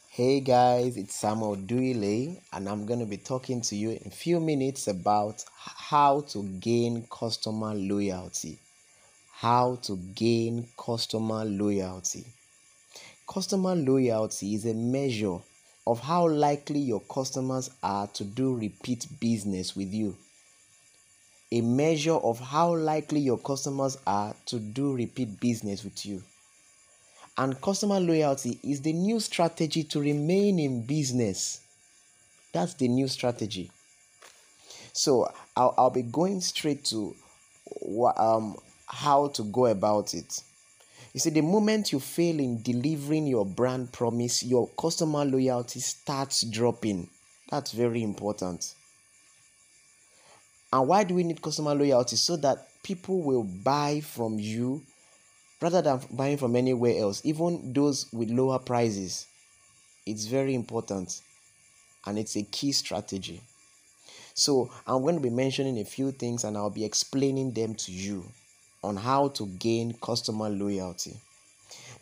Hey 0.09 0.39
guys, 0.39 0.97
it's 0.97 1.13
Samuel 1.13 1.57
Duyile, 1.57 2.41
and 2.51 2.67
I'm 2.67 2.87
going 2.87 3.01
to 3.01 3.05
be 3.05 3.17
talking 3.17 3.61
to 3.61 3.75
you 3.75 3.91
in 3.91 4.07
a 4.07 4.09
few 4.09 4.39
minutes 4.39 4.87
about 4.87 5.45
how 5.55 6.21
to 6.29 6.41
gain 6.59 7.05
customer 7.11 7.75
loyalty. 7.75 8.57
How 9.31 9.75
to 9.83 9.95
gain 10.15 10.67
customer 10.75 11.45
loyalty. 11.45 12.25
Customer 13.27 13.75
loyalty 13.75 14.55
is 14.55 14.65
a 14.65 14.73
measure 14.73 15.37
of 15.87 16.01
how 16.01 16.27
likely 16.27 16.79
your 16.79 16.99
customers 16.99 17.69
are 17.81 18.07
to 18.07 18.25
do 18.25 18.53
repeat 18.53 19.07
business 19.21 19.73
with 19.73 19.93
you. 19.93 20.17
A 21.53 21.61
measure 21.61 22.15
of 22.15 22.41
how 22.41 22.75
likely 22.75 23.21
your 23.21 23.37
customers 23.37 23.97
are 24.05 24.35
to 24.47 24.59
do 24.59 24.93
repeat 24.93 25.39
business 25.39 25.85
with 25.85 26.05
you. 26.05 26.21
And 27.37 27.61
customer 27.61 28.01
loyalty 28.01 28.59
is 28.63 28.81
the 28.81 28.91
new 28.91 29.21
strategy 29.21 29.83
to 29.85 30.01
remain 30.01 30.59
in 30.59 30.85
business. 30.85 31.61
That's 32.51 32.73
the 32.73 32.89
new 32.89 33.07
strategy. 33.07 33.71
So 34.91 35.31
I'll, 35.55 35.73
I'll 35.77 35.89
be 35.89 36.01
going 36.01 36.41
straight 36.41 36.83
to 36.85 37.15
um, 38.17 38.57
how 38.87 39.29
to 39.29 39.43
go 39.43 39.67
about 39.67 40.13
it. 40.13 40.41
You 41.17 41.19
see, 41.19 41.31
the 41.31 41.41
moment 41.41 41.91
you 41.91 41.99
fail 41.99 42.39
in 42.39 42.61
delivering 42.61 43.25
your 43.25 43.43
brand 43.43 43.91
promise, 43.91 44.43
your 44.43 44.67
customer 44.79 45.25
loyalty 45.25 45.79
starts 45.79 46.43
dropping. 46.43 47.09
That's 47.49 47.71
very 47.71 48.03
important. 48.03 48.75
And 50.71 50.87
why 50.87 51.05
do 51.05 51.15
we 51.15 51.23
need 51.23 51.41
customer 51.41 51.73
loyalty? 51.73 52.17
So 52.17 52.35
that 52.35 52.67
people 52.83 53.23
will 53.23 53.41
buy 53.41 54.01
from 54.01 54.37
you 54.37 54.83
rather 55.59 55.81
than 55.81 56.01
buying 56.11 56.37
from 56.37 56.55
anywhere 56.55 57.01
else, 57.01 57.23
even 57.25 57.73
those 57.73 58.13
with 58.13 58.29
lower 58.29 58.59
prices. 58.59 59.25
It's 60.05 60.27
very 60.27 60.53
important 60.53 61.19
and 62.05 62.19
it's 62.19 62.35
a 62.35 62.43
key 62.43 62.71
strategy. 62.73 63.41
So, 64.35 64.69
I'm 64.85 65.01
going 65.01 65.15
to 65.15 65.21
be 65.21 65.31
mentioning 65.31 65.79
a 65.79 65.83
few 65.83 66.11
things 66.11 66.43
and 66.43 66.55
I'll 66.55 66.69
be 66.69 66.85
explaining 66.85 67.53
them 67.53 67.73
to 67.73 67.91
you 67.91 68.23
on 68.83 68.97
how 68.97 69.29
to 69.29 69.45
gain 69.45 69.93
customer 70.01 70.49
loyalty. 70.49 71.15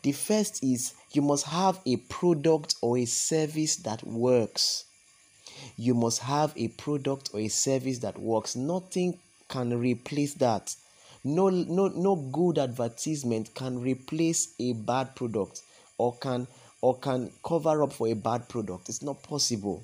The 0.04 0.12
first 0.12 0.64
is 0.64 0.94
you 1.14 1.22
must 1.22 1.46
have 1.46 1.80
a 1.86 1.98
product 1.98 2.76
or 2.82 2.98
a 2.98 3.06
service 3.06 3.78
that 3.78 4.06
works. 4.06 4.86
You 5.78 5.94
must 5.94 6.20
have 6.20 6.54
a 6.56 6.68
product 6.68 7.32
or 7.34 7.40
a 7.40 7.48
service 7.48 8.00
that 8.00 8.20
works. 8.20 8.56
Nothing 8.56 9.18
can 9.48 9.80
replace 9.80 10.34
that. 10.36 10.76
No, 11.24 11.50
no, 11.50 11.88
no 11.88 12.16
good 12.16 12.60
advertisement 12.60 13.56
can 13.56 13.82
replace 13.82 14.54
a 14.60 14.74
bad 14.74 15.16
product 15.16 15.62
or 15.98 16.14
can 16.18 16.48
or 16.82 16.96
can 17.00 17.32
cover 17.44 17.82
up 17.82 17.94
for 17.94 18.08
a 18.08 18.14
bad 18.14 18.48
product. 18.48 18.90
It's 18.90 19.02
not 19.02 19.24
possible. 19.24 19.84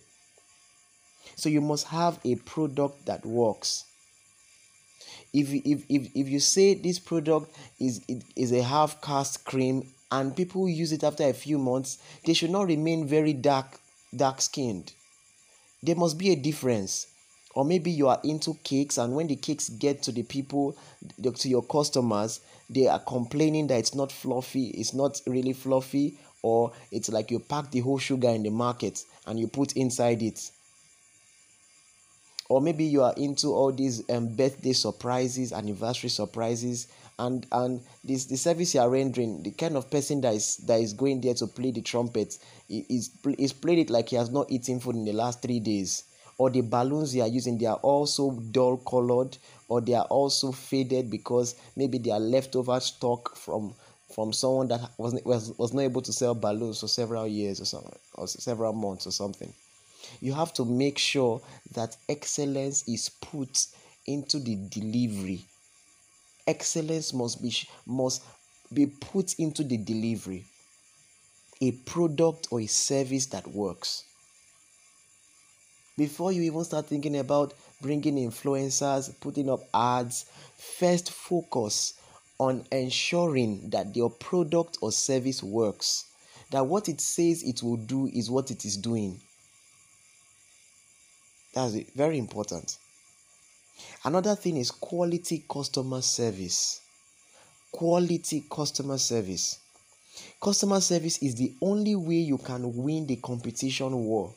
So 1.36 1.50
you 1.50 1.62
must 1.62 1.88
have 1.88 2.20
a 2.24 2.36
product 2.36 3.08
that 3.08 3.26
works. 3.26 3.86
If, 5.34 5.53
if, 5.53 5.86
if, 5.89 6.09
if 6.15 6.29
you 6.29 6.39
say 6.39 6.73
this 6.73 6.99
product 6.99 7.55
is, 7.79 8.01
is 8.36 8.51
a 8.51 8.63
half 8.63 9.01
cast 9.01 9.45
cream 9.45 9.88
and 10.11 10.36
people 10.36 10.67
use 10.67 10.91
it 10.91 11.03
after 11.03 11.23
a 11.23 11.34
few 11.34 11.57
months, 11.57 11.99
they 12.25 12.34
should 12.34 12.51
not 12.51 12.67
remain 12.67 13.07
very 13.07 13.34
dark 13.34 13.79
dark 14.13 14.41
skinned. 14.41 14.91
There 15.82 15.95
must 15.95 16.17
be 16.17 16.32
a 16.32 16.36
difference. 16.36 17.07
Or 17.53 17.65
maybe 17.65 17.91
you 17.91 18.07
are 18.07 18.19
into 18.23 18.53
cakes, 18.63 18.97
and 18.97 19.13
when 19.13 19.27
the 19.27 19.36
cakes 19.36 19.67
get 19.67 20.03
to 20.03 20.13
the 20.13 20.23
people, 20.23 20.77
to 21.21 21.49
your 21.49 21.63
customers, 21.63 22.39
they 22.69 22.88
are 22.88 22.99
complaining 22.99 23.67
that 23.67 23.79
it's 23.79 23.93
not 23.93 24.09
fluffy, 24.09 24.67
it's 24.67 24.93
not 24.93 25.19
really 25.27 25.51
fluffy, 25.51 26.17
or 26.43 26.71
it's 26.91 27.09
like 27.09 27.29
you 27.29 27.39
pack 27.39 27.69
the 27.71 27.82
whole 27.82 27.97
sugar 27.97 28.29
in 28.29 28.43
the 28.43 28.49
market 28.49 29.03
and 29.27 29.38
you 29.38 29.47
put 29.47 29.73
inside 29.73 30.21
it 30.21 30.49
or 32.52 32.60
maybe 32.60 32.84
you 32.84 33.02
are 33.02 33.14
into 33.16 33.47
all 33.47 33.72
these 33.72 34.04
um, 34.10 34.28
birthday 34.36 34.74
surprises 34.74 35.54
anniversary 35.54 36.10
surprises 36.10 36.89
and 37.18 37.47
and 37.54 37.80
this 38.04 38.26
the 38.26 38.36
service 38.36 38.76
you 38.76 38.82
are 38.82 38.89
rendering 38.89 39.41
the 39.43 39.52
kind 39.52 39.78
of 39.78 39.89
person 39.89 40.20
that 40.20 40.34
is 40.34 40.58
that 40.58 40.82
is 40.82 40.91
going 40.91 41.22
there 41.22 41.34
to 41.34 41.47
play 41.47 41.72
the 41.72 41.82
trumpet 41.82 42.38
is 42.68 43.12
is 43.38 43.54
played 43.54 43.80
it 43.80 43.89
like 43.89 44.10
he 44.10 44.18
has 44.18 44.32
not 44.32 44.52
eaten 44.52 44.82
food 44.82 44.97
in 44.97 45.06
the 45.06 45.14
last 45.14 45.41
three 45.41 45.62
days. 45.62 46.04
Or 46.38 46.49
the 46.49 46.62
balloons 46.62 47.16
you 47.16 47.22
are 47.22 47.28
using 47.28 47.58
they 47.58 47.68
are 47.68 47.78
also 47.78 48.32
dull 48.32 48.78
colored 48.78 49.38
or 49.70 49.80
they 49.80 49.93
are 49.93 50.06
also 50.06 50.52
faded 50.52 51.10
because 51.10 51.56
maybe 51.78 51.99
they 51.99 52.12
are 52.12 52.20
leftover 52.20 52.80
stock 52.82 53.38
from 53.38 53.76
from 54.14 54.34
someone 54.34 54.68
that 54.68 54.82
was, 54.97 55.14
was, 55.24 55.58
was 55.58 55.74
not 55.74 55.84
able 55.84 56.02
to 56.02 56.12
sell 56.12 56.36
balloons 56.36 56.82
for 56.82 56.88
several 56.88 57.28
years 57.28 57.62
or 57.62 57.66
something 57.66 57.97
or 58.16 58.28
several 58.28 58.74
months 58.74 59.08
or 59.08 59.12
something 59.12 59.54
you 60.20 60.34
have 60.34 60.53
to 60.53 60.66
make 60.66 60.97
sure 60.97 61.41
that 61.74 61.95
excellence 62.09 62.88
is 62.88 63.09
put 63.09 63.68
into 64.05 64.39
the 64.39 64.55
delivery. 64.55 65.45
Excellence 66.47 67.14
must 67.14 67.41
be 67.41 67.53
must 67.86 68.24
be 68.74 68.86
put 68.88 69.36
into 69.36 69.64
the 69.64 69.78
delivery. 69.78 70.45
A 71.62 71.72
product 71.72 72.47
or 72.51 72.62
a 72.62 72.68
service 72.68 73.28
that 73.28 73.47
works. 73.47 74.03
Before 75.97 76.32
you 76.32 76.41
even 76.41 76.64
start 76.64 76.88
thinking 76.88 77.18
about 77.18 77.53
bringing 77.82 78.16
influencers, 78.16 79.14
putting 79.20 79.49
up 79.49 79.59
ads, 79.74 80.26
first 80.57 81.12
focus 81.12 81.93
on 82.39 82.66
ensuring 82.72 83.70
that 83.70 83.95
your 83.95 84.09
product 84.09 84.80
or 84.82 84.91
service 84.91 85.43
works. 85.43 86.05
That 86.49 86.66
what 86.66 86.89
it 86.89 86.99
says 86.99 87.43
it 87.43 87.62
will 87.62 87.78
do 87.78 88.07
is 88.07 88.32
what 88.32 88.49
it 88.49 88.66
is 88.66 88.78
doing. 88.78 89.22
That's. 91.54 91.76
Very 91.95 92.18
important. 92.18 92.78
Another 94.04 94.36
thing 94.36 94.58
is 94.58 94.72
quality 94.72 95.43
customer 95.49 96.02
service. 96.02 96.82
Quality 97.72 98.45
customer 98.49 98.97
service. 98.97 99.60
Customer 100.41 100.80
service 100.82 101.22
is 101.22 101.36
the 101.36 101.54
only 101.62 101.95
way 101.95 102.16
you 102.16 102.38
can 102.38 102.76
win 102.76 103.06
the 103.06 103.18
competition 103.18 103.93
war. 104.06 104.34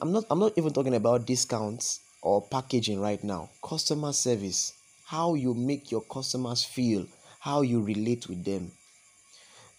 I'm 0.00 0.12
not 0.12 0.24
I'm 0.30 0.38
not 0.38 0.52
even 0.56 0.72
talking 0.72 0.94
about 0.94 1.26
discounts 1.26 2.00
or 2.22 2.42
packaging 2.42 3.00
right 3.00 3.22
now. 3.22 3.50
Customer 3.62 4.12
service. 4.12 4.74
How 5.06 5.34
you 5.34 5.54
make 5.54 5.90
your 5.90 6.02
customers 6.02 6.64
feel, 6.64 7.06
how 7.40 7.62
you 7.62 7.80
relate 7.82 8.28
with 8.28 8.44
them. 8.44 8.70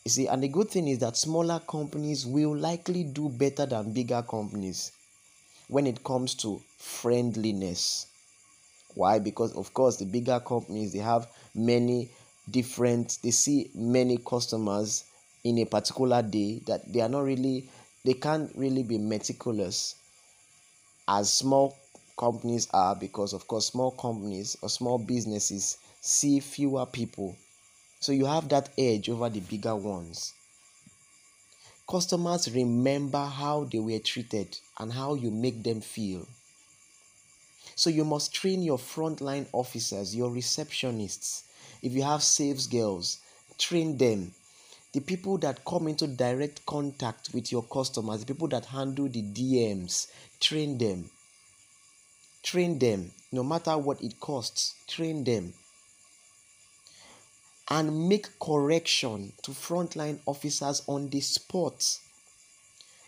You 0.04 0.12
see, 0.12 0.28
and 0.28 0.44
the 0.44 0.48
good 0.48 0.70
thing 0.70 0.88
is 0.88 1.00
that 1.00 1.16
smaller 1.18 1.62
companies 1.68 2.26
will 2.26 2.56
likely 2.56 3.04
do 3.04 3.30
better 3.30 3.66
than 3.66 3.94
bigger 3.94 4.22
companies 4.24 4.92
when 5.72 5.88
it 5.88 6.04
comes 6.04 6.36
to 6.36 6.62
friendliness. 6.78 8.08
Why? 8.94 9.20
Because 9.20 9.54
of 9.54 9.74
course 9.74 9.96
the 9.96 10.06
bigger 10.06 10.42
companies 10.42 10.92
they 10.92 11.00
have 11.00 11.28
many 11.56 12.10
different 12.50 13.18
they 13.24 13.32
see 13.32 13.72
many 13.74 14.18
customers 14.18 15.06
in 15.46 15.58
a 15.60 15.66
particular 15.66 16.22
day 16.22 16.62
that 16.68 16.92
they 16.92 17.00
are 17.00 17.08
not 17.08 17.24
really 17.24 17.70
they 18.04 18.14
can't 18.14 18.52
really 18.56 18.84
be 18.84 18.98
meticulous 18.98 19.96
as 21.08 21.32
small 21.32 21.78
companies 22.20 22.68
are 22.74 22.96
because 22.96 23.32
of 23.32 23.48
course 23.48 23.68
small 23.68 23.92
companies 23.92 24.58
or 24.62 24.68
small 24.70 24.98
businesses 24.98 25.78
see 26.02 26.42
fewer 26.42 26.86
people 26.86 27.36
so 28.02 28.12
you 28.12 28.26
have 28.26 28.50
that 28.50 28.70
edge 28.78 29.08
over 29.08 29.30
the 29.30 29.40
bigger 29.40 29.76
ones 29.76 30.34
Customers 31.92 32.50
remember 32.56 33.26
how 33.26 33.66
they 33.66 33.78
were 33.78 34.00
treated 34.00 34.58
and 34.80 34.94
how 34.94 35.14
you 35.14 35.30
make 35.30 35.62
them 35.62 35.82
feel. 35.82 36.26
So 37.76 37.90
you 37.90 38.06
must 38.06 38.34
train 38.34 38.64
your 38.64 38.78
frontline 38.78 39.46
officers, 39.52 40.16
your 40.16 40.30
receptionists. 40.30 41.44
If 41.82 41.92
you 41.92 42.04
have 42.04 42.24
sales 42.24 42.68
girls, 42.68 43.20
train 43.58 43.98
them. 43.98 44.32
The 44.94 45.02
people 45.02 45.38
that 45.40 45.66
come 45.66 45.90
into 45.90 46.08
direct 46.08 46.66
contact 46.66 47.34
with 47.34 47.52
your 47.52 47.64
customers, 47.64 48.22
the 48.22 48.34
people 48.34 48.48
that 48.48 48.68
handle 48.68 49.10
the 49.10 49.24
DMs, 49.24 50.10
train 50.40 50.78
them. 50.78 51.10
Train 52.42 52.80
them, 52.80 53.12
no 53.34 53.44
matter 53.44 53.78
what 53.78 54.02
it 54.02 54.18
costs, 54.22 54.76
train 54.88 55.26
them 55.26 55.54
and 57.72 58.10
make 58.10 58.28
correction 58.38 59.32
to 59.42 59.52
frontline 59.52 60.20
officers 60.26 60.84
on 60.88 61.08
the 61.08 61.22
spot. 61.22 62.00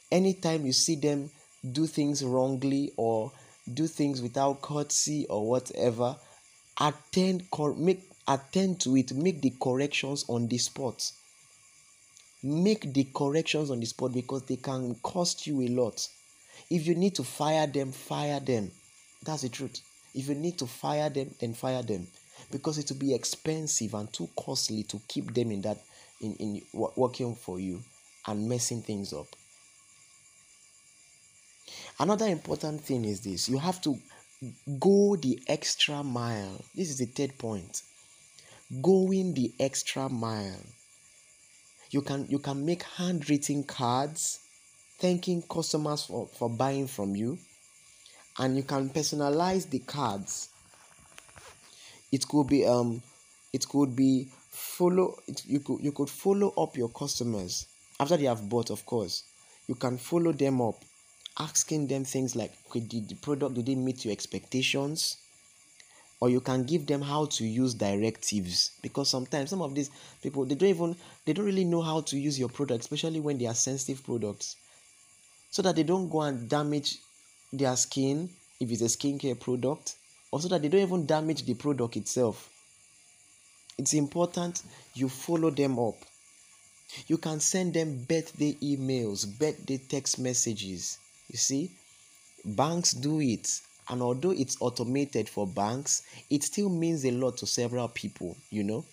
Anytime 0.09 0.65
you 0.65 0.71
see 0.71 0.95
them 0.95 1.29
do 1.69 1.85
things 1.85 2.23
wrongly 2.23 2.93
or 2.95 3.29
do 3.73 3.87
things 3.87 4.21
without 4.21 4.61
courtesy 4.61 5.25
or 5.29 5.45
whatever, 5.45 6.15
attend 6.79 7.51
cor- 7.51 7.75
make 7.75 8.09
attend 8.25 8.79
to 8.79 8.95
it, 8.95 9.11
make 9.11 9.41
the 9.41 9.51
corrections 9.61 10.23
on 10.29 10.47
the 10.47 10.57
spot. 10.57 11.11
Make 12.41 12.93
the 12.93 13.03
corrections 13.13 13.69
on 13.69 13.81
the 13.81 13.85
spot 13.85 14.13
because 14.13 14.43
they 14.43 14.55
can 14.55 14.95
cost 15.03 15.45
you 15.45 15.61
a 15.61 15.67
lot. 15.67 16.07
If 16.69 16.87
you 16.87 16.95
need 16.95 17.15
to 17.15 17.25
fire 17.25 17.67
them, 17.67 17.91
fire 17.91 18.39
them. 18.39 18.71
That's 19.23 19.41
the 19.41 19.49
truth. 19.49 19.81
If 20.15 20.29
you 20.29 20.35
need 20.35 20.57
to 20.59 20.67
fire 20.67 21.09
them, 21.09 21.35
then 21.41 21.53
fire 21.53 21.83
them 21.83 22.07
because 22.51 22.77
it 22.77 22.89
will 22.89 22.97
be 22.97 23.13
expensive 23.13 23.93
and 23.93 24.11
too 24.11 24.29
costly 24.37 24.83
to 24.83 25.01
keep 25.07 25.33
them 25.33 25.51
in 25.51 25.61
that 25.61 25.77
in, 26.21 26.33
in 26.35 26.61
working 26.73 27.35
for 27.35 27.59
you 27.59 27.81
and 28.27 28.47
messing 28.47 28.81
things 28.81 29.13
up. 29.13 29.27
Another 31.99 32.27
important 32.27 32.81
thing 32.81 33.05
is 33.05 33.21
this 33.21 33.49
you 33.49 33.57
have 33.57 33.81
to 33.81 33.97
go 34.79 35.15
the 35.15 35.39
extra 35.47 36.03
mile. 36.03 36.63
This 36.75 36.89
is 36.89 36.97
the 36.97 37.05
third 37.05 37.37
point. 37.37 37.81
Going 38.81 39.33
the 39.33 39.53
extra 39.59 40.09
mile. 40.09 40.61
You 41.91 42.01
can 42.01 42.25
you 42.29 42.39
can 42.39 42.65
make 42.65 42.83
handwritten 42.83 43.63
cards 43.63 44.39
thanking 44.99 45.43
customers 45.43 46.05
for, 46.05 46.27
for 46.27 46.49
buying 46.49 46.87
from 46.87 47.15
you 47.15 47.37
and 48.39 48.55
you 48.55 48.63
can 48.63 48.89
personalize 48.89 49.69
the 49.69 49.79
cards 49.79 50.49
it 52.13 52.27
could 52.27 52.47
be 52.47 52.63
um 52.65 53.01
it 53.51 53.67
could 53.67 53.95
be 53.95 54.27
follow 54.49 55.17
it, 55.27 55.43
you 55.47 55.59
could 55.59 55.83
you 55.83 55.91
could 55.91 56.09
follow 56.09 56.53
up 56.55 56.77
your 56.77 56.89
customers 56.89 57.65
after 57.99 58.15
they 58.15 58.25
have 58.25 58.47
bought 58.47 58.69
of 58.69 58.85
course. 58.85 59.23
You 59.67 59.75
can 59.75 59.97
follow 59.97 60.31
them 60.31 60.61
up 60.61 60.75
asking 61.39 61.87
them 61.87 62.05
things 62.05 62.35
like 62.35 62.51
did 62.71 63.09
the 63.09 63.15
product 63.15 63.55
did 63.55 63.67
it 63.67 63.75
meet 63.75 64.05
your 64.05 64.11
expectations? 64.11 65.17
Or 66.19 66.29
you 66.29 66.39
can 66.39 66.63
give 66.63 66.85
them 66.85 67.01
how 67.01 67.25
to 67.25 67.45
use 67.45 67.73
directives 67.73 68.71
because 68.81 69.09
sometimes 69.09 69.49
some 69.49 69.61
of 69.61 69.73
these 69.73 69.89
people 70.21 70.45
they 70.45 70.55
don't 70.55 70.69
even 70.69 70.95
they 71.25 71.33
don't 71.33 71.45
really 71.45 71.65
know 71.65 71.81
how 71.81 72.01
to 72.01 72.17
use 72.17 72.37
your 72.37 72.49
product 72.49 72.81
especially 72.81 73.21
when 73.21 73.39
they 73.39 73.47
are 73.47 73.55
sensitive 73.55 74.03
products. 74.03 74.55
So 75.49 75.63
that 75.63 75.75
they 75.75 75.83
don't 75.83 76.09
go 76.09 76.21
and 76.21 76.47
damage 76.47 76.99
their 77.51 77.75
skin 77.75 78.29
if 78.59 78.71
it's 78.71 78.81
a 78.81 78.85
skincare 78.85 79.39
product 79.39 79.95
or 80.33 80.41
so 80.41 80.47
that 80.47 80.63
they 80.63 80.67
don't 80.67 80.81
even 80.81 81.05
damage 81.05 81.45
the 81.45 81.53
product 81.53 81.95
itself. 81.95 82.49
It's 83.77 83.93
important 83.93 84.63
you 84.95 85.07
follow 85.07 85.51
them 85.51 85.77
up. 85.77 85.93
You 87.05 87.19
can 87.19 87.39
send 87.39 87.75
them 87.75 88.03
birthday 88.09 88.53
emails, 88.53 89.27
birthday 89.27 89.77
text 89.77 90.17
messages. 90.17 90.97
You 91.29 91.37
see, 91.37 91.69
banks 92.43 92.93
do 92.93 93.21
it. 93.21 93.47
And 93.89 94.01
although 94.01 94.31
it's 94.31 94.57
automated 94.59 95.29
for 95.29 95.45
banks, 95.45 96.01
it 96.31 96.41
still 96.41 96.69
means 96.69 97.05
a 97.05 97.11
lot 97.11 97.37
to 97.37 97.45
several 97.45 97.87
people, 97.89 98.35
you 98.49 98.63
know. 98.63 98.85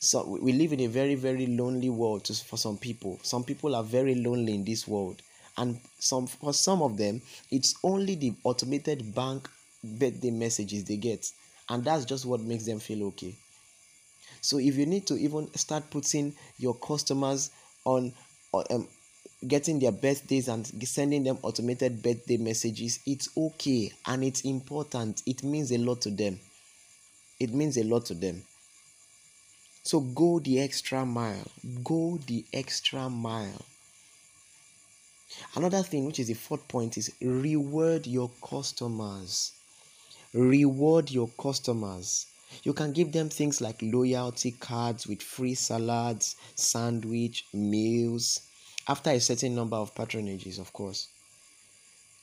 So 0.00 0.38
we 0.38 0.52
live 0.52 0.74
in 0.74 0.80
a 0.80 0.86
very, 0.86 1.14
very 1.14 1.46
lonely 1.46 1.88
world 1.88 2.26
for 2.26 2.58
some 2.58 2.76
people. 2.76 3.18
Some 3.22 3.42
people 3.42 3.74
are 3.74 3.84
very 3.84 4.14
lonely 4.14 4.54
in 4.54 4.66
this 4.66 4.86
world. 4.86 5.22
And 5.56 5.80
some 5.98 6.26
for 6.26 6.52
some 6.52 6.82
of 6.82 6.98
them, 6.98 7.22
it's 7.50 7.74
only 7.82 8.16
the 8.16 8.34
automated 8.44 9.14
bank 9.14 9.48
birthday 9.86 10.30
messages 10.30 10.84
they 10.84 10.96
get. 10.96 11.30
And 11.68 11.84
that's 11.84 12.04
just 12.04 12.26
what 12.26 12.40
makes 12.40 12.64
them 12.66 12.78
feel 12.78 13.06
okay. 13.08 13.34
So 14.40 14.58
if 14.58 14.76
you 14.76 14.86
need 14.86 15.06
to 15.08 15.14
even 15.16 15.52
start 15.56 15.90
putting 15.90 16.34
your 16.58 16.74
customers 16.74 17.50
on 17.84 18.12
um, 18.70 18.86
getting 19.46 19.78
their 19.78 19.92
birthdays 19.92 20.48
and 20.48 20.66
sending 20.86 21.24
them 21.24 21.38
automated 21.42 22.02
birthday 22.02 22.36
messages 22.36 23.00
it's 23.06 23.28
okay 23.36 23.92
and 24.06 24.24
it's 24.24 24.42
important. 24.42 25.22
It 25.26 25.42
means 25.42 25.72
a 25.72 25.78
lot 25.78 26.00
to 26.02 26.10
them. 26.10 26.38
It 27.38 27.52
means 27.52 27.76
a 27.76 27.84
lot 27.84 28.06
to 28.06 28.14
them. 28.14 28.42
So 29.82 30.00
go 30.00 30.38
the 30.40 30.60
extra 30.60 31.04
mile. 31.04 31.46
Go 31.84 32.18
the 32.26 32.44
extra 32.52 33.08
mile. 33.10 33.62
Another 35.54 35.82
thing 35.82 36.06
which 36.06 36.18
is 36.18 36.28
the 36.28 36.34
fourth 36.34 36.66
point 36.66 36.96
is 36.96 37.12
reward 37.20 38.06
your 38.06 38.30
customers 38.48 39.52
reward 40.36 41.10
your 41.10 41.28
customers 41.40 42.26
you 42.62 42.72
can 42.72 42.92
give 42.92 43.12
them 43.12 43.28
things 43.28 43.60
like 43.60 43.82
loyalty 43.82 44.52
cards 44.52 45.06
with 45.06 45.22
free 45.22 45.54
salads, 45.54 46.36
sandwich, 46.54 47.44
meals, 47.52 48.40
after 48.88 49.10
a 49.10 49.20
certain 49.20 49.54
number 49.54 49.76
of 49.76 49.94
patronages, 49.94 50.58
of 50.58 50.72
course. 50.72 51.08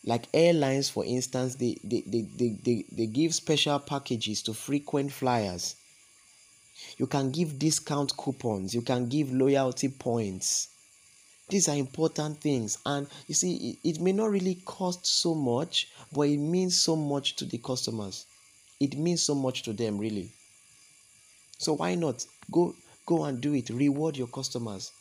Like 0.06 0.28
airlines, 0.34 0.90
for 0.90 1.06
instance, 1.06 1.56
they, 1.56 1.78
they, 1.84 2.02
they, 2.06 2.22
they, 2.22 2.58
they, 2.64 2.86
they 2.92 3.06
give 3.06 3.36
special 3.36 3.80
packages 3.80 4.42
to 4.44 4.54
frequent 4.54 5.12
flyers. 5.12 5.76
You 6.98 7.08
can 7.08 7.32
give 7.32 7.60
discount 7.60 8.16
coupons, 8.18 8.74
you 8.74 8.82
can 8.82 9.08
give 9.08 9.32
loyalty 9.32 9.90
points. 9.90 10.70
These 11.50 11.70
are 11.70 11.76
important 11.76 12.42
things, 12.42 12.78
and 12.86 13.08
you 13.28 13.36
see, 13.36 13.78
it, 13.84 13.90
it 13.90 14.02
may 14.02 14.12
not 14.12 14.32
really 14.32 14.56
cost 14.66 15.06
so 15.06 15.36
much, 15.36 15.90
but 16.12 16.24
it 16.24 16.38
means 16.38 16.82
so 16.82 16.96
much 16.96 17.36
to 17.38 17.46
the 17.46 17.58
customers. 17.58 18.26
It 18.80 18.98
means 18.98 19.22
so 19.22 19.36
much 19.36 19.64
to 19.64 19.74
them 19.74 19.98
really. 19.98 20.32
So 21.58 21.74
why 21.74 21.96
not? 21.96 22.26
Go 22.52 22.76
go 23.06 23.24
and 23.26 23.40
do 23.42 23.54
it. 23.54 23.70
Reward 23.70 24.18
your 24.18 24.28
customers. 24.28 24.92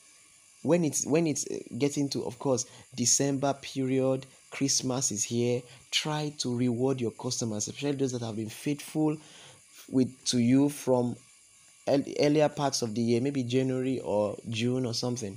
When 0.63 0.85
it's 0.85 1.05
when 1.05 1.27
it's 1.27 1.45
uh, 1.51 1.59
getting 1.77 2.09
to 2.11 2.25
of 2.25 2.39
course 2.39 2.67
december 2.95 3.53
period 3.55 4.27
christmas 4.53 5.11
is 5.11 5.25
here 5.25 5.61
try 5.91 6.33
to 6.39 6.57
reward 6.57 7.01
your 7.01 7.11
customers 7.11 7.67
especially 7.67 7.97
those 7.97 8.13
that 8.13 8.23
have 8.23 8.37
been 8.37 8.49
faithful 8.49 9.17
with 9.91 10.25
to 10.27 10.39
you 10.39 10.69
from 10.69 11.17
earlier 11.89 12.49
parts 12.49 12.83
of 12.83 12.95
the 12.95 13.01
year 13.03 13.21
maybe 13.21 13.43
january 13.43 13.99
or 14.01 14.37
june 14.49 14.87
or 14.87 14.95
something 14.95 15.37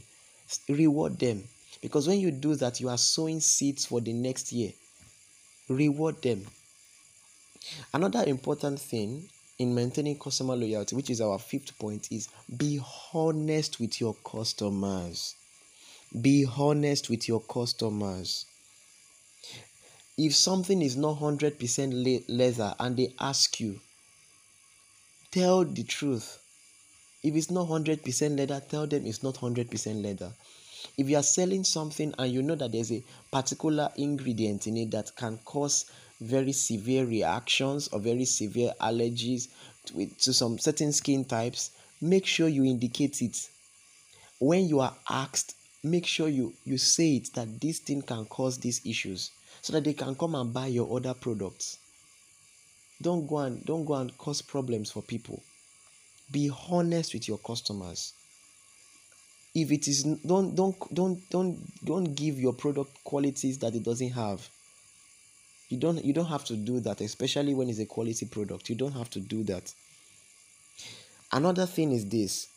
reward 0.69 1.17
them 1.19 1.43
because 1.81 2.07
when 2.07 2.19
you 2.19 2.31
do 2.31 2.55
that 2.55 2.79
you 2.79 2.89
are 2.89 2.97
sowing 2.97 3.39
seeds 3.39 3.85
for 3.85 4.01
the 4.01 4.13
next 4.13 4.51
year 4.51 4.71
reward 5.69 6.21
them 6.21 6.45
Another 7.93 8.23
important 8.27 8.79
thing 8.79 9.27
in 9.57 9.73
maintaining 9.73 10.19
customer 10.19 10.55
loyalty, 10.55 10.95
which 10.95 11.09
is 11.09 11.19
our 11.19 11.39
fifth 11.39 11.77
point, 11.79 12.11
is 12.11 12.29
be 12.57 12.79
honest 13.13 13.79
with 13.79 13.99
your 13.99 14.15
customers. 14.23 15.35
Be 16.21 16.45
honest 16.45 17.09
with 17.09 17.27
your 17.27 17.41
customers. 17.41 18.45
If 20.17 20.35
something 20.35 20.81
is 20.81 20.95
not 20.95 21.19
100% 21.19 22.25
leather 22.27 22.75
and 22.79 22.95
they 22.95 23.13
ask 23.19 23.59
you, 23.59 23.79
tell 25.31 25.65
the 25.65 25.83
truth. 25.83 26.39
If 27.25 27.33
it's 27.35 27.49
not 27.49 27.67
100% 27.67 28.37
leather, 28.37 28.61
tell 28.69 28.85
them 28.85 29.03
it's 29.07 29.23
not 29.23 29.33
100% 29.33 30.03
leather. 30.03 30.31
If 30.95 31.09
you 31.09 31.17
are 31.17 31.23
selling 31.23 31.63
something 31.63 32.13
and 32.19 32.31
you 32.31 32.43
know 32.43 32.53
that 32.53 32.71
there's 32.71 32.91
a 32.91 33.03
particular 33.31 33.89
ingredient 33.95 34.67
in 34.67 34.77
it 34.77 34.91
that 34.91 35.15
can 35.15 35.39
cause 35.39 35.85
very 36.21 36.51
severe 36.51 37.03
reactions 37.03 37.87
or 37.87 37.99
very 37.99 38.25
severe 38.25 38.73
allergies 38.79 39.47
to, 39.85 40.05
to 40.05 40.33
some 40.33 40.59
certain 40.59 40.91
skin 40.91 41.25
types, 41.25 41.71
make 41.99 42.27
sure 42.27 42.47
you 42.47 42.63
indicate 42.63 43.19
it. 43.23 43.49
When 44.37 44.67
you 44.67 44.81
are 44.81 44.95
asked, 45.09 45.55
make 45.83 46.05
sure 46.05 46.27
you, 46.27 46.53
you 46.63 46.77
say 46.77 47.15
it 47.15 47.33
that 47.33 47.59
this 47.59 47.79
thing 47.79 48.03
can 48.03 48.25
cause 48.25 48.59
these 48.59 48.85
issues 48.85 49.31
so 49.63 49.73
that 49.73 49.83
they 49.83 49.93
can 49.93 50.13
come 50.13 50.35
and 50.35 50.53
buy 50.53 50.67
your 50.67 50.95
other 50.95 51.15
products. 51.15 51.79
Don't 53.01 53.25
go 53.25 53.37
and 53.39 53.65
don't 53.65 53.85
go 53.85 53.95
and 53.95 54.15
cause 54.19 54.43
problems 54.43 54.91
for 54.91 55.01
people. 55.01 55.41
Be 56.31 56.51
honest 56.69 57.13
with 57.13 57.27
your 57.27 57.37
customers. 57.37 58.13
If 59.53 59.71
it 59.71 59.87
is 59.87 60.03
don't 60.03 60.55
don't 60.55 60.75
don't 60.93 61.29
don't 61.29 61.85
don't 61.85 62.15
give 62.15 62.39
your 62.39 62.53
product 62.53 63.03
qualities 63.03 63.57
that 63.59 63.73
it 63.75 63.83
doesn't 63.83 64.11
have. 64.11 64.49
You 65.69 65.77
don't 65.77 66.03
you 66.03 66.13
don't 66.13 66.25
have 66.25 66.43
to 66.45 66.55
do 66.55 66.79
that 66.81 67.01
especially 67.01 67.53
when 67.53 67.69
it's 67.69 67.79
a 67.79 67.85
quality 67.85 68.25
product. 68.25 68.69
You 68.69 68.75
don't 68.75 68.91
have 68.93 69.09
to 69.11 69.19
do 69.19 69.43
that. 69.43 69.73
Another 71.31 71.65
thing 71.65 71.91
is 71.91 72.07
this. 72.07 72.47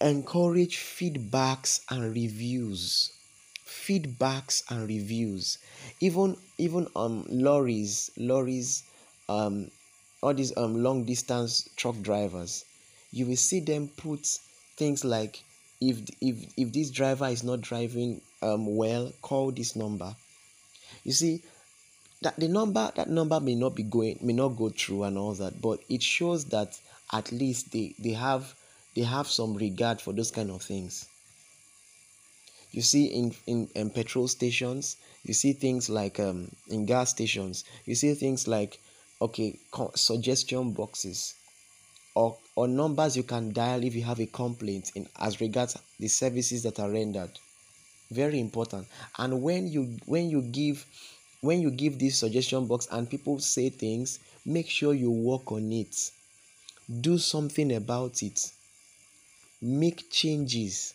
Encourage 0.00 0.78
feedbacks 0.78 1.80
and 1.90 2.14
reviews. 2.14 3.12
Feedbacks 3.66 4.62
and 4.70 4.88
reviews. 4.88 5.58
Even 6.00 6.36
even 6.58 6.86
um 6.96 7.24
lorries 7.28 8.10
lorries 8.16 8.82
um 9.28 9.70
all 10.22 10.34
these 10.34 10.56
um 10.56 10.82
long 10.82 11.04
distance 11.04 11.68
truck 11.76 12.00
drivers 12.02 12.64
you 13.10 13.26
will 13.26 13.36
see 13.36 13.60
them 13.60 13.88
put 13.96 14.26
things 14.76 15.04
like 15.04 15.42
if 15.80 15.98
if 16.20 16.52
if 16.56 16.72
this 16.72 16.90
driver 16.90 17.26
is 17.26 17.42
not 17.42 17.60
driving 17.60 18.20
um 18.42 18.76
well 18.76 19.12
call 19.22 19.50
this 19.50 19.76
number 19.76 20.14
you 21.04 21.12
see, 21.12 21.42
that 22.22 22.36
the 22.36 22.48
number 22.48 22.92
that 22.96 23.08
number 23.08 23.40
may 23.40 23.54
not 23.54 23.74
be 23.74 23.82
going 23.82 24.18
may 24.20 24.32
not 24.32 24.50
go 24.50 24.68
through 24.68 25.04
and 25.04 25.16
all 25.16 25.32
that, 25.34 25.60
but 25.60 25.80
it 25.88 26.02
shows 26.02 26.44
that 26.46 26.78
at 27.12 27.32
least 27.32 27.72
they, 27.72 27.94
they 27.98 28.12
have 28.12 28.54
they 28.94 29.02
have 29.02 29.26
some 29.28 29.54
regard 29.54 30.00
for 30.00 30.12
those 30.12 30.30
kind 30.30 30.50
of 30.50 30.62
things. 30.62 31.08
You 32.72 32.82
see 32.82 33.06
in, 33.06 33.34
in, 33.46 33.68
in 33.74 33.90
petrol 33.90 34.28
stations, 34.28 34.96
you 35.24 35.34
see 35.34 35.52
things 35.52 35.88
like 35.90 36.20
um, 36.20 36.50
in 36.68 36.86
gas 36.86 37.10
stations, 37.10 37.64
you 37.84 37.94
see 37.94 38.14
things 38.14 38.46
like 38.46 38.78
okay 39.20 39.58
suggestion 39.94 40.72
boxes 40.72 41.34
or 42.14 42.36
or 42.56 42.66
numbers 42.66 43.16
you 43.16 43.22
can 43.22 43.52
dial 43.52 43.84
if 43.84 43.94
you 43.94 44.02
have 44.02 44.20
a 44.20 44.26
complaint 44.26 44.92
in 44.94 45.06
as 45.18 45.40
regards 45.40 45.78
the 45.98 46.08
services 46.08 46.62
that 46.62 46.80
are 46.80 46.90
rendered. 46.90 47.30
Very 48.10 48.40
important. 48.40 48.86
And 49.18 49.42
when 49.42 49.68
you 49.68 49.96
when 50.06 50.30
you 50.30 50.42
give 50.42 50.84
when 51.42 51.60
you 51.60 51.70
give 51.70 51.98
this 51.98 52.18
suggestion 52.18 52.66
box 52.66 52.88
and 52.90 53.08
people 53.08 53.38
say 53.38 53.68
things 53.68 54.18
make 54.44 54.68
sure 54.68 54.94
you 54.94 55.10
work 55.10 55.52
on 55.52 55.70
it. 55.72 56.10
Do 57.00 57.18
something 57.18 57.74
about 57.74 58.22
it. 58.22 58.50
Make 59.62 60.10
changes. 60.10 60.94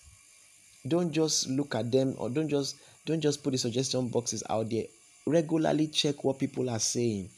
Don't 0.87 1.11
just 1.11 1.47
look 1.49 1.73
at 1.73 1.91
them 1.91 2.15
or 2.17 2.29
don't 2.29 2.49
just 2.49 2.75
don't 3.05 3.21
just 3.21 3.43
put 3.43 3.51
the 3.51 3.57
suggestion 3.57 4.09
boxes 4.09 4.43
out 4.49 4.69
there. 4.69 4.85
Regularly 5.25 5.87
check 5.87 6.23
what 6.23 6.39
people 6.39 6.69
are 6.69 6.79
saying 6.79 7.29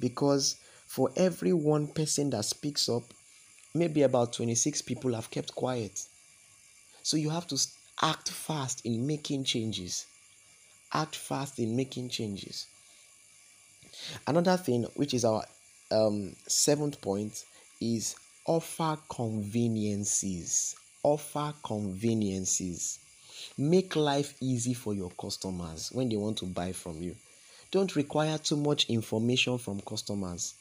because 0.00 0.56
for 0.86 1.10
every 1.16 1.52
one 1.52 1.86
person 1.86 2.30
that 2.30 2.44
speaks 2.44 2.88
up 2.88 3.02
maybe 3.74 4.02
about 4.02 4.32
26 4.32 4.82
people 4.82 5.14
have 5.14 5.30
kept 5.30 5.54
quiet 5.54 6.06
so 7.06 7.16
you 7.16 7.30
have 7.30 7.46
to 7.46 7.56
act 8.02 8.30
fast 8.30 8.84
in 8.84 9.06
making 9.06 9.44
changes. 9.44 10.06
Act 10.92 11.14
fast 11.14 11.60
in 11.60 11.76
making 11.76 12.08
changes. 12.08 12.66
Another 14.26 14.56
thing, 14.56 14.84
which 14.96 15.14
is 15.14 15.24
our 15.24 15.44
um, 15.92 16.34
seventh 16.48 17.00
point, 17.00 17.44
is 17.80 18.16
offer 18.44 18.98
conveniences. 19.08 20.74
Offer 21.04 21.54
conveniences. 21.64 22.98
Make 23.56 23.94
life 23.94 24.34
easy 24.40 24.74
for 24.74 24.94
your 24.94 25.10
customers 25.10 25.90
when 25.92 26.08
they 26.08 26.16
want 26.16 26.38
to 26.38 26.46
buy 26.46 26.72
from 26.72 27.00
you. 27.02 27.14
Don't 27.72 27.96
require 27.96 28.38
too 28.38 28.56
much 28.56 28.88
information 28.88 29.58
from 29.58 29.80
customers. 29.80 30.54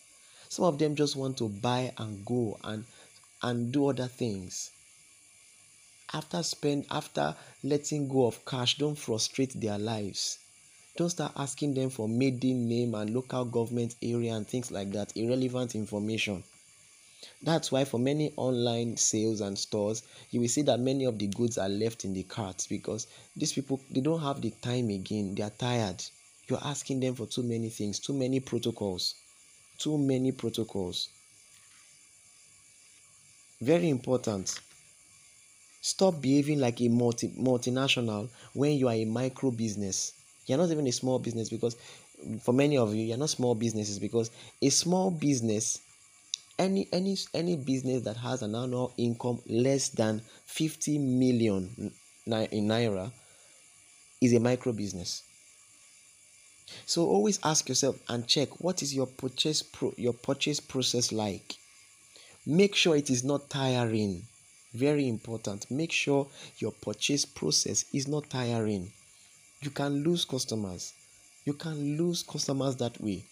Some 0.50 0.66
of 0.66 0.80
them 0.80 0.96
just 0.96 1.16
want 1.16 1.38
to 1.38 1.50
buy 1.50 1.94
and 1.98 2.26
go 2.26 2.58
and 2.64 2.86
and 3.42 3.72
do 3.72 3.88
other 3.90 4.08
things. 4.08 4.72
After 6.14 6.42
spend 6.42 6.88
after 6.90 7.36
letting 7.64 8.08
go 8.08 8.26
of 8.26 8.44
cash 8.46 8.78
don't 8.78 8.98
frustrate 8.98 9.60
their 9.60 9.78
lives. 9.78 10.40
Don't 10.98 11.10
start 11.10 11.34
asking 11.36 11.76
them 11.76 11.90
for 11.90 12.08
maiden 12.08 12.68
name 12.68 12.96
and 12.96 13.14
local 13.14 13.46
government 13.46 13.96
area 14.02 14.34
and 14.34 14.48
things 14.48 14.72
like 14.72 14.92
that 14.94 15.16
irrelevant 15.16 15.76
information. 15.76 16.44
That's 17.42 17.72
why 17.72 17.86
for 17.86 18.00
many 18.00 18.34
online 18.36 18.98
sales 18.98 19.42
and 19.42 19.58
stores 19.60 20.02
you 20.32 20.42
will 20.42 20.48
see 20.48 20.64
that 20.64 20.80
many 20.80 21.06
of 21.06 21.20
the 21.20 21.28
goods 21.28 21.58
are 21.58 21.70
left 21.70 22.04
in 22.04 22.14
the 22.14 22.24
carts 22.24 22.66
because 22.66 23.08
these 23.36 23.54
people 23.54 23.80
they 23.92 24.02
don't 24.02 24.22
have 24.22 24.42
the 24.42 24.50
time 24.62 24.90
again. 24.90 25.36
They 25.36 25.44
are 25.44 25.52
tired 25.52 26.04
you're 26.48 26.64
asking 26.64 27.00
them 27.00 27.16
for 27.16 27.26
too 27.26 27.44
many 27.44 27.70
things 27.70 28.00
too 28.00 28.14
many 28.14 28.40
protocols 28.40 29.16
too 29.78 29.98
many 29.98 30.32
protocols 30.32 31.10
very 33.62 33.90
important 33.90 34.60
Stop 35.86 36.20
behaving 36.20 36.60
like 36.60 36.82
a 36.82 36.88
multi 36.88 37.28
multinational 37.38 38.28
when 38.54 38.72
you 38.72 38.88
are 38.88 38.96
a 38.96 39.06
micro 39.06 39.52
business. 39.52 40.14
You're 40.48 40.58
not 40.58 40.72
even 40.72 40.88
a 40.88 40.92
small 40.92 41.20
business 41.20 41.48
because 41.48 41.76
for 42.42 42.54
many 42.56 42.76
of 42.76 42.96
you, 42.96 43.04
you're 43.04 43.18
not 43.20 43.30
small 43.30 43.54
businesses 43.54 44.00
because 44.00 44.32
a 44.64 44.70
small 44.70 45.12
business, 45.12 45.82
any 46.58 46.88
any 46.92 47.16
any 47.36 47.56
business 47.56 48.02
that 48.02 48.18
has 48.18 48.42
an 48.42 48.56
annual 48.56 48.96
income 48.98 49.44
less 49.46 49.90
than 49.90 50.24
50 50.48 50.98
million 50.98 51.70
in 52.26 52.68
naira 52.68 53.12
is 54.22 54.34
a 54.34 54.40
micro 54.40 54.72
business. 54.74 55.22
So 56.86 57.08
always 57.08 57.40
ask 57.44 57.70
yourself 57.70 58.00
and 58.10 58.28
check 58.28 58.60
what 58.60 58.82
is 58.82 58.94
your 58.94 59.08
purchase 59.08 59.62
pro- 59.62 59.94
your 59.98 60.14
purchase 60.14 60.60
process 60.60 61.12
like. 61.12 61.58
Make 62.46 62.76
sure 62.76 62.96
it 62.96 63.10
is 63.10 63.24
not 63.24 63.50
tiring. 63.50 64.28
Very 64.74 65.08
important. 65.08 65.70
Make 65.72 65.92
sure 65.92 66.28
your 66.60 66.72
purchase 66.72 67.26
process 67.26 67.86
is 67.94 68.08
not 68.08 68.30
tiring. 68.30 68.92
You 69.62 69.72
can 69.72 70.04
lose 70.04 70.26
customers. 70.26 70.94
You 71.46 71.54
can 71.54 71.98
lose 71.98 72.24
customers 72.24 72.76
that 72.78 73.00
way. 73.02 73.24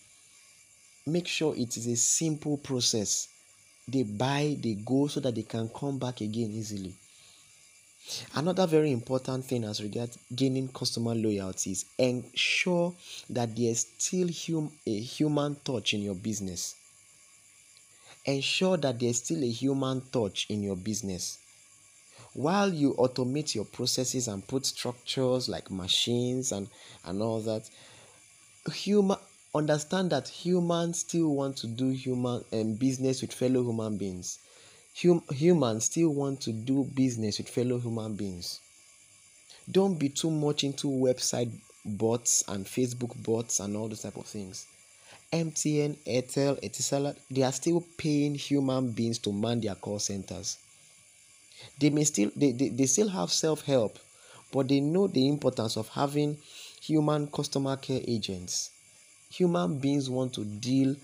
Make 1.06 1.28
sure 1.28 1.56
it 1.56 1.76
is 1.76 1.88
a 1.88 1.96
simple 1.96 2.58
process. 2.58 3.28
They 3.88 4.04
buy, 4.04 4.58
they 4.60 4.76
go 4.76 5.08
so 5.08 5.20
that 5.20 5.36
they 5.36 5.44
can 5.44 5.70
come 5.70 6.00
back 6.00 6.22
again 6.22 6.52
easily. 6.52 6.96
Another 8.36 8.68
very 8.68 8.92
important 8.92 9.46
thing 9.46 9.64
as 9.64 9.82
regards 9.82 10.18
gaining 10.36 10.68
customer 10.68 11.16
loyalty 11.16 11.72
is 11.72 11.86
ensure 11.98 12.94
that 13.30 13.56
there's 13.56 13.88
still 13.98 14.28
hum- 14.28 14.72
a 14.86 15.00
human 15.00 15.56
touch 15.64 15.94
in 15.94 16.02
your 16.02 16.16
business. 16.16 16.76
Ensure 18.26 18.78
that 18.78 19.00
there's 19.00 19.18
still 19.24 19.44
a 19.44 19.50
human 19.50 20.02
touch 20.12 20.48
in 20.50 20.64
your 20.64 20.76
business. 20.76 21.38
While 22.34 22.74
you 22.74 22.94
automate 22.96 23.56
your 23.56 23.66
processes 23.66 24.28
and 24.28 24.46
put 24.48 24.66
structures 24.66 25.48
like 25.48 25.70
machines 25.72 26.52
and, 26.52 26.68
and 27.06 27.22
all 27.22 27.40
that, 27.42 27.70
human 28.74 29.18
understand 29.56 30.10
that 30.10 30.28
humans 30.28 31.00
still 31.00 31.36
want 31.36 31.58
to 31.58 31.68
do 31.68 31.90
human 31.90 32.44
um, 32.52 32.74
business 32.74 33.22
with 33.22 33.32
fellow 33.32 33.62
human 33.64 33.98
beings 33.98 34.40
hum- 35.02 35.24
humans 35.32 35.86
still 35.86 36.10
want 36.10 36.42
to 36.42 36.52
do 36.52 36.84
business 36.84 37.38
with 37.38 37.50
fellow 37.50 37.80
human 37.80 38.16
beings. 38.16 38.60
Don't 39.70 39.96
be 39.96 40.10
too 40.10 40.30
much 40.30 40.64
into 40.64 40.88
website 40.88 41.52
bots 41.86 42.44
and 42.48 42.66
Facebook 42.66 43.22
bots 43.24 43.60
and 43.60 43.76
all 43.76 43.88
those 43.88 44.02
type 44.02 44.18
of 44.18 44.26
things. 44.26 44.68
MTN, 45.32 45.98
Airtel, 46.06 46.62
Etisalat, 46.62 47.16
they 47.32 47.42
are 47.42 47.52
still 47.52 47.84
paying 47.98 48.36
human 48.36 48.92
beings 48.92 49.18
to 49.20 49.34
man 49.34 49.60
their 49.62 49.76
call 49.76 50.00
centers. 50.00 50.58
They 51.80 51.90
may 51.90 52.04
still 52.04 52.32
they, 52.36 52.52
they, 52.52 52.70
they 52.70 52.86
still 52.86 53.08
have 53.10 53.32
self-help, 53.32 53.98
but 54.52 54.68
they 54.68 54.80
know 54.80 55.08
the 55.08 55.28
importance 55.28 55.78
of 55.78 55.88
having 55.90 56.38
human 56.82 57.28
customer 57.28 57.78
care 57.78 58.02
agents. 58.08 58.70
Human 59.32 59.80
beings 59.80 60.10
want 60.10 60.34
to 60.34 60.46
deal 60.46 60.96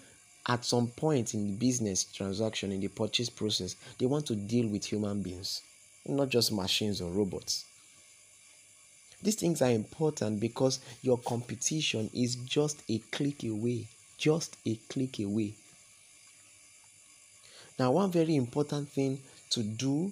at 0.50 0.66
some 0.66 0.88
point 0.88 1.36
in 1.36 1.45
the 1.45 1.54
business 1.54 2.04
transaction, 2.04 2.72
in 2.72 2.82
the 2.82 2.88
purchase 2.88 3.30
process, 3.30 3.76
they 4.00 4.08
want 4.08 4.26
to 4.26 4.36
deal 4.36 4.68
with 4.68 4.84
human 4.84 5.22
beings, 5.22 5.62
not 6.08 6.30
just 6.30 6.52
machines 6.52 7.02
or 7.02 7.12
robots. 7.12 7.66
These 9.22 9.36
things 9.36 9.62
are 9.62 9.70
important 9.70 10.39
because 10.39 10.80
your 11.04 11.20
competition 11.20 12.10
is 12.16 12.36
just 12.36 12.82
a 12.89 12.97
click 13.12 13.43
away. 13.43 13.86
Just 14.18 14.58
a 14.66 14.76
click 14.89 15.20
away. 15.20 15.54
Now, 17.78 17.91
one 17.91 18.12
very 18.12 18.36
important 18.36 18.89
thing 18.89 19.20
to 19.52 19.62
do 19.62 20.12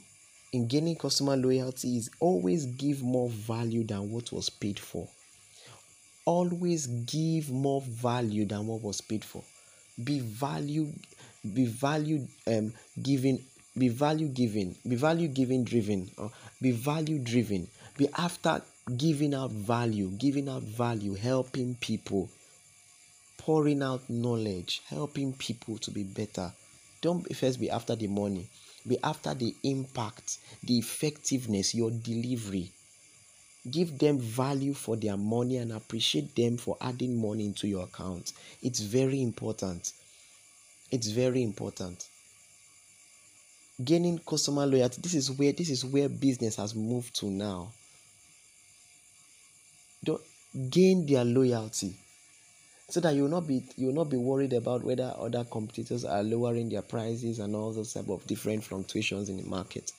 in 0.53 0.67
gaining 0.67 0.97
customer 0.97 1.35
loyalty 1.35 1.97
is 1.97 2.11
always 2.19 2.67
give 2.67 3.01
more 3.01 3.29
value 3.29 3.83
than 3.83 4.11
what 4.11 4.31
was 4.31 4.51
paid 4.51 4.77
for. 4.77 5.07
Always 6.25 6.85
give 6.85 7.49
more 7.49 7.81
value 7.81 8.45
than 8.45 8.67
what 8.67 8.83
was 8.83 9.01
paid 9.01 9.25
for 9.25 9.43
be 10.03 10.19
value 10.19 10.91
be 11.53 11.65
value 11.65 12.27
um 12.47 12.73
giving 13.01 13.39
be 13.77 13.89
value 13.89 14.27
giving 14.27 14.75
be 14.87 14.95
value 14.95 15.27
giving 15.27 15.63
driven 15.63 16.09
or 16.17 16.31
be 16.61 16.71
value 16.71 17.19
driven. 17.19 17.67
Be 17.97 18.07
after 18.15 18.61
giving 18.95 19.33
out 19.33 19.51
value 19.51 20.09
giving 20.11 20.47
out 20.49 20.61
value 20.63 21.15
helping 21.15 21.75
people 21.75 22.29
pouring 23.37 23.81
out 23.81 24.07
knowledge 24.09 24.81
helping 24.87 25.33
people 25.33 25.77
to 25.79 25.91
be 25.91 26.03
better. 26.03 26.51
Don't 27.01 27.35
first 27.35 27.59
be 27.59 27.69
after 27.69 27.95
the 27.95 28.07
money. 28.07 28.47
Be 28.87 28.97
after 29.03 29.33
the 29.33 29.53
impact 29.63 30.37
the 30.63 30.77
effectiveness 30.77 31.73
your 31.75 31.91
delivery 31.91 32.71
give 33.71 33.97
them 33.97 34.19
value 34.19 34.73
for 34.73 34.95
their 34.95 35.17
money 35.17 35.57
and 35.57 35.71
appreciate 35.71 36.35
them 36.35 36.57
for 36.57 36.77
adding 36.81 37.19
money 37.21 37.45
into 37.45 37.67
your 37.67 37.83
account. 37.83 38.33
It's 38.61 38.79
very 38.79 39.21
important. 39.21 39.93
It's 40.91 41.07
very 41.07 41.43
important. 41.43 42.07
Gaining 43.83 44.19
customer 44.19 44.65
loyalty. 44.65 45.01
This 45.01 45.13
is 45.13 45.31
where 45.31 45.51
this 45.51 45.69
is 45.69 45.85
where 45.85 46.09
business 46.09 46.55
has 46.55 46.73
moved 46.73 47.15
to 47.17 47.27
now. 47.27 47.71
Don't 50.03 50.21
gain 50.69 51.05
their 51.05 51.25
loyalty 51.25 51.95
so 52.89 52.99
that 53.01 53.13
you 53.15 53.23
will 53.23 53.29
not 53.29 53.47
be 53.47 53.63
you 53.75 53.87
will 53.87 53.93
not 53.93 54.09
be 54.09 54.17
worried 54.17 54.53
about 54.53 54.83
whether 54.83 55.13
other 55.19 55.43
competitors 55.43 56.05
are 56.05 56.23
lowering 56.23 56.69
their 56.69 56.81
prices 56.81 57.39
and 57.39 57.55
all 57.55 57.73
those 57.73 57.93
type 57.93 58.07
of 58.09 58.25
different 58.25 58.63
fluctuations 58.63 59.29
in 59.29 59.37
the 59.37 59.43
market. 59.43 59.91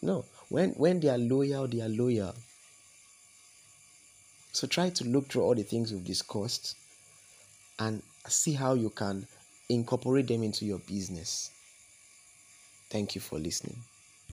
No, 0.00 0.24
when 0.48 0.70
when 0.70 1.00
they 1.00 1.08
are 1.08 1.18
loyal, 1.18 1.66
they 1.66 1.80
are 1.80 1.88
loyal. 1.88 2.34
So 4.54 4.68
try 4.68 4.88
to 4.90 5.04
look 5.04 5.26
through 5.26 5.42
all 5.42 5.56
the 5.56 5.64
things 5.64 5.92
we've 5.92 6.04
discussed 6.04 6.76
and 7.80 8.00
see 8.28 8.52
how 8.52 8.74
you 8.74 8.88
can 8.88 9.26
incorporate 9.68 10.28
them 10.28 10.44
into 10.44 10.64
your 10.64 10.78
business. 10.78 11.50
Thank 12.88 13.16
you 13.16 13.20
for 13.20 13.40
listening. 13.40 13.78